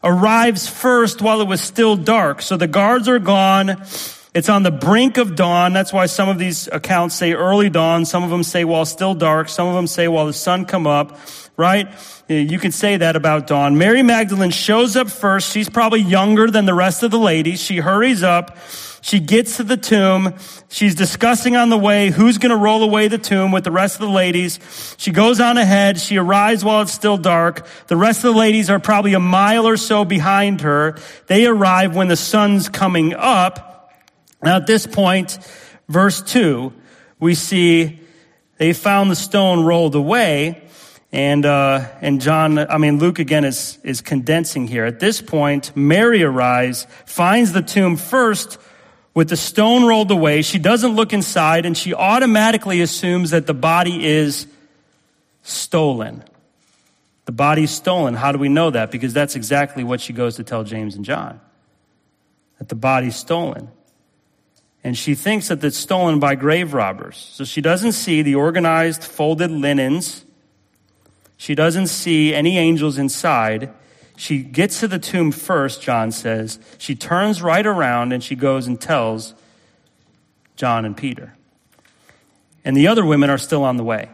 arrives 0.04 0.70
first 0.70 1.22
while 1.22 1.42
it 1.42 1.48
was 1.48 1.62
still 1.62 1.96
dark. 1.96 2.42
So 2.42 2.58
the 2.58 2.68
guards 2.68 3.10
are 3.10 3.20
gone. 3.20 3.84
It's 4.34 4.50
on 4.50 4.64
the 4.64 4.72
brink 4.72 5.18
of 5.18 5.36
dawn. 5.36 5.74
That's 5.74 5.94
why 5.94 6.06
some 6.06 6.30
of 6.30 6.38
these 6.38 6.68
accounts 6.72 7.16
say 7.16 7.34
early 7.34 7.70
dawn. 7.70 8.06
Some 8.06 8.24
of 8.24 8.30
them 8.30 8.44
say 8.44 8.64
while 8.66 8.86
still 8.86 9.16
dark. 9.16 9.50
Some 9.50 9.68
of 9.68 9.76
them 9.76 9.88
say 9.88 10.08
while 10.08 10.26
the 10.26 10.34
sun 10.34 10.66
come 10.66 10.88
up, 10.88 11.18
right? 11.58 11.90
You 12.28 12.60
can 12.60 12.72
say 12.72 12.98
that 12.98 13.16
about 13.16 13.48
dawn. 13.48 13.78
Mary 13.78 14.02
Magdalene 14.02 14.52
shows 14.52 14.96
up 14.96 15.10
first. 15.10 15.52
She's 15.52 15.70
probably 15.70 16.02
younger 16.02 16.50
than 16.50 16.66
the 16.66 16.74
rest 16.74 17.04
of 17.04 17.12
the 17.12 17.20
ladies. 17.20 17.62
She 17.62 17.78
hurries 17.78 18.24
up. 18.24 18.58
She 19.06 19.20
gets 19.20 19.58
to 19.58 19.64
the 19.64 19.78
tomb. 19.78 20.34
She's 20.68 20.96
discussing 20.96 21.56
on 21.56 21.70
the 21.70 21.78
way 21.78 22.10
who's 22.10 22.40
going 22.40 22.50
to 22.50 22.58
roll 22.58 22.82
away 22.82 23.08
the 23.08 23.20
tomb 23.20 23.52
with 23.52 23.64
the 23.64 23.72
rest 23.72 23.98
of 23.98 24.02
the 24.02 24.12
ladies. 24.12 24.60
She 24.98 25.12
goes 25.12 25.40
on 25.40 25.60
ahead. 25.60 26.00
She 26.00 26.18
arrives 26.18 26.66
while 26.66 26.82
it's 26.82 26.92
still 26.92 27.20
dark. 27.20 27.68
The 27.86 27.98
rest 27.98 28.24
of 28.24 28.34
the 28.34 28.40
ladies 28.40 28.72
are 28.72 28.80
probably 28.80 29.14
a 29.14 29.20
mile 29.20 29.68
or 29.68 29.78
so 29.78 30.06
behind 30.06 30.62
her. 30.62 30.98
They 31.28 31.46
arrive 31.46 31.96
when 31.96 32.08
the 32.08 32.16
sun's 32.16 32.68
coming 32.68 33.14
up. 33.14 33.94
Now 34.42 34.56
at 34.56 34.66
this 34.66 34.88
point, 34.88 35.38
verse 35.88 36.24
2, 36.24 36.74
we 37.20 37.36
see 37.36 38.00
they 38.58 38.74
found 38.74 39.12
the 39.12 39.16
stone 39.16 39.64
rolled 39.64 39.94
away. 39.94 40.68
And, 41.12 41.46
uh, 41.46 41.90
and 42.02 42.20
John, 42.20 42.58
I 42.58 42.80
mean, 42.80 42.98
Luke 42.98 43.20
again 43.20 43.46
is, 43.46 43.78
is 43.84 44.02
condensing 44.02 44.68
here. 44.68 44.84
At 44.84 45.00
this 45.00 45.22
point, 45.22 45.78
Mary 45.78 46.24
arrives, 46.24 46.88
finds 47.06 47.52
the 47.52 47.62
tomb 47.62 47.98
first, 47.98 48.58
with 49.16 49.30
the 49.30 49.38
stone 49.38 49.86
rolled 49.86 50.12
away. 50.12 50.44
She 50.44 50.60
doesn't 50.60 50.94
look 50.94 51.14
inside 51.14 51.66
and 51.66 51.76
she 51.76 51.94
automatically 51.94 52.82
assumes 52.82 53.32
that 53.32 53.48
the 53.48 53.54
body 53.54 54.06
is 54.06 54.46
stolen. 55.42 56.24
The 57.24 57.32
body's 57.32 57.72
stolen. 57.72 58.14
How 58.14 58.32
do 58.32 58.38
we 58.38 58.50
know 58.50 58.70
that? 58.70 58.92
Because 58.92 59.14
that's 59.14 59.36
exactly 59.36 59.84
what 59.84 60.02
she 60.02 60.14
goes 60.14 60.36
to 60.36 60.44
tell 60.44 60.64
James 60.64 60.96
and 60.96 61.04
John. 61.04 61.40
That 62.60 62.70
the 62.70 62.76
body's 62.76 63.16
stolen. 63.16 63.70
And 64.84 64.96
she 64.96 65.16
thinks 65.16 65.48
that 65.48 65.64
it's 65.64 65.78
stolen 65.78 66.20
by 66.20 66.36
grave 66.36 66.74
robbers. 66.74 67.18
So 67.18 67.44
she 67.44 67.62
doesn't 67.62 67.94
see 67.94 68.22
the 68.22 68.36
organized 68.36 69.04
folded 69.04 69.50
linens. 69.50 70.26
She 71.38 71.56
doesn't 71.56 71.88
see 71.88 72.36
any 72.36 72.58
angels 72.60 72.98
inside. 72.98 73.74
She 74.16 74.40
gets 74.40 74.80
to 74.80 74.88
the 74.88 75.00
tomb 75.00 75.32
first, 75.32 75.82
John 75.82 76.12
says. 76.12 76.60
She 76.78 76.96
turns 76.96 77.42
right 77.42 77.66
around 77.66 78.14
and 78.14 78.24
she 78.24 78.36
goes 78.36 78.68
and 78.68 78.80
tells 78.80 79.34
John 80.56 80.86
and 80.86 80.96
Peter. 80.96 81.34
And 82.64 82.76
the 82.76 82.88
other 82.88 83.06
women 83.06 83.30
are 83.30 83.38
still 83.38 83.64
on 83.64 83.78
the 83.78 83.84
way. 83.84 84.10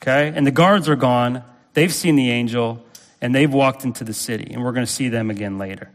Okay? 0.00 0.32
And 0.34 0.46
the 0.46 0.52
guards 0.52 0.88
are 0.88 0.96
gone. 0.96 1.44
They've 1.74 1.92
seen 1.92 2.16
the 2.16 2.30
angel 2.30 2.84
and 3.20 3.34
they've 3.34 3.52
walked 3.52 3.84
into 3.84 4.04
the 4.04 4.14
city. 4.14 4.52
And 4.52 4.64
we're 4.64 4.72
going 4.72 4.86
to 4.86 4.92
see 4.92 5.08
them 5.08 5.30
again 5.30 5.58
later. 5.58 5.90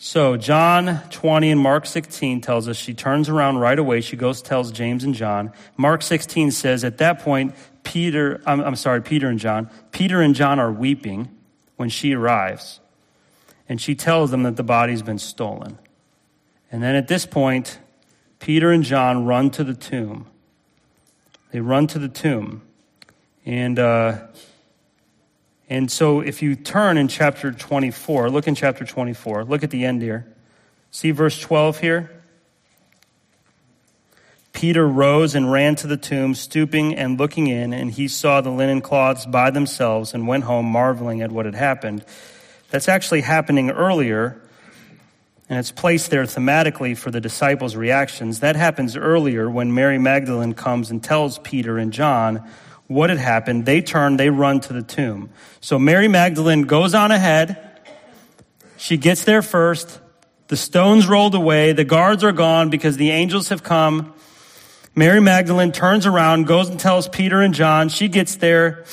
So, 0.00 0.36
John 0.36 1.00
20 1.10 1.50
and 1.50 1.60
Mark 1.60 1.84
16 1.84 2.40
tells 2.40 2.68
us 2.68 2.76
she 2.76 2.94
turns 2.94 3.28
around 3.28 3.58
right 3.58 3.78
away. 3.78 4.00
She 4.00 4.16
goes, 4.16 4.40
tells 4.40 4.70
James 4.70 5.02
and 5.02 5.12
John. 5.12 5.52
Mark 5.76 6.02
16 6.02 6.52
says 6.52 6.84
at 6.84 6.98
that 6.98 7.18
point, 7.18 7.52
Peter, 7.82 8.40
I'm, 8.46 8.60
I'm 8.60 8.76
sorry, 8.76 9.02
Peter 9.02 9.28
and 9.28 9.40
John, 9.40 9.68
Peter 9.90 10.22
and 10.22 10.36
John 10.36 10.60
are 10.60 10.70
weeping 10.70 11.28
when 11.78 11.88
she 11.88 12.12
arrives. 12.12 12.80
And 13.68 13.80
she 13.80 13.94
tells 13.94 14.30
them 14.30 14.42
that 14.42 14.56
the 14.56 14.62
body's 14.62 15.00
been 15.00 15.18
stolen. 15.18 15.78
And 16.70 16.82
then 16.82 16.94
at 16.94 17.08
this 17.08 17.24
point, 17.24 17.78
Peter 18.40 18.70
and 18.70 18.82
John 18.84 19.24
run 19.24 19.50
to 19.52 19.64
the 19.64 19.74
tomb. 19.74 20.26
They 21.52 21.60
run 21.60 21.86
to 21.88 21.98
the 21.98 22.08
tomb. 22.08 22.62
And, 23.46 23.78
uh, 23.78 24.26
and 25.70 25.90
so 25.90 26.20
if 26.20 26.42
you 26.42 26.56
turn 26.56 26.98
in 26.98 27.08
chapter 27.08 27.52
24, 27.52 28.28
look 28.28 28.48
in 28.48 28.54
chapter 28.54 28.84
24, 28.84 29.44
look 29.44 29.62
at 29.62 29.70
the 29.70 29.84
end 29.84 30.02
here. 30.02 30.26
See 30.90 31.12
verse 31.12 31.38
12 31.38 31.78
here? 31.78 32.17
Peter 34.52 34.88
rose 34.88 35.34
and 35.34 35.52
ran 35.52 35.76
to 35.76 35.86
the 35.86 35.96
tomb, 35.96 36.34
stooping 36.34 36.94
and 36.94 37.18
looking 37.18 37.46
in, 37.46 37.72
and 37.72 37.90
he 37.90 38.08
saw 38.08 38.40
the 38.40 38.50
linen 38.50 38.80
cloths 38.80 39.26
by 39.26 39.50
themselves 39.50 40.14
and 40.14 40.26
went 40.26 40.44
home 40.44 40.66
marveling 40.66 41.22
at 41.22 41.30
what 41.30 41.44
had 41.44 41.54
happened. 41.54 42.04
That's 42.70 42.88
actually 42.88 43.20
happening 43.20 43.70
earlier, 43.70 44.40
and 45.48 45.58
it's 45.58 45.70
placed 45.70 46.10
there 46.10 46.24
thematically 46.24 46.96
for 46.96 47.10
the 47.10 47.20
disciples' 47.20 47.76
reactions. 47.76 48.40
That 48.40 48.56
happens 48.56 48.96
earlier 48.96 49.48
when 49.48 49.72
Mary 49.72 49.98
Magdalene 49.98 50.54
comes 50.54 50.90
and 50.90 51.02
tells 51.02 51.38
Peter 51.38 51.78
and 51.78 51.92
John 51.92 52.46
what 52.88 53.10
had 53.10 53.18
happened. 53.18 53.64
They 53.64 53.80
turn, 53.80 54.16
they 54.16 54.30
run 54.30 54.60
to 54.60 54.72
the 54.72 54.82
tomb. 54.82 55.30
So 55.60 55.78
Mary 55.78 56.08
Magdalene 56.08 56.62
goes 56.62 56.94
on 56.94 57.10
ahead. 57.12 57.80
She 58.76 58.96
gets 58.96 59.24
there 59.24 59.42
first. 59.42 60.00
The 60.48 60.56
stones 60.56 61.06
rolled 61.06 61.34
away. 61.34 61.72
The 61.72 61.84
guards 61.84 62.24
are 62.24 62.32
gone 62.32 62.70
because 62.70 62.96
the 62.96 63.10
angels 63.10 63.50
have 63.50 63.62
come. 63.62 64.14
Mary 64.98 65.20
Magdalene 65.20 65.70
turns 65.70 66.06
around, 66.06 66.48
goes 66.48 66.68
and 66.68 66.80
tells 66.80 67.06
Peter 67.06 67.40
and 67.40 67.54
John. 67.54 67.88
She 67.88 68.08
gets 68.08 68.34
there, 68.34 68.84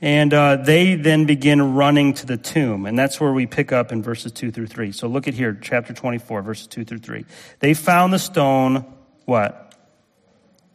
and 0.00 0.32
uh, 0.32 0.56
they 0.56 0.94
then 0.94 1.26
begin 1.26 1.74
running 1.74 2.14
to 2.14 2.24
the 2.24 2.38
tomb. 2.38 2.86
And 2.86 2.98
that's 2.98 3.20
where 3.20 3.30
we 3.30 3.44
pick 3.44 3.70
up 3.70 3.92
in 3.92 4.02
verses 4.02 4.32
2 4.32 4.50
through 4.50 4.68
3. 4.68 4.90
So 4.92 5.06
look 5.06 5.28
at 5.28 5.34
here, 5.34 5.52
chapter 5.60 5.92
24, 5.92 6.40
verses 6.40 6.66
2 6.68 6.86
through 6.86 7.00
3. 7.00 7.26
They 7.58 7.74
found 7.74 8.14
the 8.14 8.18
stone, 8.18 8.86
what? 9.26 9.74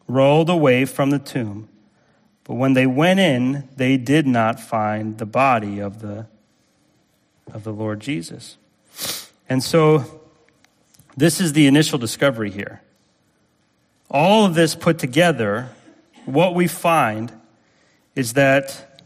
Rolled 0.07 0.51
away 0.51 0.85
from 0.85 1.09
the 1.09 1.17
tomb. 1.17 1.67
But 2.43 2.53
when 2.53 2.73
they 2.73 2.85
went 2.85 3.19
in, 3.19 3.67
they 3.75 3.97
did 3.97 4.27
not 4.27 4.59
find 4.59 5.17
the 5.17 5.25
body 5.25 5.79
of 5.79 5.99
the, 6.01 6.27
of 7.51 7.63
the 7.63 7.73
Lord 7.73 8.01
Jesus. 8.01 8.57
And 9.49 9.63
so, 9.63 10.21
this 11.17 11.41
is 11.41 11.53
the 11.53 11.65
initial 11.65 11.97
discovery 11.97 12.51
here. 12.51 12.83
All 14.11 14.45
of 14.45 14.55
this 14.55 14.73
put 14.73 14.97
together, 14.97 15.69
what 16.25 16.55
we 16.55 16.67
find 16.67 17.31
is 18.15 18.33
that 18.33 19.03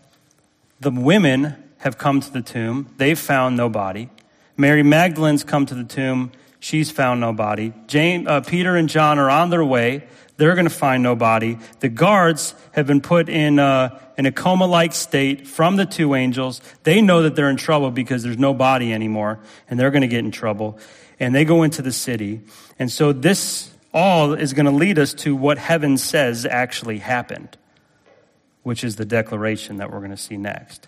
the 0.79 0.91
women 0.91 1.55
have 1.79 1.97
come 1.97 2.21
to 2.21 2.31
the 2.31 2.41
tomb. 2.41 2.87
They've 2.97 3.19
found 3.19 3.57
no 3.57 3.67
body. 3.67 4.09
Mary 4.55 4.81
Magdalene's 4.81 5.43
come 5.43 5.65
to 5.65 5.75
the 5.75 5.83
tomb. 5.83 6.31
She's 6.59 6.89
found 6.89 7.19
no 7.19 7.33
body. 7.33 7.73
Uh, 7.93 8.39
Peter 8.41 8.77
and 8.77 8.87
John 8.87 9.19
are 9.19 9.29
on 9.29 9.49
their 9.49 9.65
way. 9.65 10.07
They're 10.37 10.55
going 10.55 10.67
to 10.67 10.73
find 10.73 11.03
no 11.03 11.17
body. 11.17 11.59
The 11.81 11.89
guards 11.89 12.55
have 12.71 12.87
been 12.87 13.01
put 13.01 13.27
in, 13.27 13.59
uh, 13.59 13.99
in 14.17 14.25
a 14.25 14.31
coma 14.31 14.65
like 14.65 14.93
state 14.93 15.45
from 15.45 15.75
the 15.75 15.85
two 15.85 16.15
angels. 16.15 16.61
They 16.83 17.01
know 17.01 17.23
that 17.23 17.35
they're 17.35 17.49
in 17.49 17.57
trouble 17.57 17.91
because 17.91 18.23
there's 18.23 18.37
no 18.37 18.53
body 18.53 18.93
anymore, 18.93 19.39
and 19.69 19.77
they're 19.77 19.91
going 19.91 20.01
to 20.01 20.07
get 20.07 20.19
in 20.19 20.31
trouble. 20.31 20.79
And 21.19 21.35
they 21.35 21.43
go 21.43 21.63
into 21.63 21.81
the 21.81 21.91
city. 21.91 22.41
And 22.79 22.89
so 22.89 23.11
this 23.11 23.72
all 23.93 24.33
is 24.33 24.53
going 24.53 24.65
to 24.65 24.71
lead 24.71 24.97
us 24.97 25.13
to 25.13 25.35
what 25.35 25.57
heaven 25.57 25.97
says 25.97 26.45
actually 26.45 26.99
happened, 26.99 27.57
which 28.63 28.83
is 28.83 28.95
the 28.95 29.05
declaration 29.05 29.77
that 29.77 29.91
we're 29.91 29.99
going 29.99 30.11
to 30.11 30.17
see 30.17 30.37
next. 30.37 30.87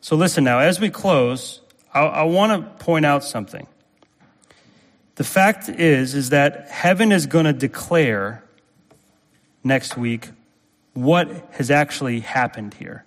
So 0.00 0.16
listen 0.16 0.44
now, 0.44 0.58
as 0.58 0.80
we 0.80 0.90
close, 0.90 1.60
I, 1.94 2.00
I 2.00 2.22
want 2.24 2.78
to 2.78 2.84
point 2.84 3.06
out 3.06 3.24
something. 3.24 3.66
The 5.14 5.24
fact 5.24 5.68
is, 5.68 6.14
is 6.14 6.30
that 6.30 6.68
heaven 6.68 7.12
is 7.12 7.26
going 7.26 7.44
to 7.44 7.52
declare 7.52 8.42
next 9.62 9.96
week 9.96 10.30
what 10.94 11.28
has 11.52 11.70
actually 11.70 12.20
happened 12.20 12.74
here. 12.74 13.04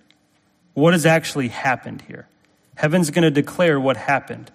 What 0.74 0.92
has 0.92 1.06
actually 1.06 1.48
happened 1.48 2.02
here? 2.02 2.28
Heaven's 2.76 3.10
going 3.10 3.22
to 3.22 3.30
declare 3.30 3.80
what 3.80 3.96
happened. 3.96 4.50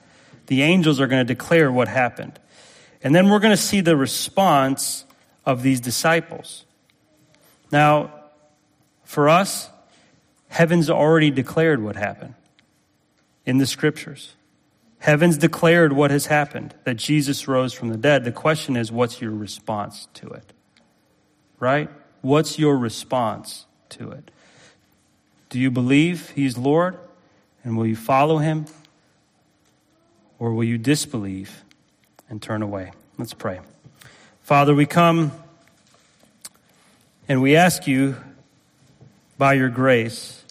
The 0.48 0.62
angels 0.62 1.00
are 1.00 1.08
going 1.08 1.26
to 1.26 1.34
declare 1.34 1.72
what 1.72 1.88
happened. 1.88 2.40
And 3.04 3.16
then 3.16 3.30
we're 3.30 3.40
going 3.40 3.56
to 3.56 3.62
see 3.62 3.82
the 3.82 3.98
response 3.98 5.06
of 5.46 5.64
these 5.64 5.80
disciples. 5.80 6.66
Now, 7.72 8.14
for 9.04 9.28
us, 9.28 9.70
heaven's 10.50 10.90
already 10.90 11.32
declared 11.32 11.84
what 11.84 11.96
happened 11.96 12.36
in 13.46 13.58
the 13.58 13.66
scriptures. 13.66 14.36
Heaven's 15.00 15.38
declared 15.38 15.94
what 15.94 16.12
has 16.12 16.28
happened, 16.28 16.76
that 16.84 16.96
Jesus 16.96 17.48
rose 17.48 17.74
from 17.74 17.90
the 17.90 17.98
dead. 17.98 18.24
The 18.24 18.32
question 18.32 18.76
is, 18.76 18.92
what's 18.92 19.20
your 19.20 19.32
response 19.32 20.08
to 20.16 20.30
it? 20.30 20.54
right? 21.62 21.90
What's 22.22 22.60
your 22.60 22.78
response 22.78 23.66
to 23.90 24.12
it? 24.12 24.32
Do 25.50 25.60
you 25.60 25.72
believe 25.72 26.32
He's 26.32 26.58
Lord? 26.58 26.98
And 27.64 27.78
will 27.78 27.86
you 27.86 27.96
follow 27.96 28.40
Him? 28.40 28.66
Or 30.40 30.54
will 30.54 30.64
you 30.66 30.78
disbelieve 30.78 31.64
and 32.32 32.42
turn 32.42 32.62
away? 32.64 32.92
Let's 33.18 33.34
pray. 33.34 33.60
Father, 34.42 34.74
we 34.74 34.86
come 34.86 35.32
and 37.28 37.42
we 37.42 37.56
ask 37.56 37.86
you 37.86 38.16
by 39.38 39.54
your 39.54 39.70
grace 39.70 40.44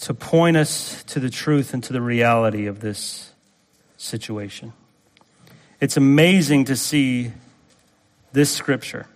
to 0.00 0.14
point 0.14 0.56
us 0.56 1.04
to 1.04 1.20
the 1.20 1.30
truth 1.30 1.74
and 1.74 1.84
to 1.84 1.92
the 1.92 2.00
reality 2.00 2.66
of 2.66 2.80
this 2.80 3.30
situation. 3.98 4.72
It's 5.80 5.96
amazing 5.96 6.64
to 6.66 6.76
see 6.76 7.32
this 8.32 8.50
scripture. 8.50 9.06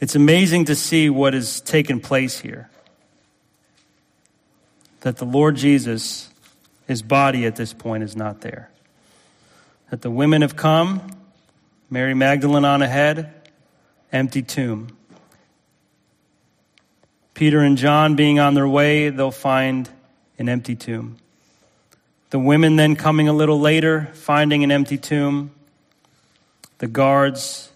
It's 0.00 0.16
amazing 0.16 0.64
to 0.66 0.74
see 0.74 1.08
what 1.10 1.32
has 1.32 1.60
taken 1.60 2.00
place 2.00 2.40
here. 2.40 2.68
That 5.02 5.18
the 5.18 5.24
Lord 5.24 5.56
Jesus, 5.56 6.28
his 6.86 7.02
body 7.02 7.46
at 7.46 7.56
this 7.56 7.72
point 7.72 8.02
is 8.02 8.16
not 8.16 8.40
there. 8.40 8.70
That 9.90 10.02
the 10.02 10.10
women 10.10 10.42
have 10.42 10.56
come, 10.56 11.02
Mary 11.90 12.14
Magdalene 12.14 12.64
on 12.64 12.82
ahead, 12.82 13.32
empty 14.12 14.42
tomb. 14.42 14.96
Peter 17.34 17.60
and 17.60 17.76
John 17.76 18.16
being 18.16 18.38
on 18.38 18.54
their 18.54 18.66
way, 18.66 19.10
they'll 19.10 19.30
find 19.30 19.88
an 20.38 20.48
empty 20.48 20.74
tomb. 20.74 21.18
The 22.30 22.38
women 22.38 22.76
then 22.76 22.96
coming 22.96 23.28
a 23.28 23.32
little 23.32 23.60
later, 23.60 24.10
finding 24.14 24.64
an 24.64 24.72
empty 24.72 24.98
tomb 24.98 25.52
the 26.78 26.86
guards 26.86 27.70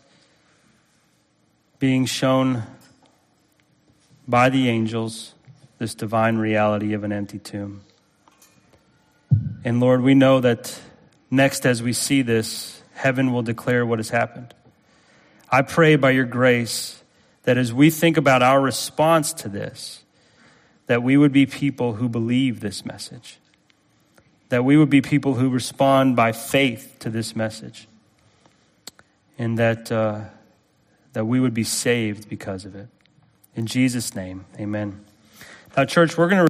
being 1.78 2.04
shown 2.04 2.62
by 4.28 4.50
the 4.50 4.68
angels 4.68 5.34
this 5.78 5.94
divine 5.94 6.36
reality 6.36 6.92
of 6.92 7.04
an 7.04 7.12
empty 7.12 7.38
tomb. 7.38 7.80
And 9.64 9.80
Lord, 9.80 10.02
we 10.02 10.14
know 10.14 10.40
that 10.40 10.78
next, 11.30 11.66
as 11.66 11.82
we 11.82 11.92
see 11.92 12.22
this, 12.22 12.82
heaven 12.94 13.32
will 13.32 13.42
declare 13.42 13.84
what 13.84 13.98
has 13.98 14.10
happened. 14.10 14.54
I 15.50 15.62
pray 15.62 15.96
by 15.96 16.10
your 16.10 16.24
grace 16.24 17.02
that 17.44 17.58
as 17.58 17.72
we 17.72 17.90
think 17.90 18.16
about 18.16 18.42
our 18.42 18.60
response 18.60 19.32
to 19.34 19.48
this, 19.48 20.04
that 20.86 21.02
we 21.02 21.16
would 21.16 21.32
be 21.32 21.46
people 21.46 21.94
who 21.94 22.08
believe 22.08 22.60
this 22.60 22.84
message, 22.84 23.38
that 24.48 24.64
we 24.64 24.76
would 24.76 24.90
be 24.90 25.00
people 25.00 25.34
who 25.34 25.48
respond 25.48 26.16
by 26.16 26.32
faith 26.32 26.96
to 27.00 27.10
this 27.10 27.34
message 27.34 27.86
and 29.38 29.58
that, 29.58 29.90
uh, 29.90 30.20
that 31.12 31.24
we 31.24 31.40
would 31.40 31.54
be 31.54 31.64
saved 31.64 32.28
because 32.28 32.64
of 32.64 32.74
it. 32.74 32.88
In 33.56 33.66
Jesus' 33.66 34.14
name, 34.14 34.44
amen. 34.58 35.04
Now, 35.76 35.84
church, 35.84 36.18
we're 36.18 36.28
going 36.28 36.44
to 36.44 36.49